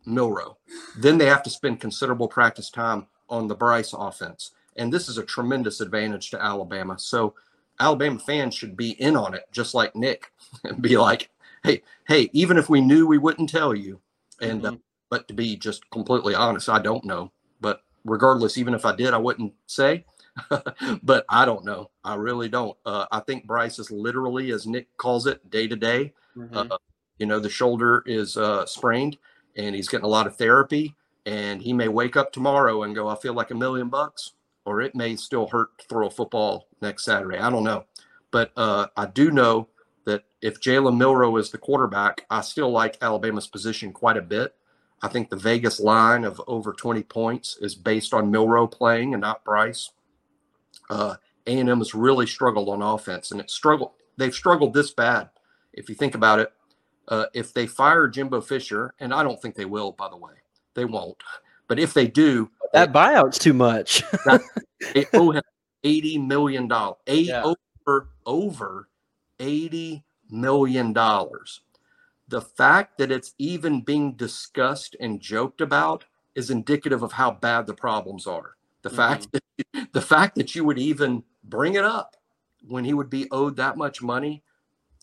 Milroe. 0.06 0.58
Then 0.98 1.18
they 1.18 1.26
have 1.26 1.44
to 1.44 1.50
spend 1.50 1.82
considerable 1.82 2.28
practice 2.28 2.70
time 2.70 3.08
on 3.30 3.48
the 3.48 3.56
Bryce 3.56 3.94
offense. 3.94 4.52
And 4.76 4.92
this 4.92 5.08
is 5.08 5.18
a 5.18 5.24
tremendous 5.24 5.82
advantage 5.82 6.30
to 6.32 6.44
Alabama. 6.44 6.98
So 7.00 7.34
Alabama 7.80 8.20
fans 8.20 8.56
should 8.56 8.76
be 8.76 8.92
in 8.92 9.16
on 9.16 9.34
it, 9.34 9.46
just 9.52 9.74
like 9.74 9.96
Nick, 9.96 10.32
and 10.64 10.82
be 10.82 10.98
like, 10.98 11.30
hey, 11.64 11.82
hey, 12.08 12.30
even 12.34 12.58
if 12.58 12.70
we 12.70 12.82
knew, 12.82 13.08
we 13.08 13.18
wouldn't 13.18 13.50
tell 13.50 13.74
you. 13.74 14.00
And 14.42 14.66
uh, 14.66 14.70
mm-hmm. 14.70 14.76
uh, 14.76 14.80
but 15.10 15.28
to 15.28 15.34
be 15.34 15.56
just 15.56 15.90
completely 15.90 16.36
honest, 16.36 16.70
I 16.70 16.80
don't 16.80 17.06
know. 17.06 17.32
But 17.62 17.82
regardless, 18.04 18.58
even 18.58 18.74
if 18.74 18.86
I 18.86 18.96
did, 18.96 19.14
I 19.14 19.18
wouldn't 19.18 19.54
say. 19.68 20.06
but 21.04 21.26
I 21.30 21.46
don't 21.46 21.66
know. 21.66 21.92
I 22.04 22.16
really 22.16 22.50
don't. 22.50 22.78
Uh, 22.86 23.06
I 23.12 23.20
think 23.22 23.48
Bryce 23.48 23.80
is 23.80 23.92
literally, 23.92 24.52
as 24.52 24.68
Nick 24.68 24.96
calls 24.98 25.28
it, 25.28 25.50
day 25.50 25.68
to 25.68 25.76
day. 25.76 26.14
Mm-hmm. 26.36 26.72
Uh, 26.72 26.78
you 27.18 27.26
know, 27.26 27.40
the 27.40 27.50
shoulder 27.50 28.04
is 28.06 28.36
uh, 28.38 28.66
sprained, 28.66 29.18
and 29.56 29.76
he's 29.76 29.88
getting 29.88 30.06
a 30.06 30.10
lot 30.10 30.28
of 30.28 30.36
therapy. 30.36 30.96
And 31.26 31.62
he 31.62 31.74
may 31.74 31.88
wake 31.88 32.18
up 32.18 32.32
tomorrow 32.32 32.84
and 32.84 32.94
go, 32.94 33.08
"I 33.08 33.16
feel 33.16 33.34
like 33.34 33.52
a 33.52 33.56
million 33.56 33.90
bucks," 33.90 34.34
or 34.66 34.82
it 34.82 34.96
may 34.96 35.16
still 35.16 35.48
hurt 35.48 35.78
to 35.80 35.86
throw 35.88 36.08
a 36.08 36.12
football 36.12 36.68
next 36.82 37.06
Saturday. 37.06 37.38
I 37.38 37.50
don't 37.50 37.64
know, 37.64 37.86
but 38.32 38.52
uh, 38.58 38.88
I 38.96 39.08
do 39.08 39.32
know 39.32 39.70
that 40.06 40.24
if 40.42 40.60
Jalen 40.60 40.98
Milroe 40.98 41.38
is 41.38 41.50
the 41.50 41.58
quarterback, 41.58 42.26
I 42.30 42.42
still 42.42 42.70
like 42.70 42.98
Alabama's 43.02 43.48
position 43.48 43.92
quite 43.92 44.18
a 44.18 44.22
bit. 44.22 44.54
I 45.06 45.08
think 45.08 45.30
the 45.30 45.36
Vegas 45.36 45.80
line 45.80 46.24
of 46.24 46.42
over 46.48 46.74
20 46.74 47.04
points 47.04 47.58
is 47.62 47.76
based 47.76 48.12
on 48.12 48.32
Milroe 48.32 48.66
playing 48.66 49.14
and 49.14 49.22
not 49.22 49.44
Bryce. 49.44 49.92
Uh, 50.90 51.18
A&M 51.46 51.78
has 51.78 51.94
really 51.94 52.26
struggled 52.26 52.70
on 52.70 52.82
offense, 52.82 53.30
and 53.30 53.40
it 53.40 53.52
struggled. 53.52 53.92
They've 54.18 54.34
struggled 54.34 54.74
this 54.74 54.90
bad. 54.90 55.30
If 55.74 55.90
you 55.90 55.96
think 55.96 56.16
about 56.16 56.40
it, 56.40 56.52
uh, 57.08 57.26
if 57.36 57.54
they 57.54 57.68
fire 57.68 58.08
Jimbo 58.08 58.42
Fisher, 58.42 58.96
and 59.00 59.14
I 59.14 59.22
don't 59.22 59.40
think 59.40 59.54
they 59.54 59.66
will, 59.66 59.92
by 59.92 60.10
the 60.10 60.18
way, 60.18 60.32
they 60.74 60.86
won't. 60.86 61.22
But 61.68 61.78
if 61.78 61.94
they 61.94 62.08
do, 62.08 62.50
that 62.74 62.92
they, 62.92 63.00
buyout's 63.00 63.38
too 63.38 63.54
much. 63.54 64.02
that, 64.26 64.42
they 64.96 65.06
owe 65.14 65.30
him 65.30 65.44
eighty 65.84 66.18
million 66.18 66.68
dollars. 66.68 66.98
Eight 67.06 67.28
yeah. 67.28 67.44
over 67.44 68.10
over 68.26 68.90
eighty 69.40 70.04
million 70.32 70.94
dollars. 70.94 71.62
The 72.28 72.42
fact 72.42 72.98
that 72.98 73.12
it's 73.12 73.34
even 73.38 73.82
being 73.82 74.14
discussed 74.14 74.96
and 75.00 75.22
joked 75.22 75.62
about 75.62 76.06
is 76.34 76.50
indicative 76.50 77.04
of 77.04 77.14
how 77.14 77.32
bad 77.32 77.68
the 77.68 77.74
problems 77.74 78.28
are. 78.28 78.56
The 78.82 78.90
mm-hmm. 78.90 78.98
fact 78.98 79.28
that 79.32 79.44
the 79.94 80.02
fact 80.02 80.36
that 80.36 80.56
you 80.56 80.66
would 80.66 80.78
even 80.78 81.24
bring 81.44 81.76
it 81.76 81.84
up 81.84 82.16
when 82.68 82.84
he 82.84 82.94
would 82.94 83.10
be 83.10 83.30
owed 83.32 83.56
that 83.56 83.78
much 83.78 84.02
money 84.02 84.44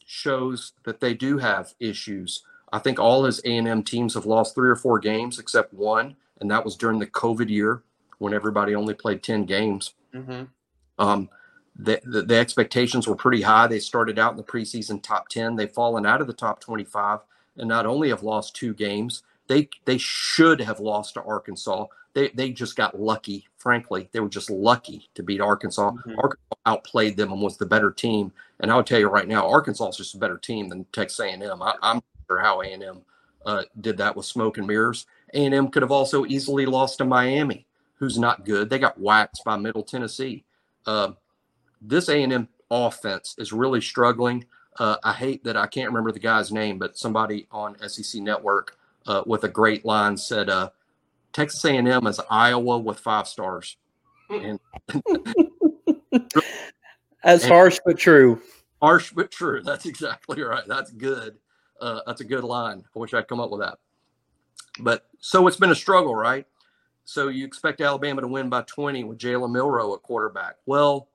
shows 0.04 0.72
that 0.84 1.00
they 1.00 1.14
do 1.14 1.38
have 1.38 1.74
issues. 1.80 2.42
I 2.72 2.78
think 2.78 2.98
all 2.98 3.24
his 3.24 3.40
A&M 3.44 3.82
teams 3.82 4.14
have 4.14 4.26
lost 4.26 4.54
three 4.54 4.68
or 4.68 4.76
four 4.76 4.98
games 4.98 5.38
except 5.38 5.72
one, 5.72 6.16
and 6.40 6.50
that 6.50 6.64
was 6.64 6.76
during 6.76 6.98
the 6.98 7.06
COVID 7.06 7.48
year 7.48 7.82
when 8.18 8.34
everybody 8.34 8.74
only 8.74 8.94
played 8.94 9.22
10 9.22 9.46
games. 9.46 9.94
Mm-hmm. 10.14 10.44
Um, 10.98 11.28
the, 11.76 12.00
the, 12.04 12.22
the, 12.22 12.36
expectations 12.36 13.06
were 13.06 13.16
pretty 13.16 13.42
high. 13.42 13.66
They 13.66 13.78
started 13.78 14.18
out 14.18 14.32
in 14.32 14.36
the 14.36 14.42
preseason 14.42 15.02
top 15.02 15.28
10. 15.28 15.56
They've 15.56 15.70
fallen 15.70 16.04
out 16.04 16.20
of 16.20 16.26
the 16.26 16.32
top 16.32 16.60
25 16.60 17.20
and 17.56 17.68
not 17.68 17.86
only 17.86 18.10
have 18.10 18.22
lost 18.22 18.54
two 18.54 18.74
games, 18.74 19.22
they 19.48 19.68
they 19.84 19.98
should 19.98 20.60
have 20.60 20.80
lost 20.80 21.14
to 21.14 21.22
Arkansas. 21.22 21.86
They 22.14 22.28
they 22.28 22.50
just 22.50 22.76
got 22.76 22.98
lucky. 22.98 23.48
Frankly, 23.56 24.08
they 24.12 24.20
were 24.20 24.28
just 24.28 24.50
lucky 24.50 25.08
to 25.14 25.22
beat 25.22 25.40
Arkansas. 25.40 25.90
Mm-hmm. 25.90 26.18
Arkansas 26.18 26.56
outplayed 26.66 27.16
them 27.16 27.32
and 27.32 27.42
was 27.42 27.56
the 27.56 27.66
better 27.66 27.90
team. 27.90 28.32
And 28.60 28.70
I'll 28.70 28.84
tell 28.84 29.00
you 29.00 29.08
right 29.08 29.28
now, 29.28 29.48
Arkansas 29.48 29.88
is 29.88 29.96
just 29.96 30.14
a 30.14 30.18
better 30.18 30.38
team 30.38 30.68
than 30.68 30.84
Texas 30.92 31.20
A&M. 31.20 31.42
I, 31.62 31.74
am 31.82 31.96
not 31.96 32.04
sure 32.28 32.38
how 32.38 32.62
A&M 32.62 33.02
uh, 33.44 33.62
did 33.80 33.96
that 33.98 34.16
with 34.16 34.26
smoke 34.26 34.58
and 34.58 34.66
mirrors. 34.66 35.06
A&M 35.34 35.68
could 35.68 35.82
have 35.82 35.90
also 35.90 36.24
easily 36.26 36.66
lost 36.66 36.98
to 36.98 37.04
Miami, 37.04 37.66
who's 37.96 38.18
not 38.18 38.44
good. 38.44 38.70
They 38.70 38.78
got 38.78 39.00
waxed 39.00 39.44
by 39.44 39.56
Middle 39.56 39.82
Tennessee. 39.82 40.44
Uh, 40.86 41.12
this 41.82 42.08
A&M 42.08 42.48
offense 42.70 43.34
is 43.38 43.52
really 43.52 43.80
struggling. 43.80 44.46
Uh, 44.78 44.96
I 45.04 45.12
hate 45.12 45.44
that 45.44 45.56
I 45.56 45.66
can't 45.66 45.88
remember 45.90 46.12
the 46.12 46.18
guy's 46.18 46.50
name, 46.50 46.78
but 46.78 46.96
somebody 46.96 47.46
on 47.50 47.76
SEC 47.88 48.22
Network 48.22 48.78
uh, 49.06 49.22
with 49.26 49.44
a 49.44 49.48
great 49.48 49.84
line 49.84 50.16
said, 50.16 50.48
uh, 50.48 50.70
"Texas 51.32 51.64
A&M 51.64 52.06
is 52.06 52.20
Iowa 52.30 52.78
with 52.78 52.98
five 52.98 53.28
stars." 53.28 53.76
And, 54.30 54.58
As 57.24 57.44
and, 57.44 57.52
harsh 57.52 57.78
but 57.84 57.98
true. 57.98 58.40
Harsh 58.80 59.12
but 59.12 59.30
true. 59.30 59.62
That's 59.62 59.84
exactly 59.86 60.42
right. 60.42 60.64
That's 60.66 60.90
good. 60.90 61.36
Uh, 61.80 62.00
that's 62.06 62.20
a 62.20 62.24
good 62.24 62.44
line. 62.44 62.84
I 62.94 62.98
wish 62.98 63.12
I'd 63.12 63.28
come 63.28 63.40
up 63.40 63.50
with 63.50 63.60
that. 63.60 63.78
But 64.80 65.06
so 65.18 65.46
it's 65.46 65.56
been 65.56 65.70
a 65.70 65.74
struggle, 65.74 66.14
right? 66.14 66.46
So 67.04 67.28
you 67.28 67.44
expect 67.44 67.80
Alabama 67.80 68.22
to 68.22 68.28
win 68.28 68.48
by 68.48 68.62
20 68.62 69.04
with 69.04 69.18
Jalen 69.18 69.50
Milroe 69.50 69.94
at 69.94 70.02
quarterback. 70.02 70.56
Well, 70.66 71.08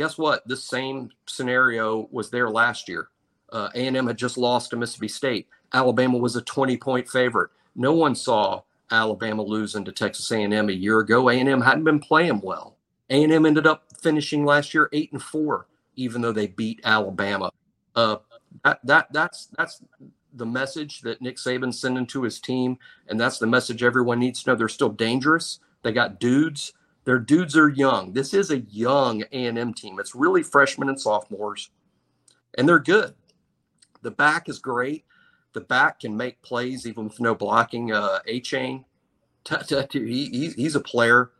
guess 0.00 0.16
what? 0.16 0.48
This 0.48 0.64
same 0.64 1.10
scenario 1.26 2.08
was 2.10 2.30
there 2.30 2.48
last 2.48 2.88
year. 2.88 3.08
Uh, 3.52 3.68
A&M 3.74 4.06
had 4.06 4.16
just 4.16 4.38
lost 4.38 4.70
to 4.70 4.76
Mississippi 4.76 5.08
State. 5.08 5.46
Alabama 5.74 6.16
was 6.16 6.36
a 6.36 6.40
20 6.40 6.78
point 6.78 7.06
favorite. 7.06 7.50
No 7.76 7.92
one 7.92 8.14
saw 8.14 8.62
Alabama 8.90 9.42
losing 9.42 9.84
to 9.84 9.92
Texas 9.92 10.32
A&M 10.32 10.70
a 10.70 10.72
year 10.72 11.00
ago. 11.00 11.28
A&M 11.28 11.60
hadn't 11.60 11.84
been 11.84 12.00
playing 12.00 12.40
well. 12.40 12.78
A&M 13.10 13.44
ended 13.44 13.66
up 13.66 13.92
finishing 14.00 14.46
last 14.46 14.72
year 14.72 14.88
eight 14.94 15.12
and 15.12 15.22
four, 15.22 15.66
even 15.96 16.22
though 16.22 16.32
they 16.32 16.46
beat 16.46 16.80
Alabama. 16.82 17.50
Uh, 17.94 18.16
that 18.64 18.80
that 18.84 19.12
that's 19.12 19.48
that's 19.58 19.82
the 20.32 20.46
message 20.46 21.02
that 21.02 21.20
Nick 21.20 21.36
Saban's 21.36 21.78
sending 21.78 22.06
to 22.06 22.22
his 22.22 22.40
team, 22.40 22.78
and 23.08 23.20
that's 23.20 23.38
the 23.38 23.46
message 23.46 23.82
everyone 23.82 24.18
needs 24.18 24.42
to 24.42 24.50
know. 24.50 24.56
They're 24.56 24.68
still 24.70 24.88
dangerous. 24.88 25.58
They 25.82 25.92
got 25.92 26.20
dudes. 26.20 26.72
Their 27.04 27.18
dudes 27.18 27.56
are 27.56 27.68
young. 27.68 28.12
This 28.12 28.34
is 28.34 28.50
a 28.50 28.60
young 28.60 29.22
A&M 29.32 29.74
team. 29.74 29.98
It's 29.98 30.14
really 30.14 30.42
freshmen 30.42 30.88
and 30.88 31.00
sophomores, 31.00 31.70
and 32.56 32.68
they're 32.68 32.78
good. 32.78 33.14
The 34.02 34.10
back 34.10 34.48
is 34.48 34.58
great. 34.58 35.04
The 35.52 35.60
back 35.60 36.00
can 36.00 36.16
make 36.16 36.42
plays 36.42 36.86
even 36.86 37.04
with 37.04 37.20
no 37.20 37.34
blocking. 37.34 37.92
Uh, 37.92 38.20
Achane, 38.28 38.84
he, 39.92 40.52
he's 40.56 40.76
a 40.76 40.80
player. 40.80 41.30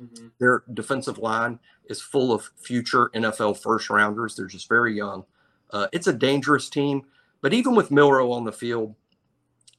Mm-hmm. 0.00 0.28
Their 0.38 0.62
defensive 0.74 1.18
line 1.18 1.58
is 1.86 2.00
full 2.00 2.32
of 2.32 2.50
future 2.56 3.10
NFL 3.14 3.60
first 3.60 3.90
rounders. 3.90 4.36
They're 4.36 4.46
just 4.46 4.68
very 4.68 4.94
young. 4.94 5.24
Uh, 5.70 5.88
it's 5.92 6.06
a 6.06 6.12
dangerous 6.12 6.68
team, 6.68 7.04
but 7.40 7.52
even 7.52 7.74
with 7.74 7.90
Milroe 7.90 8.32
on 8.32 8.44
the 8.44 8.52
field, 8.52 8.94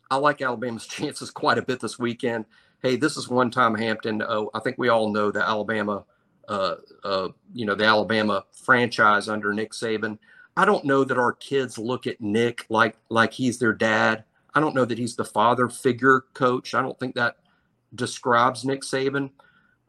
I 0.09 0.17
like 0.17 0.41
Alabama's 0.41 0.88
chances 0.88 1.31
quite 1.31 1.57
a 1.57 1.61
bit 1.61 1.79
this 1.79 1.99
weekend. 1.99 2.45
Hey, 2.82 2.95
this 2.95 3.17
is 3.17 3.28
one 3.28 3.49
time 3.49 3.75
Hampton. 3.75 4.21
Oh, 4.21 4.49
I 4.53 4.59
think 4.59 4.78
we 4.78 4.89
all 4.89 5.11
know 5.11 5.32
that 5.32 5.47
Alabama, 5.47 6.03
uh, 6.47 6.75
uh, 7.03 7.30
you 7.53 7.65
know, 7.65 7.75
the 7.75 7.86
Alabama 7.86 8.45
franchise 8.51 9.28
under 9.30 9.53
Nick 9.53 9.71
Saban. 9.71 10.19
I 10.55 10.65
don't 10.65 10.86
know 10.86 11.03
that 11.03 11.17
our 11.17 11.34
kids 11.34 11.78
look 11.78 12.07
at 12.07 12.21
Nick 12.21 12.65
like 12.69 12.95
like 13.09 13.34
he's 13.34 13.59
their 13.59 13.73
dad. 13.73 14.23
I 14.53 14.59
don't 14.59 14.75
know 14.75 14.86
that 14.86 14.97
he's 14.97 15.15
the 15.15 15.25
father 15.25 15.69
figure 15.69 16.25
coach. 16.34 16.73
I 16.73 16.82
don't 16.82 16.99
think 16.99 17.15
that 17.15 17.38
describes 17.93 18.65
Nick 18.65 18.82
Saban. 18.82 19.32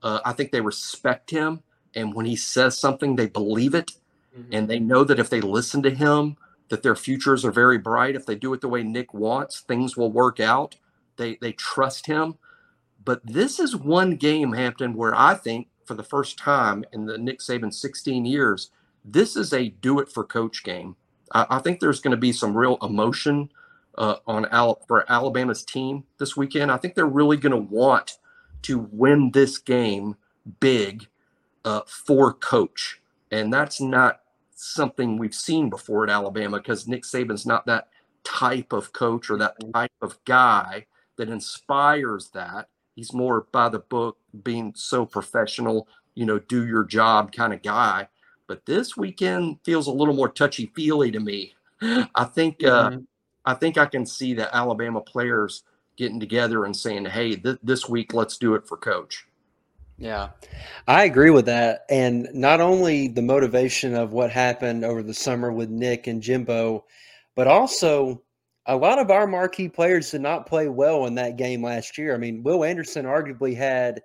Uh, 0.03 0.21
I 0.25 0.33
think 0.33 0.53
they 0.53 0.61
respect 0.61 1.31
him, 1.31 1.63
and 1.95 2.15
when 2.15 2.27
he 2.27 2.37
says 2.37 2.79
something, 2.79 3.17
they 3.17 3.27
believe 3.27 3.75
it, 3.75 3.93
mm-hmm. 4.39 4.53
and 4.53 4.69
they 4.69 4.79
know 4.79 5.05
that 5.05 5.19
if 5.19 5.31
they 5.31 5.41
listen 5.41 5.83
to 5.83 5.91
him, 5.91 6.37
that 6.69 6.83
their 6.83 6.97
futures 6.97 7.45
are 7.45 7.51
very 7.51 7.79
bright. 7.79 8.15
If 8.15 8.27
they 8.27 8.37
do 8.37 8.53
it 8.53 8.61
the 8.61 8.69
way 8.69 8.83
Nick 8.83 9.13
wants, 9.13 9.61
things 9.61 9.97
will 9.97 10.13
work 10.13 10.41
out. 10.41 10.77
They 11.17 11.37
they 11.41 11.53
trust 11.53 12.07
him. 12.07 12.37
But 13.09 13.25
this 13.25 13.59
is 13.59 13.75
one 13.75 14.17
game, 14.17 14.53
Hampton, 14.53 14.93
where 14.93 15.15
I 15.15 15.33
think 15.33 15.69
for 15.87 15.95
the 15.95 16.03
first 16.03 16.39
time 16.39 16.85
in 16.93 17.07
the 17.07 17.17
Nick 17.17 17.39
Saban 17.39 17.73
16 17.73 18.27
years, 18.27 18.71
this 19.03 19.35
is 19.35 19.55
a 19.55 19.71
do 19.71 19.99
it 19.99 20.13
for 20.13 20.25
coach 20.25 20.63
game. 20.63 20.95
I, 21.33 21.47
I 21.49 21.59
think 21.61 21.81
there's 21.81 22.03
going 22.03 22.11
to 22.11 22.19
be 22.19 22.33
some 22.33 22.55
real 22.55 22.77
emotion 22.83 23.51
uh, 23.97 24.17
on 24.27 24.45
Al- 24.51 24.83
for 24.87 25.11
Alabama's 25.11 25.65
team 25.65 26.05
this 26.19 26.37
weekend. 26.37 26.71
I 26.71 26.77
think 26.77 26.95
they're 26.95 27.07
really 27.07 27.39
going 27.39 27.53
to 27.53 27.75
want 27.75 28.19
to 28.65 28.87
win 28.93 29.31
this 29.31 29.57
game 29.57 30.15
big 30.61 31.07
uh, 31.65 31.81
for 31.87 32.35
coach. 32.35 33.01
And 33.31 33.51
that's 33.51 33.81
not 33.81 34.21
something 34.55 35.17
we've 35.17 35.35
seen 35.35 35.71
before 35.71 36.05
at 36.05 36.11
Alabama 36.11 36.59
because 36.59 36.87
Nick 36.87 37.05
Saban's 37.05 37.47
not 37.47 37.65
that 37.65 37.89
type 38.23 38.75
of 38.75 38.93
coach 38.93 39.31
or 39.31 39.39
that 39.39 39.55
type 39.73 39.93
of 40.03 40.23
guy 40.27 40.85
that 41.17 41.31
inspires 41.31 42.29
that. 42.35 42.69
He's 42.99 43.13
more 43.13 43.47
by 43.53 43.69
the 43.69 43.79
book, 43.79 44.19
being 44.43 44.73
so 44.75 45.07
professional, 45.07 45.87
you 46.17 46.27
know, 46.27 46.41
do 46.41 46.67
your 46.67 46.83
job 46.83 47.31
kind 47.31 47.53
of 47.53 47.63
guy. 47.63 48.09
But 48.49 48.67
this 48.67 48.97
weekend 48.97 49.59
feels 49.63 49.87
a 49.87 49.93
little 49.93 50.15
more 50.15 50.29
touchy 50.29 50.73
feely 50.75 51.13
to 51.13 51.21
me. 51.21 51.55
I 51.81 52.25
think 52.25 52.65
uh, 52.65 52.91
mm-hmm. 52.91 52.99
I 53.45 53.55
think 53.55 53.79
I 53.79 53.87
can 53.87 54.05
see 54.05 54.35
the 54.35 54.53
Alabama 54.53 55.01
players 55.01 55.63
getting 55.97 56.19
together 56.19 56.65
and 56.65 56.77
saying, 56.77 57.05
"Hey, 57.05 57.37
th- 57.37 57.61
this 57.63 57.89
week 57.89 58.15
let's 58.15 58.37
do 58.37 58.57
it 58.57 58.67
for 58.67 58.77
coach." 58.77 59.29
Yeah, 59.97 60.31
I 60.89 61.05
agree 61.05 61.31
with 61.31 61.47
that. 61.47 61.85
And 61.89 62.27
not 62.35 62.61
only 62.61 63.07
the 63.07 63.23
motivation 63.23 63.95
of 63.95 64.11
what 64.11 64.33
happened 64.33 64.85
over 64.85 65.05
the 65.05 65.15
summer 65.15 65.53
with 65.53 65.71
Nick 65.71 66.09
and 66.09 66.21
Jimbo, 66.21 66.85
but 67.37 67.47
also 67.47 68.23
a 68.69 68.77
lot 68.77 68.99
of 68.99 69.11
our 69.11 69.27
marquee 69.27 69.69
players 69.69 70.11
did 70.11 70.21
not 70.21 70.47
play 70.47 70.69
well 70.69 71.07
in 71.07 71.15
that 71.15 71.37
game 71.37 71.63
last 71.63 71.97
year. 71.97 72.15
I 72.15 72.19
mean, 72.19 72.43
Will 72.43 72.65
Anderson 72.65 73.07
arguably 73.07 73.57
had 73.57 74.03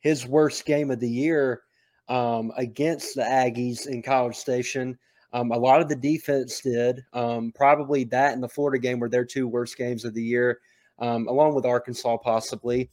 his 0.00 0.26
worst 0.26 0.64
game 0.64 0.90
of 0.90 0.98
the 0.98 1.08
year 1.08 1.62
um, 2.08 2.50
against 2.56 3.14
the 3.14 3.22
Aggies 3.22 3.86
in 3.86 4.02
College 4.02 4.34
Station. 4.34 4.98
Um, 5.34 5.52
a 5.52 5.58
lot 5.58 5.82
of 5.82 5.90
the 5.90 5.96
defense 5.96 6.60
did. 6.60 7.04
Um, 7.12 7.52
probably 7.54 8.04
that 8.04 8.32
and 8.32 8.42
the 8.42 8.48
Florida 8.48 8.78
game 8.78 8.98
were 8.98 9.10
their 9.10 9.26
two 9.26 9.46
worst 9.46 9.76
games 9.76 10.06
of 10.06 10.14
the 10.14 10.22
year, 10.22 10.60
um, 10.98 11.28
along 11.28 11.54
with 11.54 11.66
Arkansas, 11.66 12.16
possibly. 12.16 12.88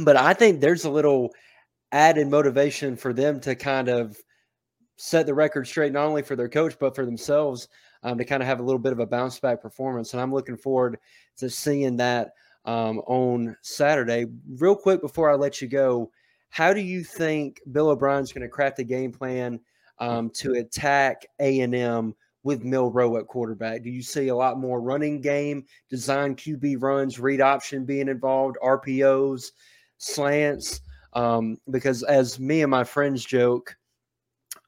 But 0.00 0.16
I 0.16 0.32
think 0.32 0.60
there's 0.60 0.84
a 0.84 0.90
little 0.90 1.30
added 1.90 2.28
motivation 2.28 2.96
for 2.96 3.12
them 3.12 3.40
to 3.40 3.56
kind 3.56 3.88
of 3.88 4.16
set 4.96 5.26
the 5.26 5.34
record 5.34 5.66
straight, 5.66 5.92
not 5.92 6.06
only 6.06 6.22
for 6.22 6.36
their 6.36 6.48
coach, 6.48 6.76
but 6.78 6.94
for 6.94 7.04
themselves 7.04 7.66
um, 8.02 8.18
to 8.18 8.24
kind 8.24 8.42
of 8.42 8.48
have 8.48 8.60
a 8.60 8.62
little 8.62 8.78
bit 8.78 8.92
of 8.92 9.00
a 9.00 9.06
bounce 9.06 9.38
back 9.38 9.60
performance. 9.60 10.12
And 10.12 10.20
I'm 10.20 10.32
looking 10.32 10.56
forward 10.56 10.98
to 11.38 11.50
seeing 11.50 11.96
that 11.96 12.32
um, 12.64 12.98
on 13.00 13.56
Saturday. 13.62 14.26
Real 14.56 14.76
quick 14.76 15.00
before 15.00 15.30
I 15.30 15.34
let 15.34 15.60
you 15.60 15.68
go, 15.68 16.10
how 16.50 16.72
do 16.72 16.80
you 16.80 17.04
think 17.04 17.60
Bill 17.72 17.90
O'Brien's 17.90 18.32
going 18.32 18.42
to 18.42 18.48
craft 18.48 18.78
a 18.80 18.84
game 18.84 19.12
plan 19.12 19.60
um, 19.98 20.30
to 20.30 20.54
attack 20.54 21.26
A 21.38 21.60
and 21.60 21.74
M 21.74 22.14
with 22.42 22.64
Milroe 22.64 23.16
at 23.18 23.26
quarterback? 23.26 23.82
Do 23.82 23.90
you 23.90 24.02
see 24.02 24.28
a 24.28 24.36
lot 24.36 24.58
more 24.58 24.80
running 24.80 25.20
game, 25.20 25.64
design 25.88 26.34
QB 26.34 26.82
runs, 26.82 27.20
read 27.20 27.40
option 27.40 27.84
being 27.84 28.08
involved, 28.08 28.56
RPOs, 28.62 29.52
slants? 29.98 30.80
Um, 31.12 31.58
because 31.70 32.02
as 32.04 32.38
me 32.38 32.62
and 32.62 32.70
my 32.70 32.84
friends 32.84 33.24
joke, 33.24 33.76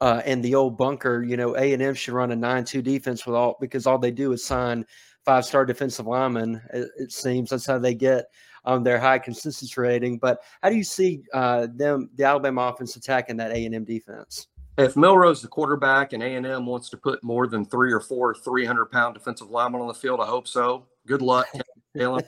uh, 0.03 0.21
and 0.25 0.43
the 0.43 0.53
old 0.53 0.77
bunker, 0.77 1.23
you 1.23 1.37
know, 1.37 1.55
A 1.55 1.71
and 1.71 1.81
M 1.81 1.93
should 1.93 2.13
run 2.13 2.33
a 2.33 2.35
nine-two 2.35 2.81
defense 2.81 3.25
with 3.25 3.37
all 3.37 3.55
because 3.61 3.87
all 3.87 3.97
they 3.97 4.11
do 4.11 4.33
is 4.33 4.43
sign 4.43 4.85
five-star 5.23 5.65
defensive 5.65 6.05
linemen. 6.05 6.61
It, 6.73 6.89
it 6.97 7.11
seems 7.13 7.51
that's 7.51 7.65
how 7.65 7.79
they 7.79 7.93
get 7.93 8.25
um, 8.65 8.83
their 8.83 8.99
high 8.99 9.17
consistency 9.17 9.79
rating. 9.79 10.17
But 10.17 10.41
how 10.61 10.71
do 10.71 10.75
you 10.75 10.83
see 10.83 11.23
uh, 11.33 11.67
them, 11.73 12.09
the 12.15 12.25
Alabama 12.25 12.63
offense, 12.63 12.97
attacking 12.97 13.37
that 13.37 13.51
A 13.51 13.65
and 13.65 13.73
M 13.73 13.85
defense? 13.85 14.47
If 14.77 14.97
Milroe's 14.97 15.41
the 15.41 15.47
quarterback 15.47 16.11
and 16.11 16.21
A 16.21 16.35
and 16.35 16.45
M 16.45 16.65
wants 16.65 16.89
to 16.89 16.97
put 16.97 17.23
more 17.23 17.47
than 17.47 17.63
three 17.63 17.93
or 17.93 18.01
four 18.01 18.33
300-pound 18.33 19.13
defensive 19.13 19.51
linemen 19.51 19.79
on 19.79 19.87
the 19.87 19.93
field, 19.93 20.19
I 20.19 20.25
hope 20.25 20.49
so. 20.49 20.85
Good 21.07 21.21
luck, 21.21 21.47
Jalen. 21.95 22.27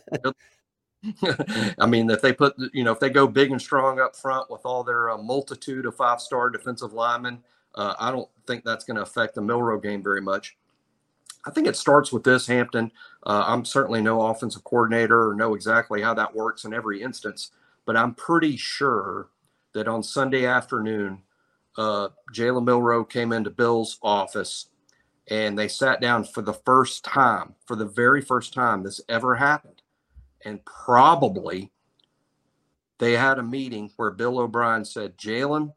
I 1.78 1.86
mean, 1.86 2.10
if 2.10 2.22
they 2.22 2.32
put, 2.32 2.56
you 2.72 2.86
know, 2.86 2.94
if 2.94 3.02
they 3.02 3.10
go 3.10 3.28
big 3.28 3.52
and 3.52 3.62
strong 3.62 4.00
up 4.00 4.16
front 4.16 4.50
with 4.50 4.62
all 4.64 4.86
their 4.86 5.10
uh, 5.10 5.18
multitude 5.18 5.86
of 5.86 5.98
five 5.98 6.22
star 6.22 6.50
defensive 6.50 6.94
linemen, 6.94 7.44
uh, 7.76 7.94
I 8.00 8.12
don't 8.12 8.30
think 8.48 8.64
that's 8.64 8.86
going 8.86 8.96
to 8.96 9.04
affect 9.04 9.36
the 9.36 9.42
Milroe 9.42 9.80
game 9.80 10.04
very 10.04 10.22
much. 10.22 10.58
I 11.46 11.52
think 11.52 11.68
it 11.68 11.76
starts 11.76 12.12
with 12.12 12.24
this, 12.24 12.48
Hampton. 12.48 12.92
Uh, 13.26 13.44
I'm 13.46 13.66
certainly 13.66 14.02
no 14.02 14.22
offensive 14.22 14.64
coordinator 14.64 15.30
or 15.30 15.36
know 15.36 15.54
exactly 15.54 16.02
how 16.02 16.14
that 16.16 16.34
works 16.34 16.66
in 16.66 16.74
every 16.74 17.02
instance, 17.02 17.52
but 17.86 17.96
I'm 17.96 18.16
pretty 18.16 18.58
sure 18.58 19.30
that 19.74 19.88
on 19.88 20.02
Sunday 20.02 20.46
afternoon, 20.46 21.22
uh, 21.78 22.10
Jalen 22.34 22.66
Milroe 22.66 23.04
came 23.04 23.32
into 23.32 23.50
Bill's 23.50 24.00
office 24.02 24.70
and 25.30 25.58
they 25.58 25.68
sat 25.68 26.02
down 26.02 26.24
for 26.24 26.42
the 26.42 26.54
first 26.54 27.04
time, 27.04 27.56
for 27.66 27.76
the 27.76 27.86
very 27.86 28.22
first 28.22 28.54
time 28.54 28.82
this 28.82 29.02
ever 29.10 29.36
happened. 29.36 29.82
And 30.46 30.64
probably 30.66 31.72
they 33.00 33.14
had 33.14 33.40
a 33.40 33.44
meeting 33.44 33.92
where 33.98 34.12
Bill 34.12 34.40
O'Brien 34.40 34.86
said, 34.86 35.18
Jalen, 35.18 35.74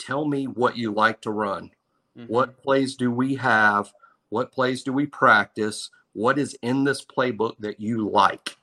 tell 0.00 0.24
me 0.24 0.46
what 0.46 0.76
you 0.76 0.92
like 0.92 1.20
to 1.22 1.30
run. 1.30 1.70
Mm-hmm. 2.18 2.32
What 2.32 2.60
plays 2.62 2.96
do 2.96 3.10
we 3.10 3.36
have? 3.36 3.92
What 4.30 4.52
plays 4.52 4.82
do 4.82 4.92
we 4.92 5.06
practice? 5.06 5.90
What 6.12 6.38
is 6.38 6.56
in 6.62 6.84
this 6.84 7.04
playbook 7.04 7.56
that 7.60 7.80
you 7.80 8.08
like? 8.08 8.56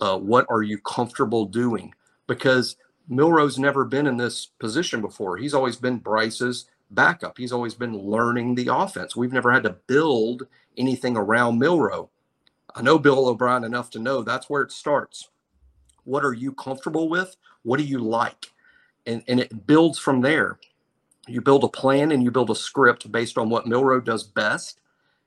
Uh, 0.00 0.18
what 0.18 0.46
are 0.48 0.62
you 0.62 0.78
comfortable 0.78 1.44
doing? 1.44 1.94
Because 2.26 2.76
Milroe's 3.08 3.58
never 3.58 3.84
been 3.84 4.06
in 4.06 4.16
this 4.16 4.46
position 4.46 5.00
before. 5.00 5.36
He's 5.36 5.54
always 5.54 5.76
been 5.76 5.98
Bryce's 5.98 6.66
backup. 6.90 7.38
He's 7.38 7.52
always 7.52 7.74
been 7.74 7.96
learning 7.96 8.54
the 8.54 8.68
offense. 8.72 9.14
We've 9.14 9.32
never 9.32 9.52
had 9.52 9.64
to 9.64 9.76
build 9.86 10.46
anything 10.76 11.16
around 11.16 11.58
Milroe. 11.58 12.10
I 12.74 12.82
know 12.82 12.98
Bill 12.98 13.28
O'Brien 13.28 13.64
enough 13.64 13.90
to 13.90 13.98
know 13.98 14.22
that's 14.22 14.48
where 14.48 14.62
it 14.62 14.72
starts. 14.72 15.28
What 16.04 16.24
are 16.24 16.32
you 16.32 16.52
comfortable 16.52 17.08
with? 17.08 17.36
What 17.62 17.78
do 17.78 17.84
you 17.84 17.98
like? 17.98 18.52
And, 19.06 19.22
and 19.28 19.40
it 19.40 19.66
builds 19.66 19.98
from 19.98 20.20
there. 20.20 20.58
You 21.28 21.40
build 21.40 21.64
a 21.64 21.68
plan 21.68 22.12
and 22.12 22.22
you 22.22 22.30
build 22.30 22.50
a 22.50 22.54
script 22.54 23.10
based 23.10 23.38
on 23.38 23.50
what 23.50 23.66
Milroe 23.66 24.00
does 24.00 24.24
best 24.24 24.80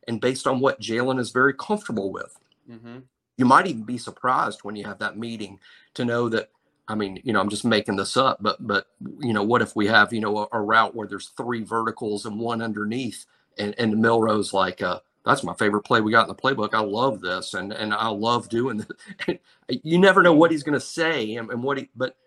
and 0.08 0.20
based 0.20 0.48
on 0.48 0.60
what 0.60 0.82
Jalen 0.82 1.20
is 1.20 1.32
very 1.32 1.54
comfortable 1.54 2.12
with. 2.12 2.38
Mm-hmm. 2.70 3.00
You 3.38 3.46
might 3.46 3.68
even 3.68 3.84
be 3.84 3.98
surprised 3.98 4.64
when 4.64 4.76
you 4.76 4.86
have 4.86 5.00
that 5.00 5.18
meeting 5.18 5.60
to 5.96 6.06
know 6.06 6.30
that. 6.30 6.50
I 6.86 6.96
mean, 6.96 7.22
you 7.24 7.32
know, 7.32 7.40
I'm 7.40 7.50
just 7.50 7.64
making 7.64 7.96
this 7.96 8.18
up, 8.18 8.40
but 8.42 8.66
but 8.68 8.88
you 9.20 9.32
know, 9.32 9.44
what 9.44 9.62
if 9.62 9.74
we 9.76 9.88
have 9.88 10.12
you 10.12 10.20
know 10.20 10.40
a, 10.40 10.48
a 10.52 10.62
route 10.62 10.94
where 10.94 11.08
there's 11.08 11.30
three 11.30 11.64
verticals 11.64 12.26
and 12.26 12.38
one 12.38 12.62
underneath, 12.62 13.26
and 13.58 13.74
and 13.78 14.02
Milroe's 14.02 14.54
like, 14.54 14.82
uh, 14.82 15.00
that's 15.26 15.44
my 15.44 15.54
favorite 15.54 15.84
play 15.84 16.02
we 16.02 16.12
got 16.12 16.28
in 16.28 16.28
the 16.28 16.36
playbook. 16.36 16.74
I 16.74 16.82
love 16.82 17.22
this, 17.22 17.54
and 17.54 17.72
and 17.72 17.94
I 17.94 18.10
love 18.10 18.50
doing 18.50 18.86
this. 19.28 19.38
you 19.84 19.98
never 19.98 20.22
know 20.22 20.34
what 20.34 20.52
he's 20.52 20.64
going 20.64 20.74
to 20.74 20.86
say 20.86 21.36
and, 21.36 21.50
and 21.50 21.64
what 21.64 21.78
he, 21.78 21.90
but 21.96 22.18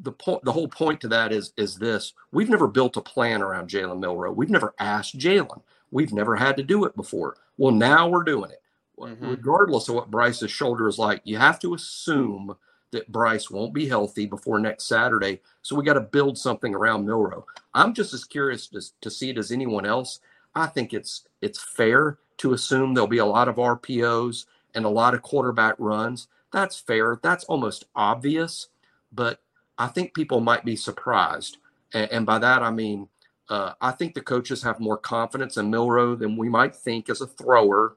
the 0.00 0.12
point 0.12 0.44
the 0.44 0.52
whole 0.52 0.68
point 0.68 1.00
to 1.00 1.08
that 1.08 1.32
is 1.32 1.52
is 1.56 1.76
this 1.76 2.12
we've 2.30 2.48
never 2.48 2.68
built 2.68 2.96
a 2.96 3.00
plan 3.00 3.42
around 3.42 3.68
Jalen 3.68 3.98
Milroe. 3.98 4.32
We've 4.32 4.50
never 4.50 4.74
asked 4.78 5.18
Jalen. 5.18 5.62
We've 5.90 6.12
never 6.12 6.36
had 6.36 6.56
to 6.56 6.62
do 6.62 6.84
it 6.84 6.94
before. 6.96 7.36
Well, 7.56 7.72
now 7.72 8.08
we're 8.08 8.24
doing 8.24 8.50
it. 8.50 8.62
Mm-hmm. 8.98 9.30
Regardless 9.30 9.88
of 9.88 9.94
what 9.94 10.10
Bryce's 10.10 10.50
shoulder 10.50 10.88
is 10.88 10.98
like, 10.98 11.22
you 11.24 11.38
have 11.38 11.58
to 11.60 11.74
assume 11.74 12.56
that 12.90 13.10
Bryce 13.12 13.50
won't 13.50 13.74
be 13.74 13.86
healthy 13.86 14.26
before 14.26 14.58
next 14.58 14.84
Saturday. 14.84 15.40
So 15.62 15.76
we 15.76 15.84
got 15.84 15.94
to 15.94 16.00
build 16.00 16.38
something 16.38 16.74
around 16.74 17.06
Milroe. 17.06 17.46
I'm 17.74 17.94
just 17.94 18.14
as 18.14 18.24
curious 18.24 18.66
to, 18.68 18.80
to 19.00 19.10
see 19.10 19.30
it 19.30 19.38
as 19.38 19.52
anyone 19.52 19.86
else. 19.86 20.20
I 20.54 20.66
think 20.66 20.92
it's 20.92 21.24
it's 21.40 21.62
fair 21.62 22.18
to 22.38 22.52
assume 22.52 22.94
there'll 22.94 23.08
be 23.08 23.18
a 23.18 23.26
lot 23.26 23.48
of 23.48 23.56
RPOs 23.56 24.46
and 24.74 24.84
a 24.84 24.90
lot 24.90 25.14
of 25.14 25.22
quarterback 25.22 25.74
runs. 25.78 26.28
That's 26.52 26.78
fair. 26.78 27.20
That's 27.22 27.44
almost 27.44 27.84
obvious. 27.94 28.68
But 29.12 29.40
I 29.78 29.86
think 29.86 30.14
people 30.14 30.40
might 30.40 30.64
be 30.64 30.76
surprised. 30.76 31.58
And, 31.94 32.10
and 32.10 32.26
by 32.26 32.38
that, 32.40 32.62
I 32.62 32.70
mean, 32.70 33.08
uh, 33.48 33.72
I 33.80 33.92
think 33.92 34.14
the 34.14 34.20
coaches 34.20 34.62
have 34.62 34.80
more 34.80 34.98
confidence 34.98 35.56
in 35.56 35.70
Milroe 35.70 36.16
than 36.16 36.36
we 36.36 36.48
might 36.48 36.74
think 36.74 37.08
as 37.08 37.20
a 37.20 37.26
thrower. 37.26 37.96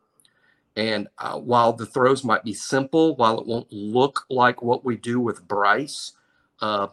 And 0.77 1.09
uh, 1.17 1.37
while 1.37 1.73
the 1.73 1.85
throws 1.85 2.23
might 2.23 2.43
be 2.43 2.53
simple, 2.53 3.15
while 3.15 3.39
it 3.39 3.47
won't 3.47 3.71
look 3.71 4.25
like 4.29 4.61
what 4.61 4.85
we 4.85 4.95
do 4.95 5.19
with 5.19 5.47
Bryce, 5.47 6.13
uh, 6.61 6.87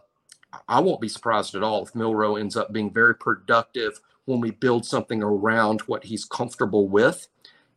I 0.67 0.81
won't 0.81 1.01
be 1.01 1.09
surprised 1.09 1.55
at 1.55 1.63
all 1.63 1.85
if 1.85 1.95
Milroe 1.95 2.37
ends 2.37 2.57
up 2.57 2.73
being 2.73 2.93
very 2.93 3.15
productive 3.15 4.01
when 4.25 4.41
we 4.41 4.51
build 4.51 4.85
something 4.85 5.23
around 5.23 5.83
what 5.83 6.05
he's 6.05 6.25
comfortable 6.25 6.89
with. 6.89 7.29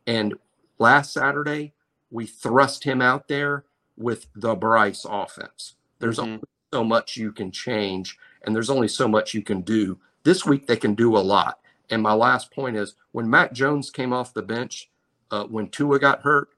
And 0.06 0.34
last 0.78 1.12
Saturday, 1.12 1.74
we 2.10 2.26
thrust 2.26 2.84
him 2.84 3.00
out 3.00 3.28
there 3.28 3.64
with 3.96 4.26
the 4.34 4.54
Bryce 4.54 5.06
offense. 5.08 5.76
There's 6.00 6.18
mm-hmm 6.18 6.42
so 6.72 6.82
much 6.82 7.16
you 7.16 7.32
can 7.32 7.50
change 7.50 8.18
and 8.44 8.54
there's 8.54 8.70
only 8.70 8.88
so 8.88 9.06
much 9.06 9.34
you 9.34 9.42
can 9.42 9.60
do. 9.60 9.98
This 10.24 10.44
week 10.46 10.66
they 10.66 10.76
can 10.76 10.94
do 10.94 11.16
a 11.16 11.18
lot. 11.18 11.58
And 11.90 12.02
my 12.02 12.14
last 12.14 12.50
point 12.50 12.76
is 12.76 12.94
when 13.12 13.28
Matt 13.28 13.52
Jones 13.52 13.90
came 13.90 14.12
off 14.12 14.34
the 14.34 14.42
bench, 14.42 14.88
uh, 15.30 15.44
when 15.44 15.68
Tua 15.68 15.98
got 15.98 16.22
hurt, 16.22 16.48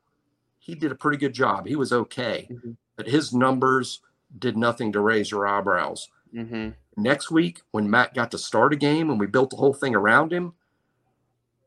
he 0.59 0.75
did 0.75 0.93
a 0.93 0.97
pretty 0.97 1.19
good 1.19 1.33
job. 1.33 1.67
He 1.67 1.77
was 1.77 1.93
okay, 1.93 2.49
mm-hmm. 2.51 2.73
but 2.97 3.07
his 3.07 3.33
numbers 3.35 4.01
did 4.39 4.57
nothing 4.57 4.93
to 4.93 5.01
raise 5.01 5.31
your 5.31 5.47
eyebrows. 5.47 6.09
Mm-hmm. 6.35 6.71
Next 6.97 7.31
week, 7.31 7.63
when 7.73 7.91
Matt 7.91 8.15
got 8.15 8.31
to 8.31 8.39
start 8.39 8.73
a 8.73 8.77
game 8.77 9.11
and 9.11 9.21
we 9.21 9.27
built 9.27 9.51
the 9.51 9.57
whole 9.57 9.75
thing 9.75 9.95
around 9.95 10.33
him, 10.33 10.55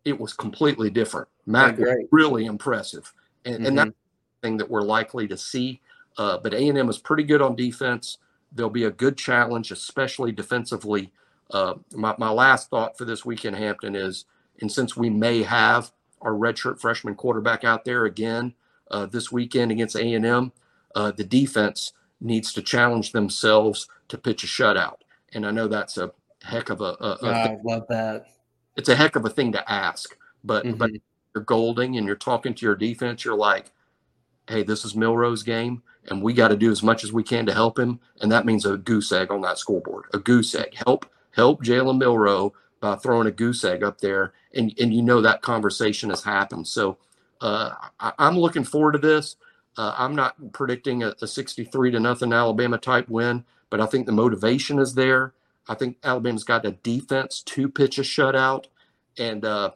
it 0.06 0.20
was 0.20 0.34
completely 0.34 0.90
different. 0.90 1.28
Matt 1.46 1.78
was 1.78 1.96
really 2.12 2.46
impressive, 2.46 3.14
and, 3.46 3.56
mm-hmm. 3.56 3.66
and 3.66 3.78
that's 3.78 3.90
the 3.90 4.48
thing 4.48 4.58
that 4.58 4.70
we're 4.70 4.82
likely 4.82 5.28
to 5.28 5.38
see. 5.38 5.82
Uh, 6.18 6.38
but 6.38 6.54
A 6.54 6.70
and 6.70 6.78
M 6.78 6.90
is 6.90 6.98
pretty 6.98 7.24
good 7.24 7.42
on 7.42 7.56
defense. 7.56 8.18
There'll 8.58 8.70
be 8.70 8.86
a 8.86 8.92
good 8.92 9.18
challenge, 9.18 9.72
especially 9.72 10.32
defensively. 10.32 11.12
Uh, 11.52 11.76
my, 11.94 12.16
my 12.18 12.30
last 12.30 12.70
thought 12.70 12.98
for 12.98 13.06
this 13.06 13.24
weekend, 13.24 13.56
Hampton, 13.56 13.96
is 13.96 14.26
and 14.60 14.72
since 14.72 14.98
we 14.98 15.10
may 15.10 15.44
have 15.44 15.92
our 16.22 16.34
redshirt 16.34 16.80
freshman 16.80 17.16
quarterback 17.16 17.64
out 17.64 17.86
there 17.86 18.06
again 18.06 18.54
uh, 18.90 19.06
this 19.06 19.32
weekend 19.32 19.72
against 19.72 19.96
A&M, 19.96 20.52
uh, 20.96 21.12
the 21.12 21.24
defense 21.24 21.94
needs 22.20 22.52
to 22.54 22.62
challenge 22.62 23.12
themselves 23.12 23.88
to 24.08 24.18
pitch 24.18 24.44
a 24.44 24.48
shutout. 24.48 24.98
And 25.34 25.46
I 25.46 25.52
know 25.52 25.68
that's 25.68 25.98
a 25.98 26.12
heck 26.42 26.70
of 26.70 26.82
a. 26.82 26.98
a, 27.00 27.18
a 27.22 27.28
I 27.28 27.58
love 27.64 27.84
that. 27.90 28.26
It's 28.76 28.90
a 28.90 28.96
heck 28.96 29.16
of 29.16 29.26
a 29.26 29.30
thing 29.30 29.52
to 29.52 29.72
ask, 29.72 30.18
but 30.44 30.66
mm-hmm. 30.66 30.78
but 30.78 30.92
you're 31.36 31.44
Golding 31.44 31.98
and 31.98 32.08
you're 32.08 32.16
talking 32.16 32.54
to 32.56 32.66
your 32.66 32.76
defense. 32.76 33.24
You're 33.24 33.36
like, 33.36 33.72
hey, 34.48 34.64
this 34.64 34.86
is 34.86 34.96
Milroe's 34.96 35.44
game 35.44 35.84
and 36.08 36.22
we 36.22 36.34
got 36.34 36.50
to 36.50 36.56
do 36.56 36.72
as 36.72 36.84
much 36.84 37.04
as 37.04 37.12
we 37.12 37.24
can 37.24 37.46
to 37.46 37.54
help 37.54 37.78
him. 37.78 38.00
And 38.22 38.32
that 38.32 38.46
means 38.46 38.66
a 38.66 38.78
goose 38.78 39.12
egg 39.12 39.32
on 39.32 39.42
that 39.42 39.58
scoreboard, 39.58 40.06
a 40.14 40.20
goose 40.20 40.56
egg. 40.56 40.76
Help 40.86 41.06
help 41.32 41.64
Jalen 41.64 41.98
Milroe 41.98 42.54
by 42.80 42.96
throwing 42.96 43.28
a 43.28 43.32
goose 43.32 43.64
egg 43.64 43.84
up 43.84 44.00
there, 44.00 44.34
and 44.54 44.74
and 44.80 44.94
you 44.94 45.02
know 45.02 45.22
that 45.22 45.42
conversation 45.42 46.10
has 46.10 46.24
happened. 46.24 46.68
So 46.68 46.98
uh, 47.42 47.72
I, 48.00 48.14
am 48.20 48.38
looking 48.38 48.64
forward 48.64 48.94
to 48.94 49.00
this. 49.00 49.36
Uh, 49.78 49.94
I'm 49.98 50.16
not 50.16 50.54
predicting 50.54 51.04
a, 51.04 51.14
a 51.22 51.28
63 51.28 51.92
to 51.92 52.00
nothing 52.00 52.34
Alabama 52.34 52.78
type 52.80 53.10
win, 53.10 53.46
but 53.70 53.80
I 53.80 53.86
think 53.86 54.06
the 54.06 54.12
motivation 54.12 54.80
is 54.80 54.96
there. 54.96 55.34
I 55.70 55.76
think 55.76 55.98
Alabama's 56.04 56.44
got 56.44 56.66
a 56.66 56.72
defense 56.72 57.42
to 57.44 57.70
pitch 57.70 58.00
a 58.00 58.02
shutout, 58.02 58.66
and 59.18 59.46
uh, 59.46 59.72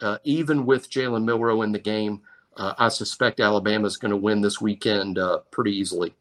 uh, 0.00 0.18
even 0.24 0.64
with 0.64 0.90
Jalen 0.90 1.24
Milroe 1.24 1.62
in 1.62 1.72
the 1.72 1.78
game, 1.78 2.22
uh, 2.56 2.74
I 2.78 2.88
suspect 2.88 3.40
Alabama 3.40 3.86
is 3.86 3.96
going 3.96 4.10
to 4.10 4.16
win 4.16 4.40
this 4.40 4.60
weekend 4.60 5.18
uh, 5.18 5.38
pretty 5.50 5.76
easily. 5.76 6.14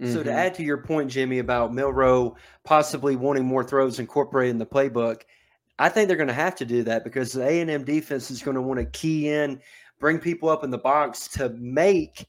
Mm-hmm. 0.00 0.12
So 0.12 0.22
to 0.22 0.32
add 0.32 0.54
to 0.54 0.62
your 0.62 0.78
point, 0.78 1.10
Jimmy, 1.10 1.38
about 1.38 1.72
Milroe 1.72 2.36
possibly 2.64 3.16
wanting 3.16 3.44
more 3.44 3.64
throws 3.64 3.98
incorporated 3.98 4.50
in 4.50 4.58
the 4.58 4.66
playbook, 4.66 5.22
I 5.78 5.88
think 5.88 6.08
they're 6.08 6.16
going 6.16 6.28
to 6.28 6.34
have 6.34 6.54
to 6.56 6.64
do 6.64 6.82
that 6.84 7.04
because 7.04 7.32
the 7.32 7.46
A 7.46 7.60
and 7.60 7.70
M 7.70 7.84
defense 7.84 8.30
is 8.30 8.42
going 8.42 8.54
to 8.56 8.62
want 8.62 8.80
to 8.80 8.86
key 8.86 9.28
in, 9.28 9.60
bring 9.98 10.18
people 10.18 10.48
up 10.48 10.64
in 10.64 10.70
the 10.70 10.78
box 10.78 11.28
to 11.28 11.50
make 11.50 12.26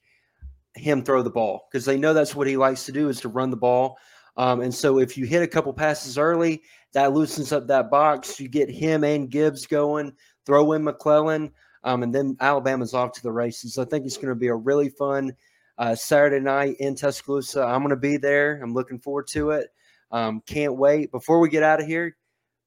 him 0.75 1.03
throw 1.03 1.21
the 1.21 1.29
ball 1.29 1.67
because 1.71 1.85
they 1.85 1.97
know 1.97 2.13
that's 2.13 2.35
what 2.35 2.47
he 2.47 2.57
likes 2.57 2.85
to 2.85 2.91
do 2.91 3.09
is 3.09 3.19
to 3.21 3.29
run 3.29 3.49
the 3.49 3.57
ball. 3.57 3.97
Um, 4.37 4.61
and 4.61 4.73
so 4.73 4.99
if 4.99 5.17
you 5.17 5.25
hit 5.25 5.43
a 5.43 5.47
couple 5.47 5.71
passes 5.73 6.17
early, 6.17 6.63
that 6.93 7.13
loosens 7.13 7.51
up 7.51 7.67
that 7.67 7.91
box. 7.91 8.39
You 8.39 8.47
get 8.47 8.69
him 8.69 9.03
and 9.03 9.29
Gibbs 9.29 9.67
going, 9.67 10.13
throw 10.45 10.73
in 10.73 10.83
McClellan, 10.83 11.51
um, 11.83 12.03
and 12.03 12.13
then 12.13 12.37
Alabama's 12.39 12.93
off 12.93 13.13
to 13.13 13.23
the 13.23 13.31
races. 13.31 13.77
I 13.77 13.85
think 13.85 14.05
it's 14.05 14.17
going 14.17 14.29
to 14.29 14.35
be 14.35 14.47
a 14.47 14.55
really 14.55 14.89
fun 14.89 15.33
uh, 15.77 15.95
Saturday 15.95 16.39
night 16.39 16.77
in 16.79 16.95
Tuscaloosa. 16.95 17.63
I'm 17.63 17.81
going 17.81 17.89
to 17.89 17.95
be 17.95 18.17
there. 18.17 18.59
I'm 18.61 18.73
looking 18.73 18.99
forward 18.99 19.27
to 19.29 19.51
it. 19.51 19.67
Um, 20.11 20.41
can't 20.45 20.75
wait. 20.75 21.11
Before 21.11 21.39
we 21.39 21.49
get 21.49 21.63
out 21.63 21.81
of 21.81 21.87
here, 21.87 22.15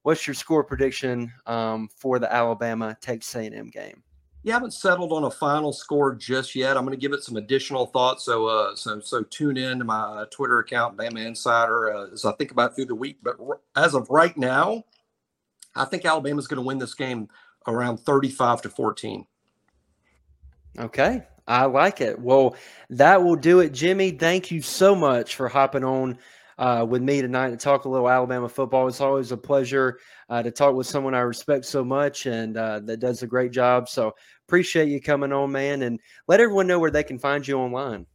what's 0.03 0.27
your 0.27 0.33
score 0.33 0.63
prediction 0.63 1.31
um, 1.45 1.89
for 1.95 2.19
the 2.19 2.31
Alabama 2.31 2.97
Texas 3.01 3.35
A&M 3.35 3.69
game? 3.69 4.03
You 4.43 4.53
haven't 4.53 4.73
settled 4.73 5.11
on 5.11 5.23
a 5.23 5.31
final 5.31 5.73
score 5.73 6.13
just 6.15 6.55
yet. 6.55 6.77
I'm 6.77 6.85
going 6.85 6.97
to 6.97 7.01
give 7.01 7.11
it 7.11 7.23
some 7.23 7.37
additional 7.37 7.87
thought. 7.87 8.21
So, 8.21 8.47
uh, 8.47 8.75
so, 8.75 8.99
so 8.99 9.23
tune 9.23 9.57
in 9.57 9.79
to 9.79 9.85
my 9.85 10.25
Twitter 10.31 10.59
account, 10.59 10.95
Bama 10.95 11.25
Insider, 11.25 11.93
uh, 11.93 12.11
as 12.13 12.23
I 12.23 12.31
think 12.33 12.51
about 12.51 12.75
through 12.75 12.85
the 12.85 12.95
week. 12.95 13.17
But 13.23 13.37
r- 13.39 13.59
as 13.75 13.93
of 13.93 14.09
right 14.09 14.37
now, 14.37 14.83
I 15.75 15.85
think 15.85 16.05
Alabama's 16.05 16.47
going 16.47 16.61
to 16.61 16.65
win 16.65 16.77
this 16.77 16.93
game 16.93 17.27
around 17.67 17.97
35 17.97 18.63
to 18.63 18.69
14. 18.69 19.25
Okay, 20.79 21.23
I 21.47 21.65
like 21.65 22.01
it. 22.01 22.19
Well, 22.19 22.55
that 22.89 23.23
will 23.23 23.35
do 23.35 23.59
it, 23.59 23.73
Jimmy. 23.73 24.11
Thank 24.11 24.51
you 24.51 24.61
so 24.61 24.95
much 24.95 25.35
for 25.35 25.47
hopping 25.47 25.83
on 25.83 26.17
uh, 26.57 26.85
with 26.87 27.01
me 27.01 27.21
tonight 27.21 27.51
to 27.51 27.57
talk 27.57 27.85
a 27.85 27.89
little 27.89 28.09
Alabama 28.09 28.49
football. 28.49 28.87
It's 28.87 29.01
always 29.01 29.31
a 29.31 29.37
pleasure 29.37 29.99
uh, 30.29 30.43
to 30.43 30.51
talk 30.51 30.75
with 30.75 30.87
someone 30.87 31.13
I 31.13 31.19
respect 31.19 31.65
so 31.65 31.83
much 31.83 32.25
and 32.25 32.57
uh, 32.57 32.79
that 32.81 32.99
does 32.99 33.23
a 33.23 33.27
great 33.27 33.51
job. 33.51 33.89
So 33.89 34.15
appreciate 34.47 34.89
you 34.89 34.99
coming 34.99 35.31
on, 35.31 35.51
man, 35.51 35.83
and 35.83 35.99
let 36.27 36.39
everyone 36.39 36.67
know 36.67 36.79
where 36.79 36.91
they 36.91 37.03
can 37.03 37.19
find 37.19 37.47
you 37.47 37.57
online. 37.57 38.05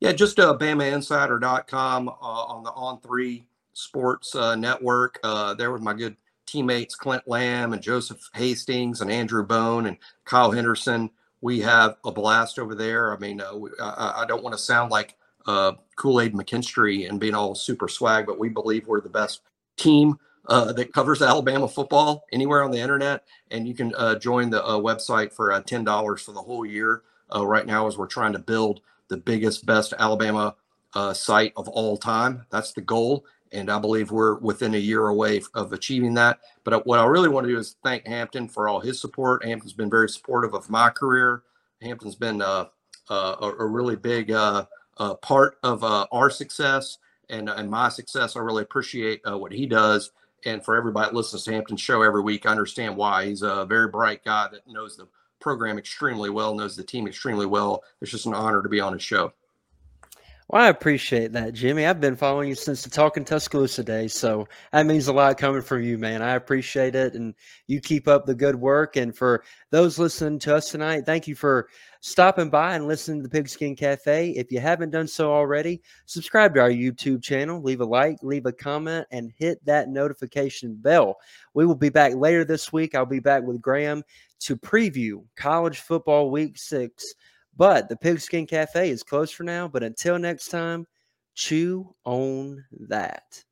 Yeah, 0.00 0.12
just 0.12 0.38
uh, 0.38 0.56
BamaInsider.com 0.56 2.08
uh, 2.08 2.12
on 2.12 2.62
the 2.62 2.70
On 2.70 3.00
Three 3.00 3.46
Sports 3.72 4.34
uh, 4.34 4.54
Network. 4.54 5.18
Uh, 5.24 5.54
there 5.54 5.72
was 5.72 5.82
my 5.82 5.92
good 5.92 6.16
teammates 6.48 6.94
Clint 6.94 7.26
Lamb 7.26 7.72
and 7.72 7.82
Joseph 7.82 8.28
Hastings 8.34 9.00
and 9.00 9.10
Andrew 9.10 9.44
Bone 9.44 9.86
and 9.86 9.98
Kyle 10.24 10.50
Henderson 10.50 11.10
we 11.40 11.60
have 11.60 11.96
a 12.04 12.12
blast 12.12 12.58
over 12.58 12.74
there. 12.74 13.14
I 13.14 13.18
mean, 13.18 13.40
uh, 13.40 13.54
we, 13.54 13.70
I, 13.80 14.22
I, 14.22 14.24
don't 14.26 14.42
want 14.42 14.54
to 14.54 14.62
sound 14.62 14.90
like 14.90 15.16
uh, 15.46 15.72
Kool 15.96 16.20
Aid 16.20 16.34
McKinstry 16.34 17.08
and 17.08 17.20
being 17.20 17.34
all 17.34 17.54
super 17.54 17.88
swag, 17.88 18.26
but 18.26 18.38
we 18.38 18.48
believe 18.48 18.86
we're 18.86 19.00
the 19.00 19.08
best 19.08 19.42
team 19.76 20.18
uh, 20.48 20.72
that 20.72 20.92
covers 20.92 21.22
Alabama 21.22 21.68
football 21.68 22.24
anywhere 22.32 22.62
on 22.62 22.70
the 22.70 22.78
internet. 22.78 23.24
And 23.50 23.68
you 23.68 23.74
can 23.74 23.94
uh, 23.96 24.16
join 24.18 24.50
the 24.50 24.64
uh, 24.64 24.78
website 24.78 25.32
for 25.32 25.52
uh, 25.52 25.60
ten 25.60 25.84
dollars 25.84 26.22
for 26.22 26.32
the 26.32 26.42
whole 26.42 26.66
year. 26.66 27.02
right 27.34 27.66
now, 27.66 27.86
as 27.86 27.96
we're 27.96 28.06
trying 28.06 28.32
to 28.32 28.38
build 28.38 28.80
the 29.08 29.16
biggest, 29.16 29.64
best 29.64 29.94
Alabama 29.98 30.54
site 31.12 31.52
of 31.56 31.68
all 31.68 31.96
time. 31.96 32.44
That's 32.50 32.72
the 32.72 32.80
goal 32.80 33.24
and 33.52 33.70
I 33.70 33.78
believe 33.78 34.10
we're 34.10 34.38
within 34.38 34.74
a 34.74 34.78
year 34.78 35.08
away 35.08 35.42
of 35.54 35.72
achieving 35.72 36.14
that. 36.14 36.40
But 36.64 36.86
what 36.86 36.98
I 36.98 37.04
really 37.04 37.28
want 37.28 37.46
to 37.46 37.52
do 37.52 37.58
is 37.58 37.76
thank 37.82 38.06
Hampton 38.06 38.48
for 38.48 38.68
all 38.68 38.80
his 38.80 39.00
support. 39.00 39.44
Hampton's 39.44 39.72
been 39.72 39.90
very 39.90 40.08
supportive 40.08 40.54
of 40.54 40.68
my 40.70 40.90
career. 40.90 41.42
Hampton's 41.82 42.14
been 42.14 42.42
uh, 42.42 42.66
uh, 43.10 43.36
a, 43.40 43.52
a, 43.60 43.66
really 43.66 43.96
big 43.96 44.30
uh, 44.30 44.66
uh 44.98 45.14
part 45.14 45.58
of 45.62 45.82
uh, 45.84 46.06
our 46.12 46.28
success 46.28 46.98
and, 47.30 47.48
and 47.48 47.70
my 47.70 47.88
success. 47.88 48.36
I 48.36 48.40
really 48.40 48.62
appreciate 48.62 49.20
uh, 49.28 49.38
what 49.38 49.52
he 49.52 49.66
does. 49.66 50.10
And 50.44 50.64
for 50.64 50.76
everybody 50.76 51.08
that 51.08 51.16
listens 51.16 51.44
to 51.44 51.52
Hampton's 51.52 51.80
show 51.80 52.02
every 52.02 52.22
week, 52.22 52.46
I 52.46 52.50
understand 52.50 52.96
why. 52.96 53.26
He's 53.26 53.42
a 53.42 53.64
very 53.66 53.88
bright 53.88 54.24
guy 54.24 54.48
that 54.52 54.66
knows 54.66 54.96
the 54.96 55.08
program 55.40 55.78
extremely 55.78 56.30
well, 56.30 56.54
knows 56.54 56.76
the 56.76 56.84
team 56.84 57.06
extremely 57.06 57.46
well. 57.46 57.82
It's 58.00 58.10
just 58.10 58.26
an 58.26 58.34
honor 58.34 58.62
to 58.62 58.68
be 58.68 58.80
on 58.80 58.92
his 58.92 59.02
show. 59.02 59.32
Well, 60.50 60.62
I 60.62 60.68
appreciate 60.68 61.32
that, 61.34 61.52
Jimmy. 61.52 61.84
I've 61.84 62.00
been 62.00 62.16
following 62.16 62.48
you 62.48 62.54
since 62.54 62.82
the 62.82 62.88
Talking 62.88 63.22
Tuscaloosa 63.22 63.84
days, 63.84 64.14
so 64.14 64.48
that 64.72 64.86
means 64.86 65.06
a 65.06 65.12
lot 65.12 65.36
coming 65.36 65.60
from 65.60 65.82
you, 65.82 65.98
man. 65.98 66.22
I 66.22 66.36
appreciate 66.36 66.94
it, 66.94 67.12
and 67.12 67.34
you 67.66 67.82
keep 67.82 68.08
up 68.08 68.24
the 68.24 68.34
good 68.34 68.56
work. 68.56 68.96
And 68.96 69.14
for 69.14 69.44
those 69.70 69.98
listening 69.98 70.38
to 70.40 70.56
us 70.56 70.70
tonight, 70.70 71.04
thank 71.04 71.28
you 71.28 71.34
for 71.34 71.68
stopping 72.00 72.48
by 72.48 72.76
and 72.76 72.88
listening 72.88 73.18
to 73.18 73.24
the 73.24 73.28
Pigskin 73.28 73.76
Cafe. 73.76 74.30
If 74.30 74.50
you 74.50 74.58
haven't 74.58 74.88
done 74.88 75.06
so 75.06 75.30
already, 75.30 75.82
subscribe 76.06 76.54
to 76.54 76.60
our 76.60 76.70
YouTube 76.70 77.22
channel, 77.22 77.60
leave 77.60 77.82
a 77.82 77.84
like, 77.84 78.16
leave 78.22 78.46
a 78.46 78.52
comment, 78.52 79.06
and 79.10 79.30
hit 79.36 79.62
that 79.66 79.90
notification 79.90 80.74
bell. 80.76 81.18
We 81.52 81.66
will 81.66 81.74
be 81.74 81.90
back 81.90 82.14
later 82.14 82.46
this 82.46 82.72
week. 82.72 82.94
I'll 82.94 83.04
be 83.04 83.20
back 83.20 83.42
with 83.42 83.60
Graham 83.60 84.02
to 84.40 84.56
preview 84.56 85.24
college 85.36 85.80
football 85.80 86.30
week 86.30 86.56
six. 86.56 87.14
But 87.58 87.90
the 87.90 87.96
Pigskin 87.98 88.46
Cafe 88.46 88.90
is 88.90 89.02
closed 89.02 89.34
for 89.34 89.44
now. 89.44 89.68
But 89.68 89.82
until 89.82 90.18
next 90.18 90.48
time, 90.48 90.86
chew 91.34 91.94
on 92.04 92.64
that. 92.88 93.44